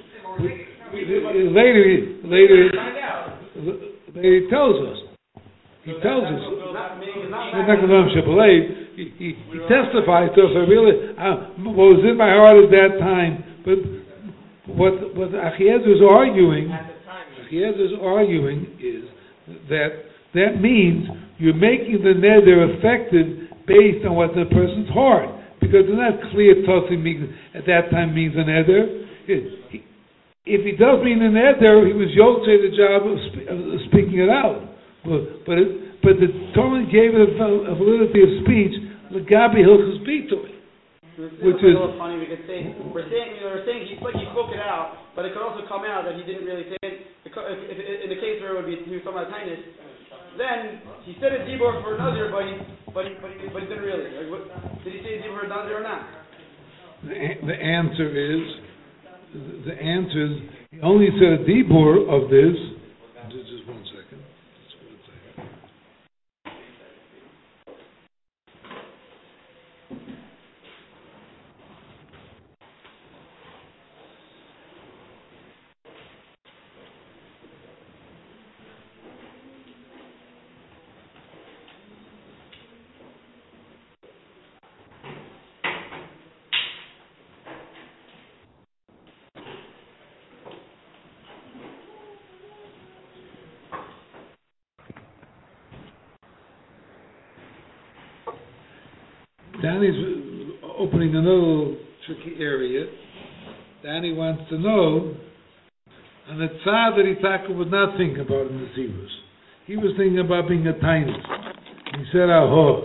Later, 0.93 2.21
later, 2.25 2.69
Find 2.77 2.97
out. 3.01 3.33
later 4.15 4.35
he 4.45 4.51
tells 4.53 4.77
us. 4.93 5.08
He 5.89 5.97
tells 6.05 6.29
us. 6.29 6.43
He, 8.93 9.09
he, 9.17 9.29
he 9.33 9.59
testifies 9.73 10.29
to 10.37 10.41
us. 10.45 10.53
I 10.53 10.69
really, 10.69 11.17
uh, 11.17 11.65
what 11.65 11.97
was 11.97 12.05
in 12.05 12.21
my 12.21 12.29
heart 12.29 12.61
at 12.61 12.69
that 12.77 13.01
time. 13.01 13.41
But 13.65 13.81
what 14.69 15.17
what 15.17 15.33
Achiezer 15.33 15.89
is 15.89 16.05
arguing. 16.05 16.69
Achiezer 16.69 17.89
is 17.89 17.97
arguing 18.03 18.69
is 18.77 19.09
that 19.73 20.05
that 20.35 20.61
means 20.61 21.09
you're 21.39 21.57
making 21.57 22.05
the 22.05 22.13
neder 22.13 22.69
effective 22.77 23.49
based 23.65 24.05
on 24.05 24.13
what 24.13 24.37
the 24.37 24.45
person's 24.53 24.93
heart. 24.93 25.33
Because 25.61 25.89
it's 25.89 25.97
not 25.97 26.21
clear 26.33 26.55
Tosi 26.69 27.01
means 27.01 27.33
at 27.55 27.65
that 27.65 27.89
time 27.91 28.15
means 28.15 28.37
a 28.37 28.45
neder. 28.45 29.09
If 30.45 30.65
he 30.65 30.73
does 30.77 31.01
mean 31.05 31.23
a 31.25 31.33
neder, 31.33 31.89
he 31.89 31.97
was 31.97 32.13
yoked 32.13 32.45
the 32.45 32.77
job 32.77 33.09
of, 33.09 33.17
spe- 33.33 33.49
of 33.49 33.81
speaking 33.89 34.21
it 34.21 34.29
out. 34.29 34.68
But 35.05 35.47
but, 35.47 35.57
it, 35.59 36.03
but 36.03 36.15
the 36.19 36.29
Torah 36.55 36.85
gave 36.87 37.15
it 37.15 37.23
a, 37.23 37.49
a 37.71 37.75
validity 37.79 38.21
of 38.23 38.31
speech. 38.43 38.75
Legabi 39.15 39.63
hilchus 39.65 40.03
bitui. 40.05 40.59
Which 41.19 41.33
Which 41.43 41.61
is 41.63 41.75
is- 41.75 41.77
a 41.77 41.81
little 41.83 41.99
funny. 41.99 42.19
We 42.19 42.27
could 42.31 42.47
say 42.47 42.75
we're 42.95 43.07
saying 43.11 43.39
you 43.39 43.43
know, 43.43 43.59
we're 43.59 43.67
saying 43.67 43.87
he 43.91 43.95
like 44.05 44.15
he 44.15 44.27
spoke 44.31 44.51
it 44.55 44.63
out, 44.63 45.15
but 45.17 45.25
it 45.27 45.35
could 45.35 45.43
also 45.43 45.67
come 45.67 45.83
out 45.83 46.07
that 46.07 46.15
he 46.15 46.23
didn't 46.23 46.47
really 46.47 46.67
say 46.71 46.79
it. 46.83 46.95
If, 47.29 47.35
if, 47.35 47.79
in 48.05 48.09
the 48.11 48.21
case 48.23 48.41
where 48.41 48.57
it 48.57 48.65
would 48.65 48.71
be 48.71 48.79
talking 49.03 49.13
about 49.13 49.31
kindness, 49.31 49.61
then 50.39 50.81
he 51.05 51.15
said 51.21 51.35
a 51.35 51.43
dibor 51.45 51.83
for 51.83 51.95
another, 51.99 52.31
but 52.31 52.47
he 52.47 52.55
but 52.95 53.05
he 53.07 53.13
but 53.21 53.31
he, 53.35 53.49
but 53.53 53.63
he 53.63 53.69
didn't 53.69 53.85
really. 53.85 54.11
Like, 54.15 54.31
what, 54.31 54.43
did 54.85 54.93
he 54.95 55.01
say 55.03 55.19
a 55.19 55.27
dibor 55.27 55.41
for 55.41 55.47
another 55.47 55.79
or 55.79 55.83
not? 55.83 56.07
The, 57.03 57.15
the 57.47 57.55
answer 57.55 58.09
is 58.11 58.43
the 59.67 59.75
answer 59.75 60.25
is 60.27 60.33
he 60.71 60.81
only 60.81 61.09
said 61.19 61.43
a 61.43 61.45
dibur 61.45 62.07
of 62.09 62.31
this. 62.31 62.55
Just, 63.31 63.51
just 63.51 63.67
one 63.69 63.85
second. 63.91 64.23
Just 64.65 64.79
one 64.87 64.99
second. 65.05 65.45
Danny's 99.63 100.53
opening 100.79 101.15
another 101.17 101.75
tricky 102.07 102.37
area. 102.41 102.87
Danny 103.83 104.13
wants 104.29 104.51
to 104.51 104.59
know, 104.59 105.15
and 106.29 106.41
the 106.41 106.49
tzad 106.65 106.97
that 106.97 107.05
Itaka 107.07 107.57
would 107.57 107.71
not 107.71 107.97
think 107.97 108.19
about 108.19 108.51
Zivus. 108.77 109.09
He 109.67 109.77
was 109.77 109.95
thinking 109.97 110.19
about 110.19 110.49
being 110.49 110.67
a 110.67 110.79
tiny. 110.81 111.13
He 111.13 112.05
said, 112.13 112.29
"Aho." 112.29 112.83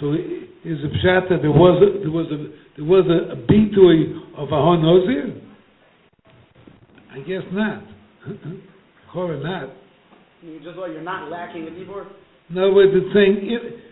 So 0.00 0.12
is 0.12 0.78
the 0.82 0.90
pshat 1.02 1.28
that 1.30 1.42
there 1.42 1.50
was 1.50 1.82
a, 1.82 2.00
there 2.00 2.10
was 2.10 2.26
a 2.30 2.38
there 2.76 2.84
was 2.84 3.06
a, 3.10 3.32
a 3.32 3.36
bitui 3.36 4.14
of 4.36 4.52
Aho 4.52 4.76
Nozir? 4.76 5.40
I 7.10 7.18
guess 7.20 7.42
not. 7.52 7.82
Or 9.14 9.36
not. 9.36 9.70
You 10.42 10.60
Just 10.62 10.76
what 10.76 10.92
you're 10.92 11.02
not 11.02 11.30
lacking 11.30 11.66
a 11.66 11.70
dibor. 11.70 12.06
No, 12.50 12.70
words, 12.72 12.92
it's 12.94 13.12
saying 13.14 13.38
if 13.42 13.82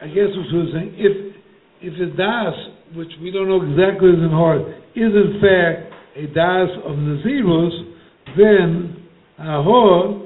I 0.00 0.06
guess 0.08 0.28
what 0.36 0.46
we're 0.52 0.70
saying, 0.70 0.94
if, 0.96 1.34
if 1.80 1.98
the 1.98 2.14
das, 2.14 2.54
which 2.96 3.12
we 3.20 3.30
don't 3.30 3.48
know 3.48 3.62
exactly 3.62 4.10
is 4.10 4.18
in 4.18 4.30
heart, 4.30 4.62
is 4.96 5.12
in 5.12 5.38
fact 5.40 5.92
a 6.16 6.26
das 6.32 6.70
of 6.84 6.96
Nazirus, 6.96 7.76
then 8.36 9.06
Ahor 9.38 10.24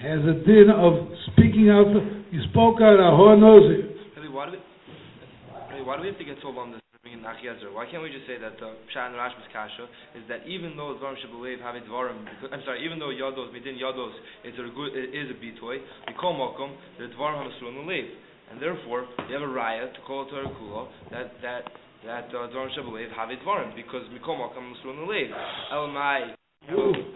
has 0.00 0.20
a 0.24 0.36
din 0.48 0.72
of 0.72 1.12
speaking 1.32 1.68
out, 1.68 1.92
you 2.32 2.40
spoke 2.50 2.80
out, 2.80 2.96
Ahor 2.96 3.38
knows 3.38 3.68
it. 3.68 3.86
Why 4.32 4.46
do 4.48 4.56
we, 4.56 5.84
why 5.84 5.96
do 5.96 6.02
we 6.02 6.08
have 6.08 6.18
to 6.18 6.24
get 6.24 6.38
so 6.40 6.48
long 6.48 6.72
this 6.72 6.80
in 7.04 7.20
Achiezer? 7.20 7.68
Why 7.74 7.84
can't 7.84 8.02
we 8.02 8.08
just 8.08 8.24
say 8.24 8.40
that 8.40 8.56
the 8.56 8.80
Pshat 8.88 9.12
and 9.12 9.16
Rashba's 9.20 9.50
Kasha 9.52 9.84
is 10.16 10.24
that 10.32 10.48
even 10.48 10.76
though 10.76 10.96
Dvarim 10.96 11.20
Shabalev 11.20 11.60
have 11.60 11.76
a 11.76 11.84
Dvarim, 11.84 12.24
I'm 12.48 12.62
sorry, 12.64 12.80
even 12.84 12.98
though 12.98 13.12
Yados, 13.12 13.52
Midin 13.52 13.76
Yados 13.76 14.16
is 14.44 14.54
a 14.56 14.72
good, 14.72 14.96
is 14.96 15.28
a 15.28 15.36
bitoy, 15.36 15.76
we 16.08 16.14
call 16.14 16.32
Mokum, 16.32 16.72
the 16.96 17.12
Dvarim 17.12 17.36
have 17.36 17.52
a 17.52 17.54
Surun 17.60 17.84
Lev. 17.84 18.08
And 18.50 18.60
therefore, 18.60 19.06
you 19.28 19.34
have 19.34 19.42
a 19.42 19.52
raya 19.52 19.92
to 19.94 20.00
call 20.06 20.26
it 20.26 20.30
Torah 20.30 20.48
Kula, 20.48 20.88
that, 21.12 21.32
that, 21.42 21.70
that 22.06 22.28
uh, 22.32 22.48
Dvarim 22.48 22.68
Shabalev 22.78 23.12
have 23.16 23.28
a 23.30 23.36
Dvarim, 23.36 23.74
because 23.76 24.02
Mikol 24.14 24.38
Mokum 24.38 24.72
Surun 24.84 25.06
Lev. 25.08 25.30
Elamai, 25.72 26.34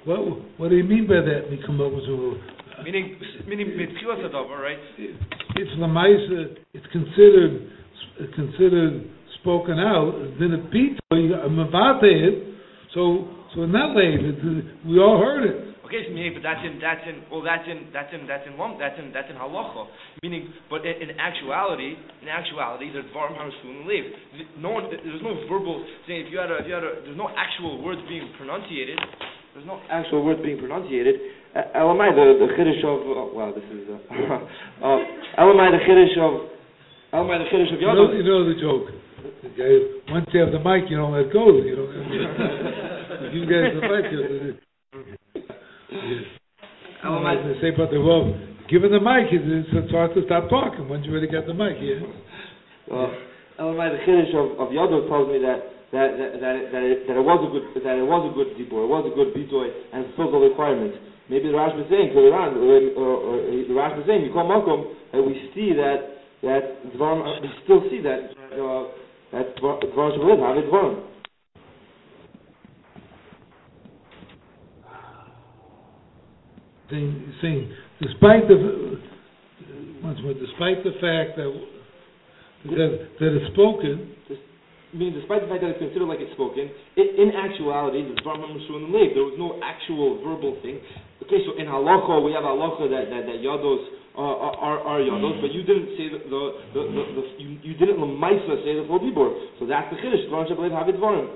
What, 0.05 0.59
what 0.59 0.69
do 0.71 0.77
you 0.77 0.85
mean 0.85 1.07
by 1.07 1.15
that, 1.15 1.49
up 1.81 1.93
with 1.93 2.05
a, 2.05 2.83
meaning, 2.85 3.17
meaning, 3.47 3.69
Mitchilas 3.69 4.25
Adavar, 4.29 4.61
right? 4.61 4.79
it's 4.99 5.71
Lamaisa, 5.79 6.57
it's 6.75 6.87
considered, 6.93 7.71
considered 8.35 9.11
spoken 9.41 9.79
out, 9.79 10.13
then 10.41 10.53
it 10.53 10.71
beat, 10.73 10.99
Mavate 11.13 12.03
it, 12.03 12.55
so, 12.95 13.29
so 13.55 13.63
in 13.63 13.73
that 13.73 13.95
way, 13.95 14.15
it- 14.19 14.87
we 14.87 14.99
all 14.99 15.19
heard 15.19 15.45
it. 15.45 15.74
So 15.95 16.11
meaning, 16.11 16.35
but 16.35 16.43
that's 16.43 16.65
in 16.67 16.83
that's 16.83 17.05
in 17.07 17.23
well 17.31 17.43
that's 17.47 17.67
in 17.71 17.87
that's 17.95 18.11
in 18.11 18.27
that's 18.27 18.47
in 18.51 18.59
lum 18.59 18.75
that's 18.83 18.99
in 18.99 19.15
that's 19.15 19.31
in 19.31 19.39
halacha. 19.39 19.87
Meaning, 20.27 20.51
but 20.67 20.83
in, 20.83 21.07
in 21.07 21.15
actuality, 21.23 21.95
in 22.23 22.27
actuality, 22.27 22.91
there's 22.91 23.07
dvarim 23.15 23.39
live. 23.87 24.07
No 24.59 24.71
one, 24.75 24.91
there's 24.91 25.23
no 25.23 25.39
verbal 25.47 25.87
saying 26.09 26.27
if 26.27 26.33
you 26.33 26.39
had 26.43 26.51
a 26.51 26.59
if 26.63 26.67
you 26.67 26.75
had 26.75 26.83
a 26.83 27.07
there's 27.07 27.19
no 27.19 27.31
actual 27.39 27.79
words 27.79 28.03
being 28.09 28.27
pronunciated. 28.37 28.99
There's 29.55 29.67
no 29.71 29.79
actual 29.87 30.25
words 30.27 30.43
being 30.43 30.59
pronunciated. 30.59 31.15
Uh, 31.55 31.63
Elamai, 31.79 32.11
the, 32.11 32.43
the 32.43 32.51
Chiddush 32.59 32.83
of, 32.83 32.99
oh, 33.07 33.31
wow, 33.31 33.55
this 33.55 33.63
is, 33.71 33.87
uh, 33.87 33.95
uh, 34.83 34.99
Elamai, 35.39 35.71
the 35.71 35.79
Chiddush 35.87 36.19
of, 36.19 36.51
Elamai, 37.15 37.39
the 37.39 37.47
Chiddush 37.55 37.73
of 37.73 37.79
You 37.79 37.87
know, 37.87 38.11
Yodel. 38.11 38.17
you 38.19 38.25
know 38.27 38.43
the 38.43 38.59
joke. 38.59 38.91
Once 40.11 40.27
you 40.35 40.41
have 40.41 40.51
the 40.51 40.59
mic, 40.59 40.91
you 40.91 40.97
don't 40.97 41.13
let 41.15 41.33
go. 41.33 41.55
You 41.63 41.77
know, 41.77 41.87
you 43.31 43.47
guys 43.47 43.71
the 43.79 43.87
mic, 43.87 44.61
you 47.05 47.11
Elamai, 47.11 47.37
they 47.45 47.61
say, 47.61 47.71
but 47.77 47.93
the 47.93 48.01
well, 48.01 48.33
given 48.73 48.89
the 48.89 49.01
mic, 49.01 49.29
it's, 49.29 49.45
it's 49.45 49.93
hard 49.93 50.17
to 50.17 50.25
stop 50.25 50.49
talking 50.49 50.89
once 50.89 51.05
you 51.05 51.13
already 51.13 51.29
got 51.29 51.45
the 51.45 51.53
mic. 51.53 51.77
Yeah. 51.77 52.01
uh, 52.89 53.13
Elamai, 53.61 53.93
the 53.93 54.01
Chiddush 54.09 54.33
of, 54.33 54.57
of 54.57 54.73
Yodel 54.73 55.05
tells 55.13 55.29
me 55.29 55.37
that, 55.45 55.61
that, 55.93 56.17
that, 56.17 56.31
that, 56.41 56.55
it, 56.57 56.65
that, 56.73 56.83
it, 56.83 56.99
that 57.07 57.17
it 57.21 57.25
was 57.25 57.41
a 57.45 57.51
good, 57.53 57.65
that 57.85 58.01
it 58.01 58.09
was 58.09 58.25
a 58.25 58.33
good 58.33 58.57
dibur, 58.57 58.89
it 58.89 58.91
was 58.91 59.05
a 59.05 59.13
good 59.13 59.37
bitoy, 59.37 59.69
and 59.93 60.09
fulfilled 60.17 60.33
the 60.33 60.49
requirements. 60.49 60.97
Maybe 61.29 61.53
the 61.53 61.57
Rash 61.57 61.77
was 61.77 61.85
saying, 61.93 62.13
to 62.13 62.21
or, 62.21 62.33
or, 62.33 63.13
or 63.21 63.37
the 63.53 63.77
Rash 63.77 63.97
was 63.97 64.05
saying, 64.09 64.25
Mikol 64.25 64.49
Makom, 64.49 64.93
that 65.13 65.21
we 65.21 65.37
see 65.53 65.77
that, 65.77 66.25
that 66.41 66.89
Dvarim, 66.97 67.21
we 67.41 67.49
still 67.65 67.85
see 67.89 68.01
that, 68.01 68.33
uh, 68.57 68.89
that 69.33 69.57
Dvarim 69.61 70.17
Shabbat 70.17 70.41
have 70.41 70.57
it 70.57 70.69
Dvarim. 70.73 71.14
Saying, 76.91 77.73
despite 78.01 78.47
the 78.47 79.01
once 80.05 80.19
more, 80.21 80.35
despite 80.37 80.85
the 80.85 80.93
fact 81.01 81.41
that 81.41 81.49
that, 82.69 82.91
that 83.21 83.31
it's 83.41 83.49
spoken, 83.57 84.13
I 84.95 84.97
mean, 84.97 85.17
despite 85.17 85.43
the 85.43 85.49
fact 85.49 85.65
that 85.65 85.75
it's 85.75 85.83
considered 85.83 86.07
like 86.07 86.21
it's 86.21 86.37
spoken, 86.37 86.69
i 86.69 87.03
in 87.03 87.35
actuality, 87.35 88.05
the 88.05 88.21
Dvar 88.21 88.37
there 88.37 89.27
was 89.27 89.35
no 89.41 89.59
actual 89.65 90.21
verbal 90.23 90.61
thing. 90.61 90.79
Okay, 91.25 91.41
so 91.49 91.57
in 91.59 91.67
halacha, 91.67 92.21
we 92.21 92.31
have 92.37 92.45
halacha 92.45 92.87
that, 92.93 93.11
that, 93.11 93.27
that 93.27 93.39
yados 93.41 93.83
are, 94.15 94.55
are, 94.55 94.79
are 94.85 95.01
yados, 95.01 95.41
but 95.41 95.51
you 95.51 95.65
didn't 95.65 95.99
say 95.99 96.13
the, 96.13 96.21
the, 96.31 96.43
the, 96.77 96.83
the, 96.85 97.03
the 97.17 97.23
you, 97.43 97.49
you 97.65 97.75
didn't 97.75 97.97
lemaisa 97.99 98.61
say 98.63 98.79
the 98.79 98.85
full 98.87 99.01
dibur. 99.01 99.35
So 99.59 99.67
that's 99.67 99.89
the 99.89 99.99
chiddush. 99.99 100.31
Dvar 100.31 100.47
it 100.47 100.97
dvarim. 101.01 101.27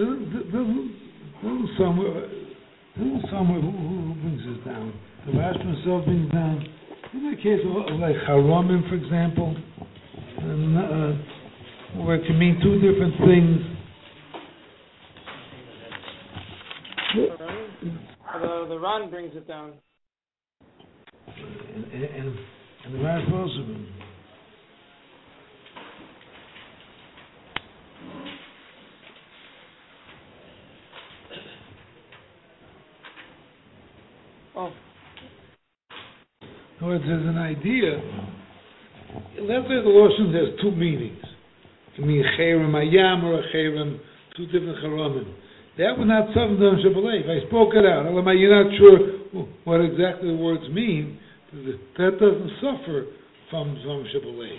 doesn't, 0.00 0.32
doesn't, 0.32 0.92
doesn't 1.42 1.70
somewhere, 1.76 2.24
doesn't 2.96 3.24
somewhere, 3.30 3.60
who, 3.60 3.70
who 3.70 3.96
who 4.08 4.14
brings 4.22 4.42
this 4.48 4.60
down? 4.64 4.92
The 5.26 5.32
Rashba 5.32 5.66
himself 5.66 6.04
brings 6.06 6.32
down, 6.32 6.64
in 7.12 7.30
the 7.30 7.36
case 7.36 7.60
of, 7.68 7.76
of 7.84 7.89
like 8.00 8.16
Haramim, 8.26 8.88
for 8.88 8.94
example, 8.94 9.54
and, 10.38 10.78
uh, 10.78 12.02
where 12.02 12.16
it 12.16 12.26
can 12.26 12.38
mean 12.38 12.58
two 12.62 12.80
different 12.80 13.14
things. 13.26 13.70
The 18.40 18.66
the 18.68 18.78
Ran 18.78 19.10
brings 19.10 19.34
it 19.36 19.46
down. 19.46 19.72
And, 21.26 21.92
and, 21.92 22.38
and 22.84 22.94
the 22.94 22.98
Rashba 22.98 23.32
also 23.32 23.64
brings. 23.64 23.88
Oh, 34.56 34.72
In 36.80 36.86
other 36.86 36.86
words, 36.86 37.04
there's 37.06 37.26
an 37.26 37.36
idea. 37.60 38.00
The 39.36 39.42
Lashon 39.42 40.34
has 40.34 40.60
two 40.60 40.70
meanings. 40.72 41.22
It 41.22 41.96
can 41.96 42.06
mean 42.06 42.24
Cherem 42.38 42.72
Ayam 42.72 43.24
or 43.24 43.42
Cherem, 43.54 44.00
two 44.36 44.46
different 44.46 44.78
Charamim. 44.82 45.34
That 45.78 45.96
would 45.98 46.08
not 46.08 46.28
suffer 46.28 46.56
them 46.58 46.78
Shabbalay. 46.84 47.24
If 47.24 47.28
I 47.30 47.46
spoke 47.48 47.74
it 47.74 47.86
out, 47.86 48.06
Elamai, 48.06 48.38
you're 48.38 48.64
not 48.64 48.72
sure 48.76 48.98
what 49.64 49.80
exactly 49.80 50.28
the 50.28 50.36
words 50.36 50.64
mean, 50.72 51.18
that 51.52 52.18
doesn't 52.20 52.50
suffer 52.60 53.06
from, 53.50 53.76
Shabbalay. 53.84 54.54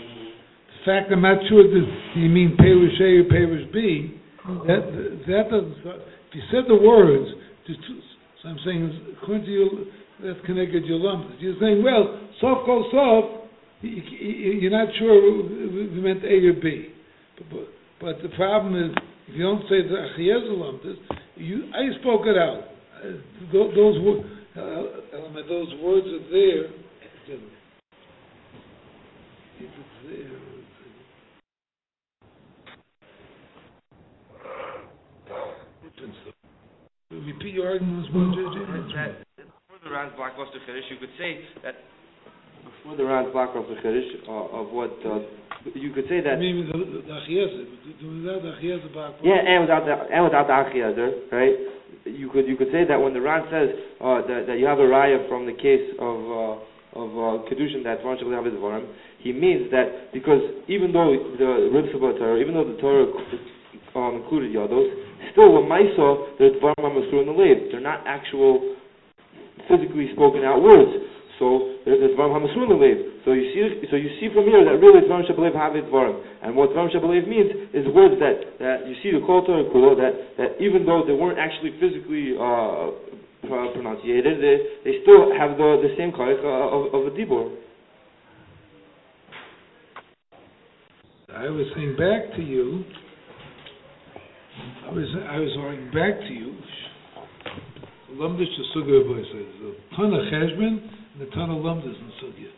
The 0.79 0.85
fact 0.85 1.11
I'm 1.11 1.21
not 1.21 1.37
sure, 1.47 1.63
do 1.63 1.85
you 2.15 2.29
mean 2.29 2.55
Perish 2.57 2.99
A 3.01 3.19
or 3.21 3.29
Perish 3.29 3.67
B? 3.73 4.19
That, 4.65 4.81
that 5.27 5.49
doesn't, 5.51 5.77
if 5.85 6.33
you 6.33 6.41
said 6.51 6.65
the 6.67 6.75
words, 6.75 7.29
just, 7.67 7.79
so 8.41 8.49
I'm 8.49 8.57
saying, 8.65 9.15
according 9.21 9.45
to 9.45 9.51
you, 9.51 9.85
that's 10.23 10.39
connected 10.45 10.85
your 10.85 10.99
lumps. 10.99 11.35
You're 11.39 11.55
saying, 11.59 11.83
well, 11.83 12.19
soft 12.39 12.65
goes 12.65 12.85
soft, 12.91 13.47
you- 13.81 14.01
you- 14.01 14.51
you're 14.61 14.71
not 14.71 14.93
sure 14.95 15.13
we 15.43 15.87
meant 16.01 16.23
A 16.23 16.47
or 16.47 16.53
B. 16.53 16.87
But, 17.49 17.67
but, 17.99 18.21
the 18.21 18.29
problem 18.29 18.75
is, 18.75 18.95
if 19.27 19.35
you 19.35 19.43
don't 19.43 19.63
say 19.69 19.81
the 19.81 19.95
Achiezer 19.95 20.57
lumpus, 20.57 20.97
you, 21.35 21.65
I 21.73 21.91
spoke 22.01 22.27
it 22.27 22.37
out. 22.37 22.69
Uh, 23.03 23.17
tho- 23.51 23.71
Those, 23.73 23.99
wo- 23.99 24.25
uh, 24.55 25.41
those 25.47 25.73
words 25.81 26.07
are 26.07 26.29
there. 26.31 26.69
There, 27.27 27.37
Repeat 37.11 37.53
your 37.53 37.67
argument, 37.71 38.07
Mr. 38.13 38.91
JJ. 38.93 38.97
that 38.97 39.19
before 39.19 39.30
the 39.91 39.97
Ran's 39.97 40.15
blockbuster 40.15 40.63
finish, 40.65 40.87
you 40.87 40.95
could 41.03 41.11
say 41.19 41.43
that 41.67 41.75
Before 42.63 42.95
the 42.95 43.03
round 43.03 43.33
block 43.35 43.51
of 43.59 43.67
the 43.67 43.75
uh, 43.75 44.31
of 44.31 44.71
what 44.71 44.95
uh, 45.03 45.19
you 45.75 45.91
could 45.91 46.07
say 46.07 46.23
that. 46.23 46.39
Maybe 46.39 46.63
the, 46.63 47.03
the 47.03 47.11
Achiezer, 47.11 47.67
but 47.67 47.99
do 47.99 48.23
without 48.23 48.39
the 48.39 48.55
Achiezer 48.55 48.87
back. 48.95 49.19
Yeah, 49.19 49.43
and 49.43 49.67
without 49.67 49.83
the 49.83 49.99
and 50.15 50.23
without 50.23 50.47
the 50.47 50.55
achiezer, 50.55 51.27
right? 51.35 51.55
You 52.07 52.31
could 52.31 52.47
you 52.47 52.55
could 52.55 52.71
say 52.71 52.87
that 52.87 52.95
when 52.95 53.11
the 53.13 53.19
Ran 53.19 53.43
says 53.51 53.75
uh, 53.99 54.23
that, 54.31 54.47
that 54.47 54.57
you 54.63 54.65
have 54.65 54.79
a 54.79 54.87
raya 54.87 55.27
from 55.27 55.43
the 55.45 55.51
case 55.59 55.91
of 55.99 56.17
uh, 56.23 56.55
of 56.95 57.09
uh, 57.11 57.43
kedushin 57.51 57.83
that 57.83 57.99
one 57.99 58.15
shall 58.15 58.31
have 58.31 58.47
his 58.47 58.55
vorim, 58.55 58.87
he 59.19 59.35
means 59.35 59.69
that 59.75 60.15
because 60.15 60.39
even 60.71 60.95
though 60.95 61.11
the 61.35 61.67
ribs 61.67 61.91
of 61.91 61.99
the 61.99 62.15
Torah, 62.15 62.39
even 62.39 62.55
though 62.55 62.65
the 62.65 62.79
Torah 62.79 63.11
um, 63.99 64.23
included 64.23 64.55
yados, 64.55 64.87
still 65.35 65.51
the 65.59 65.67
ma'isa 65.67 66.39
the 66.39 66.55
vorim 66.63 66.79
are 66.79 66.95
masur 66.95 67.19
in 67.21 67.27
the 67.27 67.35
lab. 67.35 67.71
They're 67.75 67.83
not 67.83 68.07
actual 68.07 68.79
physically 69.67 70.09
spoken 70.13 70.45
out 70.45 70.61
words. 70.61 71.11
So 71.41 71.73
there's 71.85 71.97
the 71.97 72.13
dvarim 72.13 72.37
hamasur 72.37 72.69
in. 72.69 72.97
So 73.25 73.33
you 73.33 73.49
see, 73.49 73.89
so 73.89 73.97
you 73.97 74.13
see 74.21 74.29
from 74.29 74.45
here 74.45 74.61
that 74.61 74.77
really 74.77 75.01
dvarim 75.01 75.25
shabalev 75.25 75.57
have 75.57 75.73
dvarim, 75.73 76.21
and 76.45 76.55
what 76.55 76.69
dvarim 76.69 76.93
shabalev 76.93 77.27
means 77.27 77.49
is 77.73 77.89
words 77.93 78.21
that 78.21 78.61
that 78.61 78.85
you 78.85 78.93
see 79.01 79.09
the 79.09 79.25
kol 79.25 79.41
Torah 79.41 79.65
kulo 79.73 79.97
that 79.97 80.37
that 80.37 80.61
even 80.61 80.85
though 80.85 81.01
they 81.01 81.13
weren't 81.13 81.41
actually 81.41 81.73
physically 81.81 82.37
uh, 82.37 82.93
pronunciated, 83.41 84.37
they, 84.37 84.57
they 84.85 85.01
still 85.01 85.33
have 85.33 85.57
the, 85.57 85.81
the 85.81 85.95
same 85.97 86.11
koich 86.11 86.37
of, 86.45 86.93
of 86.93 87.11
a 87.11 87.15
dibur. 87.17 87.57
I 91.33 91.49
was 91.49 91.65
saying 91.75 91.95
back 91.97 92.35
to 92.37 92.43
you, 92.43 92.83
I 94.85 94.91
was 94.91 95.07
I 95.27 95.39
was 95.39 95.57
arguing 95.57 95.87
back 95.89 96.19
to 96.27 96.33
you. 96.33 96.53
Lumdish 98.15 98.51
to 98.55 98.63
sugya 98.75 99.07
boy 99.07 99.23
says 99.31 99.47
the 99.61 99.75
ton 99.95 100.13
of 100.13 100.21
cheshbon 100.27 100.83
and 100.83 101.21
the 101.21 101.27
ton 101.31 101.49
of 101.49 101.63
lumdish 101.63 101.95
in 101.95 102.11
sugya. 102.19 102.51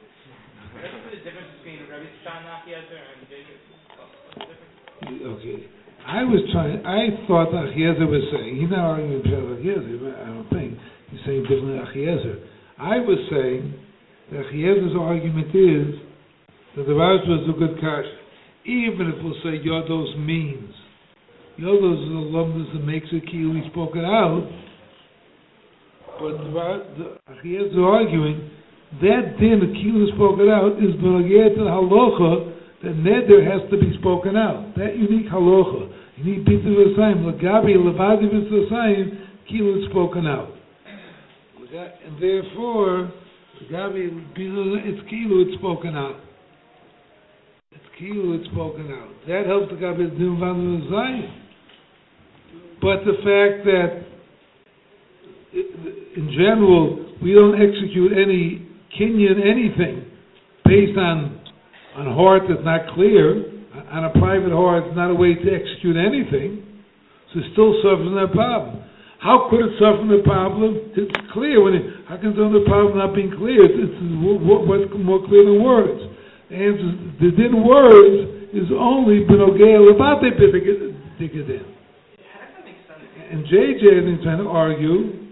Okay, 5.03 5.67
I 6.07 6.23
was 6.23 6.41
trying. 6.51 6.85
I 6.85 7.27
thought 7.27 7.51
Achiezer 7.51 8.07
was 8.07 8.23
saying 8.31 8.59
he's 8.59 8.69
not 8.69 8.79
arguing 8.79 9.13
with 9.13 9.25
Achiezer. 9.25 10.21
I 10.21 10.25
don't 10.25 10.49
think 10.49 10.77
he's 11.11 11.19
saying 11.25 11.43
differently 11.43 11.77
Achiezer. 11.79 12.39
I 12.79 12.99
was 12.99 13.19
saying 13.29 13.73
that 14.31 14.45
Achiezer's 14.49 14.95
argument 14.97 15.53
is 15.53 16.01
that 16.75 16.87
the 16.87 16.95
Rash 16.95 17.21
was 17.27 17.45
a 17.45 17.59
good 17.59 17.79
kash, 17.79 18.09
even 18.65 19.13
if 19.13 19.23
we'll 19.23 19.37
say 19.43 19.61
Yodos 19.61 20.17
means. 20.17 20.73
Yodos 21.59 22.01
is 22.01 22.09
the 22.09 22.25
lumdus 22.33 22.73
that 22.73 22.83
makes 22.83 23.07
it 23.11 23.25
kili 23.29 23.69
spoken 23.69 24.03
out. 24.03 24.49
But 26.23 26.39
the 26.95 27.19
Achiezer 27.27 27.83
arguing 27.83 28.49
that 29.01 29.35
din 29.39 29.59
of 29.59 29.69
kili 29.75 30.07
spoken 30.15 30.47
out 30.47 30.79
is 30.79 30.95
to 30.95 31.19
the 31.19 31.67
halacha 31.67 32.31
that 32.81 32.95
neder 32.95 33.43
has 33.43 33.69
to 33.69 33.77
be 33.77 33.91
spoken 33.99 34.37
out. 34.37 34.73
That 34.77 34.95
unique 34.95 35.27
halacha. 35.29 35.91
You 36.15 36.23
need 36.23 36.45
Peter 36.45 36.69
V'Sayim, 36.69 37.25
Lagabi, 37.27 37.75
Levadi 37.75 38.29
V'Sayim, 38.31 39.27
kilo 39.49 39.79
is 39.79 39.89
spoken 39.89 40.25
out. 40.25 40.49
And 42.05 42.17
therefore, 42.21 43.11
Lagabi, 43.69 44.23
it's 44.37 45.09
kilo, 45.09 45.41
it's 45.41 45.55
spoken 45.59 45.95
out. 45.97 46.15
It's 47.73 47.89
kilo, 47.99 48.33
it's 48.35 48.45
spoken 48.45 48.91
out. 48.91 49.09
That 49.27 49.45
helps 49.45 49.71
the 49.71 49.75
Gabi 49.75 50.09
Dim 50.17 50.37
V'Sayim. 50.37 51.27
But 52.79 53.03
the 53.03 53.15
fact 53.23 53.65
that, 53.65 54.05
in 56.15 56.29
general, 56.31 57.17
we 57.21 57.33
don't 57.33 57.55
execute 57.55 58.13
any 58.13 58.67
Kenyan 58.99 59.41
anything 59.41 60.05
based 60.65 60.97
on 60.97 61.39
on 61.95 62.07
a 62.07 62.13
heart 62.13 62.43
that's 62.49 62.65
not 62.65 62.89
clear, 62.97 63.53
on 63.93 64.05
a 64.05 64.13
private 64.17 64.49
heart, 64.49 64.85
it's 64.89 64.97
not 64.97 65.11
a 65.11 65.13
way 65.13 65.37
to 65.37 65.47
execute 65.49 65.93
anything, 65.93 66.65
so 67.33 67.41
still 67.53 67.77
suffers 67.85 68.09
from 68.09 68.17
that 68.17 68.33
problem. 68.33 68.81
How 69.21 69.47
could 69.49 69.61
it 69.61 69.77
suffer 69.79 70.03
the 70.09 70.25
problem? 70.25 70.91
It's 70.97 71.13
clear. 71.31 71.63
When 71.63 71.73
it, 71.77 71.85
how 72.09 72.17
can 72.17 72.33
it 72.33 72.37
suffer 72.37 72.59
the 72.59 72.65
problem 72.67 72.97
not 72.97 73.15
being 73.15 73.31
clear? 73.31 73.61
It's, 73.61 73.77
it's 73.77 73.95
what, 74.19 74.67
what's 74.67 74.89
more 74.97 75.21
clear 75.23 75.45
than 75.47 75.63
words? 75.63 76.01
The 76.49 76.57
answer 76.59 76.89
is, 76.91 76.97
the 77.23 77.31
din 77.31 77.63
words 77.63 78.51
is 78.51 78.67
only 78.73 79.23
benogea 79.23 79.79
levate 79.79 80.33
in. 80.33 81.63
And 83.31 83.45
JJ 83.47 83.81
is 84.01 84.23
trying 84.25 84.43
to 84.43 84.49
argue 84.49 85.22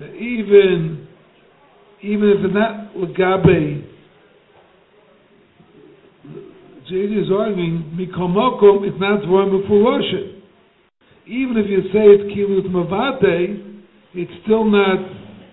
that 0.00 0.14
even 0.14 1.06
even 2.02 2.28
if 2.28 2.44
it's 2.44 2.54
not 2.54 2.94
legabe 2.94 3.94
JJ 6.90 7.24
is 7.24 7.30
arguing, 7.32 7.96
Mikomokom, 7.96 8.86
it's 8.86 9.00
not 9.00 9.22
Dvorim 9.22 9.56
Mufuroshin. 9.56 10.42
Even 11.26 11.56
if 11.56 11.64
you 11.70 11.80
say 11.88 12.04
it's 12.04 12.28
Kilut 12.36 12.68
Mavate, 12.68 13.80
it's 14.12 14.30
still 14.44 14.64
not 14.64 14.98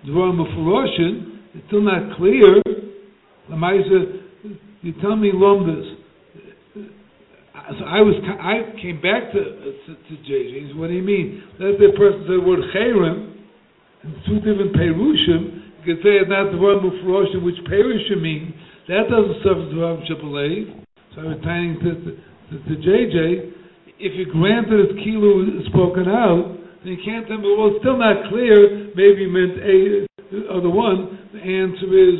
Dvorim 0.05 0.43
Mufuroshin, 0.43 1.39
it's 1.55 1.65
still 1.67 1.81
not 1.81 2.17
clear. 2.17 2.61
Lamaisa, 3.49 4.19
you 4.81 4.93
tell 5.01 5.15
me 5.15 5.31
Lumbus. 5.33 5.95
So 6.75 7.85
I 7.85 8.01
was, 8.01 8.15
I 8.41 8.81
came 8.81 8.99
back 8.99 9.31
to, 9.31 9.39
to, 9.39 9.95
to 9.95 10.23
JJ, 10.29 10.75
what 10.75 10.87
do 10.87 10.93
you 10.93 11.03
mean? 11.03 11.43
Let 11.53 11.79
the 11.79 11.95
person 11.97 12.23
say 12.27 12.35
the 12.35 12.41
word 12.41 12.59
Chayrim, 12.75 13.30
two 14.25 14.41
different 14.41 14.73
Perushim, 14.73 15.61
you 15.81 15.83
could 15.85 16.01
say 16.01 16.17
it's 16.17 16.29
not 16.29 16.49
Dvorim 16.49 16.81
Mufuroshin, 16.81 17.45
which 17.45 17.57
Perushim 17.69 18.21
mean, 18.21 18.53
that 18.89 19.05
doesn't 19.09 19.45
suffer 19.45 19.69
Dvorim 19.69 20.01
Shapalev. 20.09 20.85
So 21.13 21.21
I 21.21 21.25
was 21.35 21.41
telling 21.45 21.77
to, 21.85 21.91
to, 22.01 22.53
to, 22.65 22.73
JJ, 22.81 23.15
if 23.99 24.13
you 24.17 24.25
grant 24.33 24.69
that 24.73 24.79
it's 24.79 24.97
kilo 25.05 25.45
is 25.45 25.67
spoken 25.69 26.09
out, 26.09 26.57
then 26.81 26.97
you 26.97 27.01
can't 27.05 27.27
tell 27.27 27.37
me, 27.37 27.45
well, 27.53 27.77
it's 27.77 27.81
still 27.85 27.99
not 27.99 28.25
clear, 28.33 28.89
maybe 28.97 29.27
you 29.27 29.29
meant 29.29 29.61
A 29.61 30.09
or 30.49 30.61
the 30.63 30.71
one. 30.71 31.29
The 31.35 31.43
answer 31.43 31.89
is, 31.93 32.17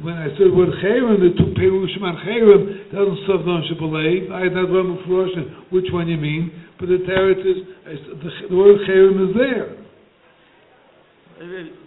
when 0.00 0.14
I 0.14 0.30
said 0.38 0.54
word 0.54 0.70
chayrim, 0.78 1.18
the 1.18 1.34
two 1.34 1.50
perushim 1.58 2.06
on 2.06 2.16
chayrim, 2.22 2.88
doesn't 2.94 3.20
serve 3.26 3.44
non 3.44 3.66
shabalev. 3.66 4.30
I 4.30 4.48
had 4.48 4.54
not 4.54 4.70
one 4.70 4.96
before 4.96 5.26
which 5.74 5.90
one 5.90 6.08
you 6.08 6.16
mean, 6.16 6.54
but 6.78 6.86
the 6.86 7.02
teretz 7.02 7.42
is, 7.42 7.58
the, 7.84 8.30
the 8.48 8.56
word 8.56 8.78
chayrim 8.88 9.28
is 9.28 9.34
there. 9.36 9.87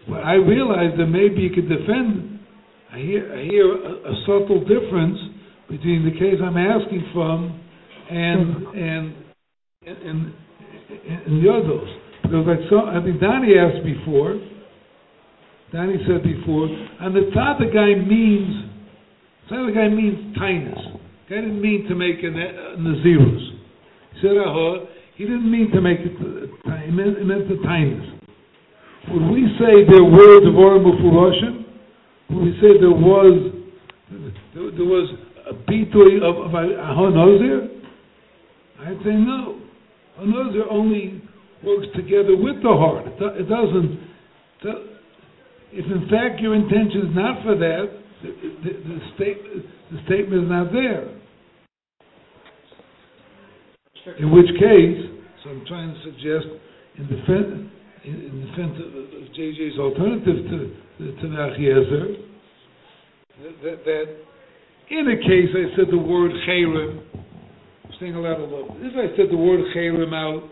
But 0.07 0.23
I 0.23 0.33
realize 0.35 0.95
that 0.97 1.07
maybe 1.07 1.41
you 1.41 1.49
could 1.49 1.67
defend, 1.67 2.39
I 2.91 2.97
hear, 2.99 3.35
I 3.35 3.43
hear 3.43 3.67
a, 3.67 3.93
a 4.11 4.15
subtle 4.25 4.61
difference 4.61 5.19
between 5.69 6.05
the 6.05 6.11
case 6.11 6.39
I'm 6.43 6.57
asking 6.57 7.03
from 7.13 7.59
and 8.09 8.67
and 8.75 9.15
and, 9.87 10.33
and 11.27 11.43
the 11.43 11.51
others. 11.51 11.89
Because 12.23 12.47
like 12.47 12.63
so, 12.69 12.87
I 12.87 13.03
think 13.03 13.19
Danny 13.19 13.55
asked 13.59 13.83
before. 13.83 14.39
Danny 15.71 15.95
said 16.07 16.23
before, 16.23 16.67
and 16.67 17.15
the 17.15 17.31
tzaddik 17.35 17.73
guy 17.73 17.95
means 18.07 18.71
tzaddik 19.49 19.75
guy 19.75 19.87
means 19.87 20.35
tinus. 20.37 20.79
Guy 21.29 21.35
didn't 21.35 21.61
mean 21.61 21.87
to 21.87 21.95
make 21.95 22.23
an 22.23 22.35
nazirus. 22.79 23.51
He 24.13 24.21
said 24.21 24.35
uh, 24.35 24.85
he 25.15 25.23
didn't 25.23 25.49
mean 25.49 25.71
to 25.71 25.81
make 25.81 25.99
it. 25.99 26.15
Uh, 26.19 26.77
he 26.85 26.91
meant, 26.91 27.17
he 27.17 27.23
meant 27.23 27.47
the 27.47 27.55
tinus. 27.65 28.20
Would 29.09 29.31
we 29.31 29.47
say 29.57 29.83
there 29.89 30.03
were 30.03 30.39
devorim 30.41 30.85
ufuroshim? 30.85 31.65
Would 32.29 32.43
we 32.43 32.51
say 32.61 32.79
there 32.79 32.91
was 32.91 33.51
there, 34.53 34.71
there 34.71 34.85
was 34.85 35.09
a 35.49 35.53
bitui 35.53 36.21
of, 36.21 36.37
of 36.37 36.53
a 36.53 37.71
I'd 38.81 38.97
say 39.03 39.13
no. 39.13 39.61
Hanozir 40.19 40.65
only 40.69 41.21
works 41.63 41.87
together 41.95 42.35
with 42.35 42.61
the 42.61 42.69
heart. 42.69 43.07
It, 43.07 43.41
it 43.41 43.49
doesn't. 43.49 43.99
If 45.73 45.85
in 45.85 46.09
fact 46.09 46.41
your 46.41 46.55
intention 46.55 47.09
is 47.09 47.15
not 47.15 47.43
for 47.43 47.55
that, 47.55 47.85
the, 48.21 48.29
the, 48.29 48.71
the, 48.83 48.99
state, 49.15 49.37
the 49.91 49.97
statement 50.05 50.43
is 50.43 50.49
not 50.49 50.71
there. 50.73 51.07
In 54.19 54.31
which 54.31 54.47
case, 54.59 54.97
so 55.43 55.49
I'm 55.51 55.65
trying 55.65 55.93
to 55.93 56.03
suggest, 56.03 56.47
in 56.97 57.07
defense, 57.07 57.70
in, 58.03 58.41
the 58.41 58.49
sense 58.57 58.75
of, 58.81 58.89
of 58.95 59.23
JJ's 59.37 59.79
alternative 59.79 60.49
to 60.49 60.91
to 61.01 61.27
Nachiezer, 61.27 62.15
that, 63.63 63.83
that, 63.85 64.05
in 64.89 65.07
a 65.07 65.17
case 65.17 65.49
I 65.53 65.75
said 65.75 65.85
the 65.89 65.97
word 65.97 66.31
chayrim, 66.47 67.01
saying 67.99 68.15
a 68.15 68.19
lot 68.19 68.39
of 68.39 68.49
love. 68.49 68.77
If 68.81 68.93
I 68.93 69.15
said 69.17 69.31
the 69.31 69.37
word 69.37 69.61
chayrim 69.75 70.13
out, 70.13 70.49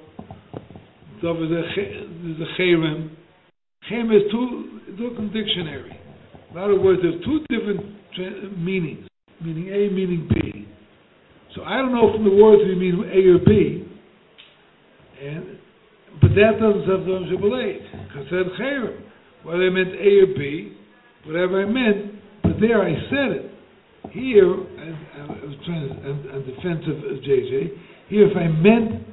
there's 1.21 1.51
a 1.51 2.61
chayrim. 2.61 3.11
Chayrim 3.91 4.15
is 4.15 4.31
two, 4.31 4.79
in 4.97 5.31
dictionary. 5.33 5.99
In 6.51 6.57
other 6.57 6.79
words, 6.79 7.01
there's 7.03 7.23
two 7.23 7.45
different 7.49 8.57
meanings, 8.57 9.07
meaning 9.39 9.67
A, 9.69 9.93
meaning 9.93 10.27
B. 10.33 10.67
So 11.55 11.63
I 11.63 11.77
don't 11.77 11.91
know 11.91 12.11
from 12.13 12.23
the 12.23 12.31
words 12.31 12.61
you 12.65 12.75
mean 12.75 13.03
A 13.05 13.35
or 13.35 13.39
B, 13.45 13.85
and 15.21 15.58
but 16.29 16.35
that 16.37 16.61
doesn't 16.61 16.85
have 16.85 17.05
the 17.09 17.25
Shabalev. 17.33 17.81
I 18.13 18.21
said 18.29 18.53
chayrim. 18.61 19.01
Whether 19.43 19.65
I 19.65 19.69
meant 19.69 19.95
A 19.95 20.11
or 20.21 20.33
B, 20.37 20.77
whatever 21.25 21.61
I 21.61 21.65
meant, 21.65 22.13
but 22.43 22.59
there 22.61 22.83
I 22.83 22.93
said 23.09 23.29
it. 23.33 23.51
Here, 24.11 24.45
I, 24.45 25.25
was 25.41 25.57
trying 25.65 25.89
to, 25.89 25.95
I'm, 26.05 26.45
defensive 26.45 26.97
of 27.01 27.17
JJ. 27.25 28.09
Here, 28.09 28.29
if 28.29 28.37
I 28.37 28.47
meant, 28.47 29.05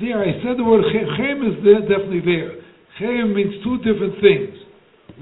there 0.00 0.22
I 0.22 0.32
said 0.42 0.58
the 0.58 0.64
word 0.64 0.84
chem 0.92 1.42
is 1.42 1.58
there, 1.64 1.80
definitely 1.82 2.22
there. 2.22 2.62
Chem 2.98 3.34
means 3.34 3.54
two 3.64 3.78
different 3.78 4.14
things. 4.20 4.54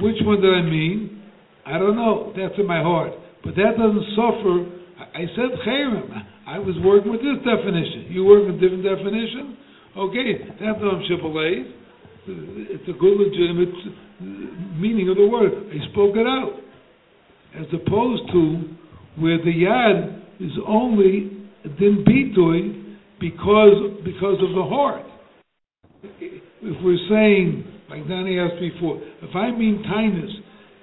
Which 0.01 0.17
one 0.23 0.41
did 0.41 0.53
I 0.53 0.63
mean? 0.63 1.23
I 1.67 1.79
don't 1.79 1.97
know. 1.97 2.33
That's 2.37 2.59
in 2.59 2.67
my 2.67 2.83
heart. 2.83 3.13
But 3.45 3.55
that 3.57 3.77
doesn't 3.79 4.07
suffer. 4.17 4.69
I, 5.15 5.25
said 5.37 5.57
chem. 5.65 6.13
I 6.47 6.59
was 6.59 6.75
working 6.85 7.13
with 7.13 7.21
this 7.21 7.39
definition. 7.45 8.09
You 8.11 8.25
work 8.25 8.47
with 8.47 8.57
a 8.57 8.61
different 8.61 8.85
definition? 8.85 9.57
Okay, 9.97 10.31
that's 10.61 10.81
not 10.81 11.03
Shabalev. 11.11 11.81
It's 12.27 12.89
a 12.89 12.97
good 12.97 13.17
legitimate 13.19 13.75
meaning 14.79 15.09
of 15.09 15.17
the 15.17 15.27
word. 15.27 15.53
I 15.71 15.79
spoke 15.93 16.17
it 16.17 16.27
out 16.27 16.61
as 17.59 17.67
opposed 17.75 18.31
to 18.33 18.77
where 19.19 19.39
the 19.39 19.51
yad 19.51 20.23
is 20.39 20.53
only 20.67 21.37
din 21.79 22.05
bitui 22.07 22.97
because 23.21 24.01
because 24.05 24.39
of 24.41 24.55
the 24.55 24.65
heart. 24.65 25.05
if 26.03 26.77
we're 26.85 27.09
saying, 27.09 27.65
like 27.89 28.07
Danny 28.09 28.39
asked 28.39 28.61
before, 28.61 29.01
if 29.23 29.35
I 29.35 29.51
mean 29.51 29.83
kindness, 29.85 30.31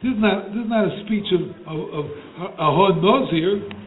this 0.04 0.12
is 0.12 0.20
not 0.20 0.50
this 0.50 0.64
is 0.64 0.70
not 0.70 0.86
a 0.86 1.04
speech 1.06 1.26
of 1.34 1.42
of, 1.66 2.06
of 2.58 2.74
a 2.78 3.00
nozir. 3.00 3.87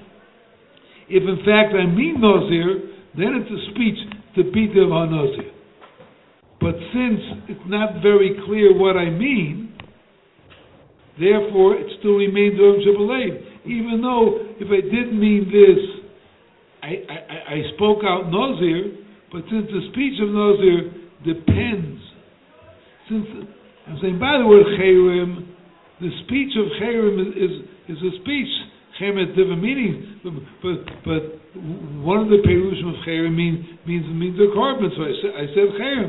If 1.10 1.26
in 1.26 1.42
fact 1.42 1.74
I 1.74 1.90
mean 1.90 2.22
nozir, 2.22 2.86
then 3.18 3.42
it's 3.42 3.50
a 3.50 3.60
speech 3.74 3.98
to 4.36 4.50
beat 4.54 4.70
of 4.78 4.94
nozir. 4.94 5.50
But 6.60 6.78
since 6.94 7.50
it's 7.50 7.66
not 7.66 8.02
very 8.02 8.38
clear 8.46 8.76
what 8.76 8.96
I 8.96 9.10
mean, 9.10 9.74
therefore 11.18 11.74
it 11.74 11.90
still 11.98 12.14
remains 12.14 12.54
Dvarim 12.54 12.86
Shabalev. 12.86 13.66
Even 13.66 14.00
though 14.00 14.54
if 14.62 14.68
I 14.70 14.80
didn't 14.86 15.18
mean 15.18 15.50
this, 15.50 15.82
I, 16.82 16.92
I, 17.10 17.18
I 17.54 17.74
spoke 17.74 18.06
out 18.06 18.30
nozir, 18.30 19.02
but 19.32 19.42
since 19.50 19.66
the 19.66 19.90
speech 19.90 20.14
of 20.22 20.30
nozir 20.30 20.94
depends, 21.26 22.00
since 23.10 23.26
I'm 23.88 23.98
saying 24.00 24.18
by 24.20 24.38
the 24.38 24.46
word 24.46 24.66
chayrim, 24.78 25.50
the 26.00 26.10
speech 26.24 26.54
of 26.56 26.66
Cherem 26.80 27.18
is, 27.20 27.34
is, 27.34 27.96
is 27.96 27.98
a 27.98 28.12
speech. 28.22 28.52
Cherem 29.00 29.16
has 29.16 29.34
different 29.34 29.62
meanings, 29.62 30.04
but, 30.22 30.32
but, 30.60 30.78
but 31.04 31.22
one 32.04 32.20
of 32.20 32.28
the 32.28 32.44
perushim 32.44 32.92
of 32.92 33.00
Cherem 33.08 33.34
means 33.34 33.64
means 33.86 34.04
means 34.12 34.36
the 34.36 34.52
korban. 34.52 34.92
So 34.92 35.02
I 35.02 35.12
said 35.24 35.32
I 35.34 35.46
said 35.56 35.66
Cherem. 35.80 36.08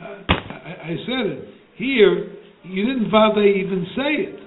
I, 0.00 0.32
I, 0.32 0.72
I 0.92 0.96
said 1.08 1.24
it. 1.32 1.48
Here, 1.76 2.36
you 2.64 2.84
didn't 2.84 3.10
bother 3.10 3.42
even 3.42 3.86
say 3.96 4.12
it. 4.28 4.38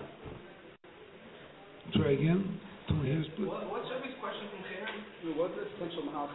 Try 1.96 2.12
again. 2.12 2.60
What, 2.88 3.70
what's 3.72 3.90
Rebbe's 3.90 4.16
question 4.22 4.46
from 4.54 4.62
Cherem? 4.70 5.38
What's 5.38 5.56
the 5.56 5.66
potential 5.74 6.06
mahal 6.06 6.30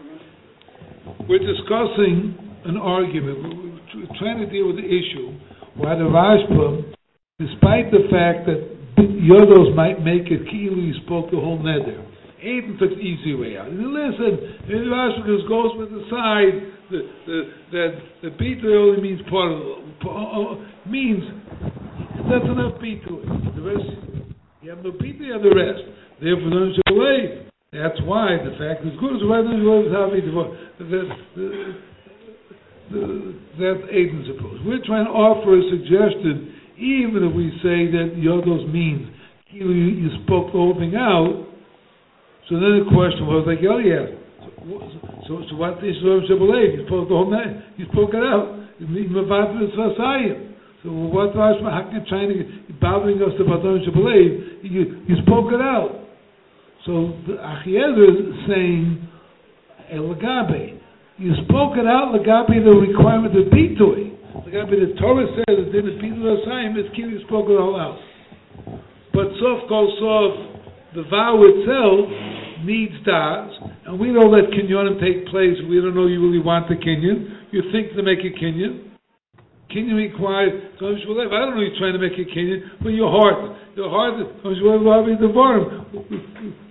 We're 1.28 1.38
discussing 1.38 2.34
an 2.64 2.76
argument. 2.76 3.80
We're 3.94 4.18
trying 4.18 4.38
to 4.38 4.50
deal 4.50 4.66
with 4.66 4.76
the 4.76 4.84
issue 4.84 5.38
why 5.76 5.94
the 5.94 6.04
Rashba 6.04 6.92
despite 7.38 7.90
the 7.92 8.08
fact 8.10 8.46
that 8.46 8.75
Yodos 8.98 9.74
might 9.74 10.02
make 10.02 10.30
it 10.30 10.46
Kilu, 10.46 10.80
he 10.80 10.94
spoke 11.04 11.30
the 11.30 11.36
whole 11.36 11.58
nether. 11.58 12.04
Aiden 12.44 12.78
took 12.78 12.90
the 12.90 13.00
easy 13.02 13.34
way 13.34 13.56
out. 13.56 13.72
Listen, 13.72 14.60
the 14.68 14.86
Rashba 14.86 15.48
goes 15.48 15.72
with 15.76 15.90
the 15.90 16.04
side 16.10 16.76
the, 16.90 17.00
the, 17.26 17.38
that 17.72 17.90
the 18.22 18.30
Peter 18.38 18.76
only 18.78 19.02
means 19.02 19.20
part 19.28 19.50
of 19.50 19.58
uh, 20.06 20.54
means 20.88 21.24
that's 22.30 22.44
enough 22.46 22.80
beat 22.80 23.02
it. 23.02 23.56
The 23.56 23.62
rest 23.62 23.90
you 24.62 24.70
have 24.70 24.84
no 24.84 24.92
Peter, 24.92 25.24
you 25.24 25.32
have 25.32 25.42
the 25.42 25.54
rest. 25.54 25.82
Therefore, 26.22 26.50
don't 26.50 26.74
you 26.74 26.82
away. 26.90 27.46
That's 27.72 28.00
why 28.02 28.38
the 28.38 28.54
fact 28.58 28.86
is 28.86 28.94
good. 29.00 29.18
So 29.20 29.26
why 29.26 29.42
don't 29.42 29.60
you 29.60 29.70
always 29.70 29.90
have? 29.92 30.10
That's 33.58 33.82
Aiden's 33.90 34.30
approach. 34.30 34.60
We're 34.64 34.84
trying 34.86 35.06
to 35.06 35.14
offer 35.14 35.58
a 35.58 35.62
suggestion 35.70 36.55
even 36.78 37.24
if 37.24 37.34
we 37.34 37.50
say 37.62 37.90
that 37.90 38.16
Yodos 38.16 38.70
means 38.72 39.08
you, 39.50 39.70
you 39.70 40.08
spoke 40.24 40.46
the 40.48 40.58
whole 40.58 40.74
thing 40.78 40.94
out, 40.96 41.46
so 42.48 42.54
then 42.60 42.84
the 42.84 42.86
question 42.94 43.26
was 43.26 43.42
like, 43.46 43.58
yeah, 43.58 44.06
so, 44.62 44.78
so, 45.26 45.42
so 45.50 45.56
what 45.56 45.82
is 45.82 45.96
Rav 46.04 46.22
Shabalev? 46.30 46.78
You 46.78 46.86
spoke 46.86 47.08
the 47.08 47.14
whole 47.14 47.30
night. 47.30 47.56
You 47.76 47.86
spoke 47.90 48.14
it 48.14 48.22
out. 48.22 48.56
So 50.82 50.92
what 50.92 51.34
was 51.34 51.56
Hakan 51.62 52.06
trying 52.06 52.28
to 52.28 52.44
bothering 52.80 53.18
us 53.22 53.34
about 53.40 53.64
Rav 53.64 53.80
Shabalev? 53.82 54.62
You 54.62 55.02
you 55.08 55.16
spoke 55.26 55.50
it 55.52 55.60
out. 55.60 56.06
So 56.84 57.18
Achiezer 57.26 58.10
is 58.14 58.46
saying 58.46 59.08
Elagabe. 59.92 60.78
You 61.18 61.32
spoke 61.48 61.74
it 61.78 61.86
out, 61.86 62.14
Lagabe 62.14 62.62
the 62.62 62.70
requirement 62.78 63.36
of 63.36 63.46
Bitui. 63.50 64.05
The 64.05 64.05
guy 64.44 64.68
the 64.68 64.92
Torah 65.00 65.26
says 65.32 65.56
that 65.56 65.72
in 65.72 65.86
the 65.86 65.96
people 65.96 66.28
of 66.28 66.44
Saim 66.44 66.76
is 66.76 66.84
killing 66.92 67.16
spoke 67.24 67.48
the 67.48 67.56
whole 67.56 67.78
house. 67.78 68.02
But 69.16 69.32
sof 69.40 69.64
kol 69.68 69.88
sof, 69.96 70.32
the 70.92 71.04
vow 71.08 71.40
itself 71.40 72.08
needs 72.64 72.92
das, 73.04 73.48
and 73.88 73.96
we 73.96 74.12
don't 74.12 74.28
let 74.28 74.52
kinyonim 74.52 75.00
take 75.00 75.24
place. 75.32 75.56
We 75.68 75.80
don't 75.80 75.96
know 75.96 76.04
you 76.04 76.20
really 76.20 76.42
want 76.42 76.68
the 76.68 76.76
kinyon. 76.76 77.48
You 77.52 77.62
think 77.72 77.96
to 77.96 78.02
make 78.04 78.20
a 78.20 78.32
kinyon. 78.36 78.92
Kinyon 79.72 79.96
requires 79.96 80.52
I 80.52 80.84
don't 80.84 81.56
know 81.56 81.64
you're 81.64 81.80
trying 81.80 81.96
to 81.96 82.02
make 82.02 82.20
a 82.20 82.28
kinyon, 82.28 82.84
but 82.84 82.92
your 82.92 83.08
heart, 83.08 83.56
your 83.72 83.88
heart 83.88 84.20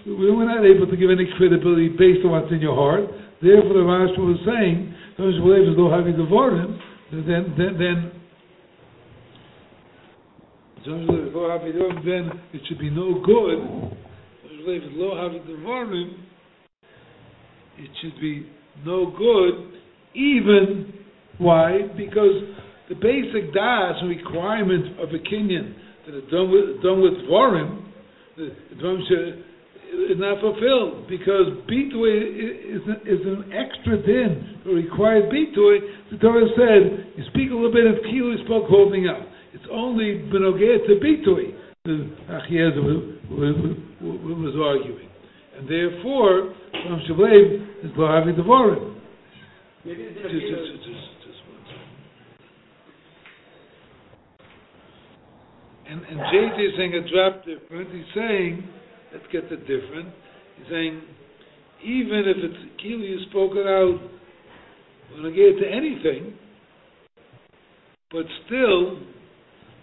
We 0.05 0.31
were 0.31 0.45
not 0.45 0.61
able 0.65 0.85
to 0.85 0.97
give 0.97 1.09
any 1.09 1.25
credibility 1.37 1.89
based 1.89 2.21
on 2.25 2.31
what's 2.31 2.51
in 2.53 2.61
your 2.61 2.75
heart. 2.77 3.09
Therefore, 3.41 3.73
the 3.73 3.85
Rashi 3.85 4.21
was 4.21 4.37
saying, 4.45 4.93
is 5.17 5.77
no 5.77 5.89
having 5.89 6.17
the 6.17 6.25
then 7.11 7.25
then 7.27 7.55
then 7.57 7.77
then 7.77 8.11
it 12.53 12.61
should 12.67 12.79
be 12.79 12.89
no 12.89 13.21
good. 13.25 13.91
It 17.77 17.89
should 18.01 18.19
be 18.21 18.49
no 18.85 19.11
good, 19.17 19.53
even 20.13 20.93
why? 21.37 21.81
Because 21.97 22.43
the 22.89 22.95
basic 22.95 23.53
das 23.53 23.95
requirement 24.07 24.99
of 24.99 25.09
a 25.09 25.19
kinyan 25.19 25.75
that 26.05 26.15
is 26.15 26.23
done 26.31 26.51
with 26.51 26.81
done 26.81 27.01
with 27.01 27.13
dvarim, 27.27 27.85
the 28.37 28.51
dvarim 28.75 29.43
is 30.11 30.19
not 30.19 30.39
fulfilled 30.41 31.07
because 31.07 31.53
bitui 31.65 32.75
is, 32.75 32.81
is, 33.05 33.21
an 33.25 33.51
extra 33.53 33.97
din, 34.01 34.59
a 34.65 34.69
required 34.69 35.31
bitui. 35.31 35.79
The 36.11 36.17
Torah 36.17 36.47
said, 36.55 37.13
you 37.17 37.23
speak 37.29 37.51
a 37.51 37.55
little 37.55 37.73
bit 37.73 37.87
of 37.87 38.03
kilu, 38.05 38.43
spoke 38.45 38.69
holding 38.69 39.07
up. 39.07 39.21
It's 39.53 39.65
only 39.71 40.21
benogeh 40.31 40.85
to 40.87 40.99
bitui. 40.99 41.55
The 41.85 42.09
Achiezer 42.29 42.83
was, 43.29 44.55
arguing. 44.59 45.09
And 45.57 45.69
therefore, 45.69 46.53
Ram 46.73 47.01
Shabalev 47.07 47.85
is 47.85 47.91
lo 47.95 48.07
havi 48.07 48.35
devorim. 48.37 48.95
And, 55.87 56.03
and 56.03 56.19
JJ 56.19 56.67
is 56.67 56.73
saying 56.77 56.93
a 56.95 57.09
drop 57.09 57.45
different. 57.45 57.91
He's 57.93 58.03
saying 58.15 58.67
Let's 59.15 59.31
get 59.31 59.49
the 59.49 59.55
different. 59.55 60.09
He's 60.57 60.67
saying, 60.69 61.01
even 61.81 62.23
if 62.27 62.35
it's 62.35 62.83
Kili 62.83 63.07
you 63.07 63.19
spoke 63.29 63.53
it 63.55 63.65
out 63.65 63.97
when 65.13 65.25
I 65.25 65.29
get 65.33 65.57
to 65.57 65.71
anything, 65.71 66.33
but 68.11 68.25
still, 68.45 68.99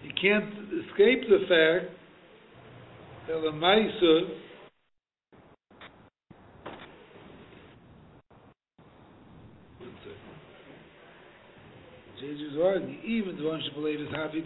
you 0.03 0.11
can't 0.21 0.53
escape 0.85 1.21
the 1.27 1.39
fact 1.49 1.97
that 3.27 3.41
the 3.41 3.51
Maisa 3.57 4.37
Jesus 12.19 12.53
even 13.03 13.35
the 13.35 13.43
one 13.43 13.61
should 13.65 13.73
believe 13.73 13.99
is 13.99 14.07
happy, 14.13 14.45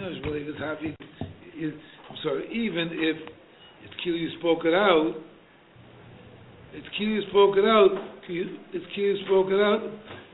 know, 0.00 0.14
should 0.14 0.22
believe 0.22 0.48
is 0.48 0.58
happy. 0.58 0.96
I'm 1.22 2.16
sorry, 2.24 2.48
even 2.50 2.88
if 2.92 3.41
it's 3.84 3.94
key 4.02 4.10
you 4.10 4.30
spoke 4.38 4.64
it 4.64 4.74
out. 4.74 5.14
It's 6.72 6.86
key 6.96 7.04
you 7.04 7.22
spoke 7.30 7.56
it 7.56 7.64
out. 7.64 7.90
It's 8.28 8.86
key 8.94 9.02
you 9.02 9.18
spoke 9.26 9.48
it 9.50 9.60
out. 9.60 9.82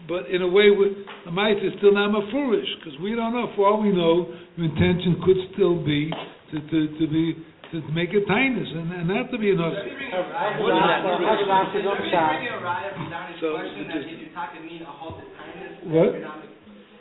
But 0.08 0.30
in 0.32 0.40
a 0.40 0.48
way, 0.48 0.70
with 0.70 0.92
the 1.26 1.30
mice 1.30 1.60
is 1.60 1.72
still 1.78 1.92
not 1.92 2.08
more 2.12 2.24
foolish 2.32 2.68
because 2.78 2.98
we 3.00 3.14
don't 3.14 3.34
know. 3.34 3.52
For 3.56 3.68
all 3.68 3.82
we 3.82 3.92
know, 3.92 4.32
your 4.56 4.66
intention 4.70 5.20
could 5.20 5.36
still 5.52 5.76
be 5.84 6.08
to, 6.52 6.56
to, 6.56 6.78
to 6.96 7.04
be 7.12 7.36
to 7.72 7.84
make 7.92 8.08
a 8.16 8.24
kindness 8.24 8.64
and, 8.72 8.88
and 8.96 9.08
not 9.08 9.28
to 9.28 9.36
be 9.36 9.52
enough. 9.52 9.76
So, 9.76 9.84
what? 15.92 16.16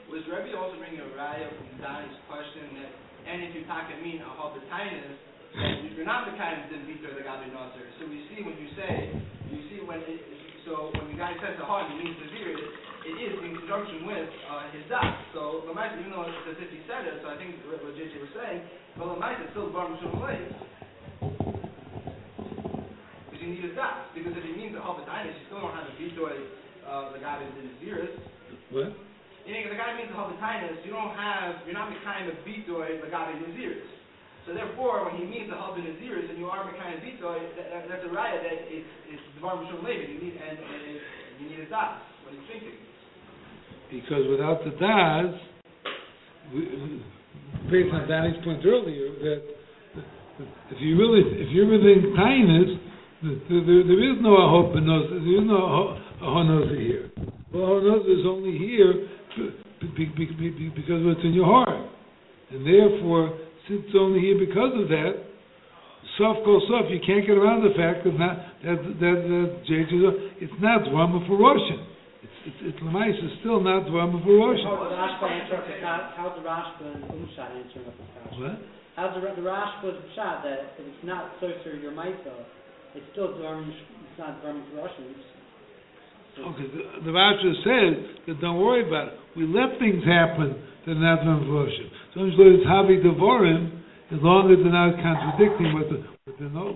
Was 0.08 0.24
Rebbe 0.28 0.52
also 0.56 0.76
bringing 0.80 1.00
a 1.00 1.10
raya 1.16 1.48
from 1.56 1.78
Donnie's 1.80 2.20
question 2.28 2.80
that, 2.80 2.91
and 3.32 3.43
if 3.43 3.56
you 3.56 3.64
talk 3.68 3.88
mean 4.04 4.20
a 4.20 4.28
halt 4.28 4.56
the 4.56 4.64
kindness, 4.72 5.16
you're 5.58 6.05
not 6.05 6.30
the 6.30 6.38
kind 6.38 6.62
of 6.62 6.70
Vito 6.86 7.10
the 7.10 7.26
Gabi 7.26 7.49
Nasser. 7.49 7.82
So 7.97 8.05
we 8.05 8.22
see 8.30 8.45
when 8.45 8.53
you 8.62 8.70
say, 8.78 9.10
you 9.49 9.60
see 9.74 9.82
when 9.82 10.05
it, 10.05 10.22
so 10.70 10.93
when 10.93 11.10
the 11.10 11.18
guy 11.18 11.34
says 11.41 11.58
the 11.58 11.66
heart, 11.66 11.89
he 11.89 11.97
means 11.97 12.14
the 12.22 12.30
beard, 12.30 12.62
it 12.62 13.16
is 13.18 13.34
in 13.41 13.58
conjunction 13.58 14.05
with 14.05 14.30
uh, 14.45 14.70
his 14.70 14.86
dot. 14.86 15.18
So 15.34 15.66
Lamaisa, 15.66 15.97
even 15.97 16.14
though 16.14 16.30
it's 16.30 16.45
as 16.53 16.62
if 16.62 16.70
he 16.70 16.84
said 16.86 17.10
it, 17.10 17.26
so 17.26 17.34
I 17.34 17.41
think 17.41 17.58
what 17.66 17.82
JJ 17.97 18.22
was 18.22 18.30
saying, 18.38 18.62
but 19.01 19.10
Lamaisa 19.10 19.49
still 19.55 19.74
Bar 19.74 19.89
Mishum 19.89 20.14
Because 23.26 23.41
you 23.41 23.49
need 23.58 23.66
his 23.66 23.74
dot. 23.74 24.14
Because 24.14 24.38
if 24.38 24.45
he 24.45 24.53
means 24.53 24.78
the 24.78 24.84
Halbatainis, 24.84 25.34
you 25.41 25.45
still 25.49 25.66
don't 25.66 25.74
have 25.74 25.89
a 25.89 25.95
Vito 25.97 26.30
uh, 26.30 27.12
the 27.16 27.20
in 27.20 27.66
his 27.66 27.82
ears. 27.82 28.14
What? 28.70 28.93
You 29.47 29.55
know, 29.55 29.72
the 29.74 29.80
guy 29.80 29.97
means 29.97 30.14
the 30.14 30.20
Halbatainis, 30.20 30.86
you 30.86 30.93
don't 30.93 31.18
have, 31.18 31.66
you're 31.66 31.74
not 31.74 31.89
the 31.89 31.97
kind 32.05 32.30
of 32.30 32.38
Vito 32.45 32.78
the 32.78 33.10
Gabi 33.10 33.41
in 33.41 33.49
his 33.49 33.58
ears. 33.58 33.97
So 34.48 34.56
therefore, 34.56 35.04
when 35.04 35.20
he 35.20 35.28
means 35.28 35.52
the 35.52 35.60
hub 35.60 35.76
in 35.76 35.84
his 35.84 36.00
and 36.00 36.39
you 36.39 36.48
are 36.48 36.64
Mekan 36.64 37.04
Vito, 37.04 37.36
that, 37.36 37.84
that's 37.91 38.06
a 38.08 38.12
raya 38.16 38.39
that 38.39 38.56
it's 38.72 38.88
it's 39.12 39.20
Dvar 39.43 39.60
Mishum 39.60 39.84
Levin. 39.84 40.08
You 40.08 40.24
need 40.24 40.39
and, 40.39 40.56
and 40.56 41.43
you 41.43 41.52
need 41.52 41.68
a 41.68 41.70
das. 41.70 42.00
What 42.24 42.32
he's 42.32 42.48
thinking. 42.48 42.80
Because 43.91 44.24
without 44.32 44.64
the 44.64 44.72
das, 44.80 45.36
based 47.68 47.91
on 47.91 48.08
Danny's 48.08 48.39
point 48.48 48.64
earlier, 48.64 49.12
that 49.20 49.43
if 50.72 50.80
you 50.80 50.95
really, 50.95 51.28
if 51.43 51.52
you're 51.52 51.68
within 51.68 52.16
kindness, 52.16 52.80
there, 53.52 53.68
there, 53.68 53.84
there 53.84 54.00
is 54.00 54.16
no 54.24 54.32
hope 54.48 54.80
and 54.80 54.88
there 54.88 55.12
is 55.12 55.43
no 55.43 56.00
honoza 56.24 56.80
here. 56.80 57.12
Well, 57.52 57.84
honoza 57.84 58.16
is 58.16 58.24
only 58.24 58.58
here 58.58 59.12
because 59.84 61.04
what's 61.04 61.20
in 61.24 61.34
your 61.34 61.45
heart, 61.45 61.91
and 62.52 62.66
therefore, 62.66 63.47
since 63.68 63.84
it's 63.86 63.95
only 63.95 64.24
here 64.24 64.39
because 64.39 64.74
of 64.80 64.88
that, 64.88 65.28
soft 66.15 66.41
goes 66.47 66.63
soft. 66.72 66.88
You 66.89 67.03
can't 67.03 67.28
get 67.28 67.36
around 67.36 67.68
the 67.68 67.76
fact 67.76 68.07
that 68.07 68.15
not 68.15 68.36
that 68.63 68.80
that, 69.03 69.18
that 69.28 70.15
it's 70.39 70.57
not 70.63 70.88
drama 70.88 71.20
for 71.28 71.36
Russian. 71.36 71.84
It's 72.24 72.38
it's, 72.47 72.59
it's 72.74 72.80
Lamais 72.80 73.13
is 73.13 73.34
still 73.43 73.59
not 73.59 73.91
drama 73.91 74.24
for 74.24 74.34
Russian. 74.39 74.68
How's 74.68 74.88
the 74.88 74.95
Rashba 74.95 75.26
answering 75.28 75.84
How's 76.15 76.36
the 76.39 76.45
Rashba 76.47 76.84
and 76.95 77.03
Umshad 77.11 77.49
answering 77.59 77.88
up 77.88 77.95
the 77.99 78.07
What? 78.39 78.55
How's 78.95 79.13
the 79.13 79.22
the 79.36 79.45
Rashba's 79.45 79.99
shot 80.15 80.41
that 80.47 80.80
if 80.80 80.88
it's 80.88 81.03
not 81.03 81.38
closer 81.39 81.76
your 81.76 81.91
Maisa, 81.91 82.34
it's 82.95 83.05
still 83.11 83.36
dvarm. 83.38 83.68
It's 83.70 84.18
not 84.18 84.41
dvarm 84.41 84.63
for 84.72 84.88
Russian. 84.88 85.11
Okay, 86.38 86.45
oh, 86.45 87.01
the, 87.01 87.05
the 87.05 87.13
Rashi 87.18 87.49
says 87.65 87.93
that 88.28 88.41
don't 88.41 88.61
worry 88.61 88.86
about 88.86 89.09
it. 89.09 89.13
We 89.36 89.45
let 89.45 89.80
things 89.80 90.05
happen 90.05 90.53
that 90.86 90.91
are 90.91 91.01
not 91.01 91.26
dvarm 91.26 91.45
for 91.45 91.65
Russian. 91.65 91.89
So 92.18 92.26
it's 92.26 92.65
havi 92.65 92.97
devorim 93.05 93.78
as 94.09 94.18
long 94.26 94.49
as 94.49 94.57
they're 94.65 94.74
not 94.74 94.97
contradicting 94.97 95.70
what 95.78 95.86
the 95.86 96.01
what 96.26 96.34
the 96.41 96.49
no 96.49 96.74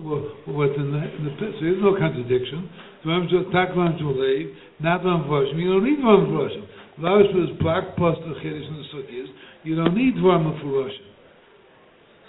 what's 0.54 0.78
in 0.78 0.94
the, 0.94 1.02
in 1.02 1.22
the 1.26 1.34
so 1.34 1.58
there's 1.58 1.82
no 1.82 1.98
contradiction. 1.98 2.70
Dvarim 3.02 3.26
takvan 3.50 3.98
leave, 3.98 4.54
not 4.78 5.02
dvarim 5.02 5.26
for 5.26 5.42
You 5.58 5.66
don't 5.74 5.82
need 5.82 5.98
for 5.98 6.14
Russian. 6.30 6.62
Rashi 7.02 7.34
is 7.42 7.58
black 7.58 7.98
plus 7.98 8.14
the 8.22 8.38
chiddush 8.38 8.70
in 8.70 8.76
the 8.78 8.86
sukkahs. 8.94 9.34
You 9.66 9.74
don't 9.74 9.98
need 9.98 10.14
dvarim 10.14 10.46
for 10.62 10.86
Russian. 10.86 11.10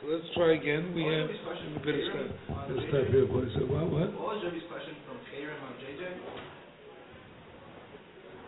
So 0.02 0.10
let's 0.10 0.26
try 0.34 0.58
again. 0.58 0.98
We 0.98 1.06
have 1.06 1.30
a 1.30 1.86
bit 1.86 1.94
of 1.94 2.02
stuff. 2.10 2.66
Let's 2.66 2.82
type 2.90 3.14
here. 3.14 3.30
What 3.30 3.46
is 3.46 3.54
it? 3.62 3.70
What? 3.70 3.94
What? 3.94 4.10
What 4.18 4.42
was 4.42 4.42
Rabbi's 4.42 4.66
question 4.66 4.98
from 5.06 5.22
Chayrim 5.30 5.62
on 5.62 5.78
JJ? 5.86 6.02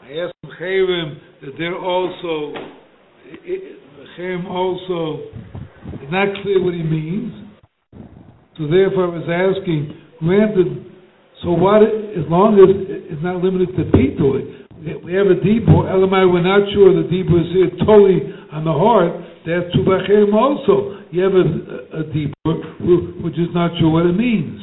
I 0.09 0.25
asked 0.25 0.33
Chayrim 0.57 1.21
that 1.45 1.53
they're 1.61 1.77
also, 1.77 2.57
Chayrim 4.17 4.45
also, 4.45 5.25
it's 6.01 6.11
not 6.11 6.29
clear 6.43 6.63
what 6.63 6.73
he 6.73 6.83
means. 6.83 7.33
So 8.57 8.67
therefore 8.67 9.11
I 9.11 9.19
was 9.19 9.27
asking, 9.27 9.91
granted, 10.19 10.91
so 11.43 11.51
what, 11.51 11.83
as 11.83 12.25
long 12.31 12.55
as 12.61 12.69
it's 13.11 13.23
not 13.23 13.43
limited 13.43 13.75
to 13.75 13.83
pitoy, 13.91 14.65
we 15.03 15.13
have 15.17 15.27
a 15.27 15.39
dibur, 15.41 15.89
elamai, 15.89 16.29
we're 16.29 16.45
not 16.45 16.69
sure 16.71 16.93
the 16.93 17.09
dibur 17.09 17.41
is 17.41 17.51
here 17.51 17.71
totally 17.83 18.21
on 18.53 18.63
the 18.63 18.71
heart, 18.71 19.11
that's 19.45 19.67
tubachim 19.75 20.33
also. 20.33 21.03
You 21.11 21.21
have 21.21 21.35
a, 21.35 21.45
a, 21.95 22.01
a 22.01 22.35
we're 22.85 23.35
just 23.35 23.53
not 23.53 23.71
sure 23.79 23.89
what 23.89 24.05
it 24.05 24.17
means. 24.17 24.61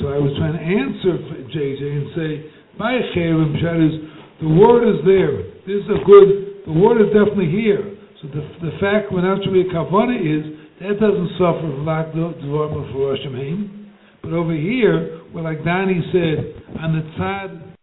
So 0.00 0.10
I 0.10 0.18
was 0.18 0.34
trying 0.36 0.58
to 0.58 0.64
answer 0.64 1.14
JJ 1.54 1.82
and 1.86 2.06
say, 2.18 2.30
my 2.78 2.98
Cherem 3.14 3.54
Pshat 3.56 3.78
is 3.78 3.94
the 4.42 4.50
word 4.50 4.82
is 4.90 5.00
there. 5.06 5.54
This 5.64 5.86
is 5.86 5.88
a 5.88 6.02
good. 6.04 6.43
The 6.66 6.72
word 6.72 7.00
is 7.00 7.12
definitely 7.12 7.50
here. 7.50 7.96
So 8.22 8.28
the 8.28 8.42
the 8.64 8.72
fact 8.80 9.12
when 9.12 9.24
actually 9.24 9.62
a 9.62 9.70
kavana 9.72 10.16
is 10.16 10.64
that 10.80 10.98
doesn't 10.98 11.30
suffer 11.38 11.60
from 11.60 11.86
dvarma 11.86 12.92
for 12.92 13.16
Hashem 13.16 13.92
But 14.22 14.32
over 14.32 14.54
here, 14.54 15.20
where 15.32 15.44
like 15.44 15.64
Danny 15.64 16.02
said, 16.10 16.62
on 16.80 16.96
the 16.96 17.02
tzad, 17.14 17.76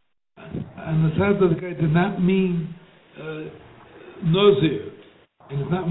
on 0.77 1.03
the 1.03 1.15
tzad 1.15 1.41
of 1.41 1.49
the 1.49 1.61
guy 1.61 1.73
did 1.79 1.93
not 1.93 2.21
mean 2.21 2.75
uh, 3.17 3.47
nozir, 4.25 4.91
and 5.49 5.61
it's 5.61 5.71
not. 5.71 5.87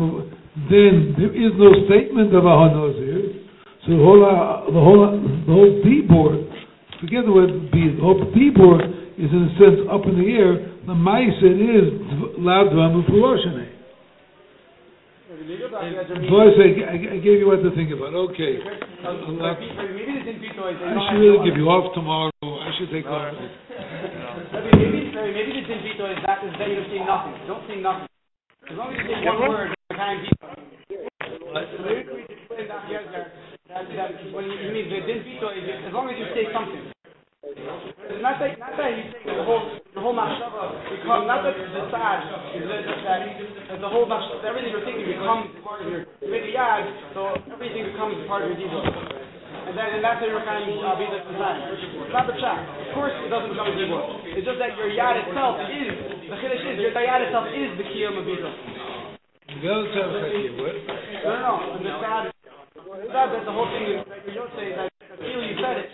Then 0.69 1.15
there 1.17 1.33
is 1.33 1.53
no 1.57 1.73
statement 1.87 2.35
of 2.35 2.45
a 2.45 2.55
nozir. 2.75 3.47
So 3.87 3.97
the 3.97 4.03
whole, 4.03 4.23
uh, 4.27 4.67
the 4.67 4.83
whole, 4.83 5.09
the 5.47 5.53
whole 5.53 5.81
forget 7.01 7.25
the 7.25 7.33
word 7.33 7.71
be, 7.73 7.97
the 7.97 8.03
whole 8.03 8.21
dibor 8.35 8.83
is 9.17 9.31
in 9.33 9.49
a 9.49 9.53
sense 9.57 9.81
up 9.91 10.05
in 10.05 10.21
the 10.21 10.29
air. 10.37 10.70
The 10.87 10.95
mice 10.95 11.37
it 11.45 11.61
is 11.61 11.93
loud 12.41 12.73
drum 12.73 13.05
for 13.05 13.13
Roshane. 13.13 13.69
Boys, 16.31 16.57
I, 16.57 16.73
I, 17.15 17.19
gave 17.21 17.37
you 17.37 17.47
what 17.47 17.61
to 17.63 17.71
think 17.77 17.93
about. 17.93 18.15
Okay. 18.33 18.61
I 18.65 19.13
should 19.77 19.93
really 21.21 21.41
give 21.45 21.57
you 21.57 21.69
off 21.69 21.93
tomorrow. 21.93 22.33
I 22.41 22.71
should 22.79 22.89
take 22.91 23.05
off. 23.05 23.35
Maybe, 23.35 25.13
maybe 25.13 25.53
the 25.53 25.65
din 25.69 25.81
pito 25.85 26.09
is 26.09 26.19
that 26.25 26.45
is 26.45 26.53
that 26.57 26.69
you're 26.69 26.89
saying 26.89 27.05
nothing. 27.05 27.37
Don't 27.45 27.65
say 27.69 27.77
nothing. 27.77 28.09
As 28.71 28.77
long 28.77 28.93
as 28.93 29.05
you 29.05 29.11
say 29.11 29.27
one 29.27 29.53
word, 29.53 29.69
you, 29.69 30.33
din 32.57 32.71
as 35.85 35.93
long 35.93 36.09
as 36.09 36.17
you 36.17 36.27
say 36.35 36.49
something. 36.53 37.00
Not 37.41 38.37
that 38.37 38.61
not 38.61 38.77
that 38.77 38.93
the 39.25 39.45
whole 39.49 39.65
the 39.97 40.01
whole 40.05 40.13
mashava 40.13 40.77
become 40.93 41.25
not 41.25 41.41
that 41.41 41.57
the 41.57 41.89
sad 41.89 42.21
is 42.53 42.69
that, 42.69 42.85
that, 42.85 43.81
the 43.81 43.89
whole 43.89 44.05
mashava 44.05 44.45
everything 44.45 44.69
you're 44.69 44.85
thinking 44.85 45.09
becomes 45.09 45.49
part 45.65 45.81
of 45.81 45.89
your 45.89 46.05
you 46.21 46.29
make 46.29 46.45
a 46.45 46.53
yad 46.53 46.85
so 47.17 47.33
everything 47.49 47.89
becomes 47.89 48.21
part 48.29 48.45
of 48.45 48.53
your 48.53 48.61
diva. 48.61 48.85
And 48.85 49.73
then 49.73 49.89
and 49.89 50.05
that's 50.05 50.21
how 50.21 50.29
you're 50.29 50.45
kind 50.45 50.69
of 50.69 50.85
uh, 50.85 51.01
be 51.01 51.09
the 51.09 51.25
design. 51.33 51.65
It's 51.81 52.13
not 52.13 52.29
the 52.29 52.37
chat. 52.37 52.61
Of 52.61 52.93
course 52.93 53.17
it 53.17 53.33
doesn't 53.33 53.57
become 53.57 53.73
a 53.73 53.77
diva. 53.77 53.99
It's 54.37 54.45
just 54.45 54.61
that 54.61 54.77
your 54.77 54.93
yad 54.93 55.17
itself 55.25 55.65
is 55.65 55.97
the 56.29 56.37
chiddush 56.45 56.61
is 56.61 56.77
your 56.77 56.93
yad 56.93 57.25
itself 57.25 57.49
is 57.57 57.73
the 57.81 57.89
kiyum 57.89 58.21
of 58.21 58.29
diva. 58.29 58.53
Time? 60.85 61.25
No, 61.25 61.33
no, 61.41 61.53
no. 61.73 61.81
The 61.81 61.93
sad, 62.05 62.25
the 62.85 63.09
sad 63.09 63.33
that 63.33 63.49
the 63.49 63.55
whole 63.57 63.69
thing 63.73 63.97
is 63.97 64.05
that 64.13 64.29
you 64.29 64.37
don't 64.37 64.53
say 64.61 64.77
that 64.77 64.91
feel 65.21 65.45
you 65.45 65.57
said 65.61 65.77
it. 65.85 65.89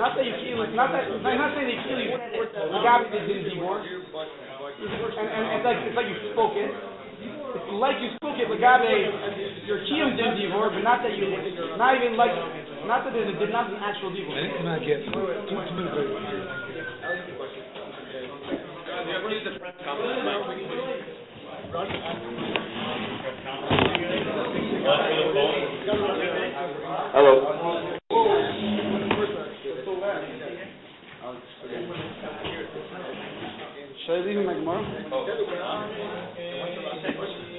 Not 0.00 0.16
that 0.16 0.24
you 0.24 0.32
feel 0.40 0.64
it. 0.64 0.72
Not 0.72 0.96
that. 0.96 1.12
Not 1.12 1.52
saying 1.52 1.68
that 1.68 1.76
you 1.76 1.84
feel 1.84 2.00
you 2.00 2.16
said 2.16 2.32
it. 2.32 2.48
Agabi 2.56 3.12
didn't 3.12 3.52
divorce. 3.52 3.84
And, 3.84 5.28
and 5.28 5.60
it's 5.60 5.64
like 5.68 5.76
it's 5.84 5.92
like 5.92 6.08
you 6.08 6.16
spoke 6.32 6.56
it. 6.56 6.72
It's 6.72 7.68
like 7.76 8.00
you 8.00 8.08
spoke 8.16 8.40
it. 8.40 8.48
Agabi, 8.48 9.68
your 9.68 9.84
kiyum 9.84 10.16
didn't 10.16 10.40
divorce, 10.40 10.72
but 10.72 10.80
not 10.80 11.04
that 11.04 11.12
you. 11.12 11.28
Not 11.76 12.00
even 12.00 12.16
like. 12.16 12.32
Not 12.88 13.04
that 13.04 13.12
there's 13.12 13.28
a, 13.28 13.36
not 13.52 13.68
an 13.68 13.76
actual 13.76 14.08
divorce. 14.08 14.40
I 14.40 14.48
did 14.48 14.64
not 14.64 14.80
get. 14.80 15.04
Two, 15.04 15.12
two 15.12 15.60
minutes. 15.76 15.92
Hello. 27.12 27.60
Should 34.10 34.22
I 34.22 34.24
leave 34.26 34.38
him 37.04 37.49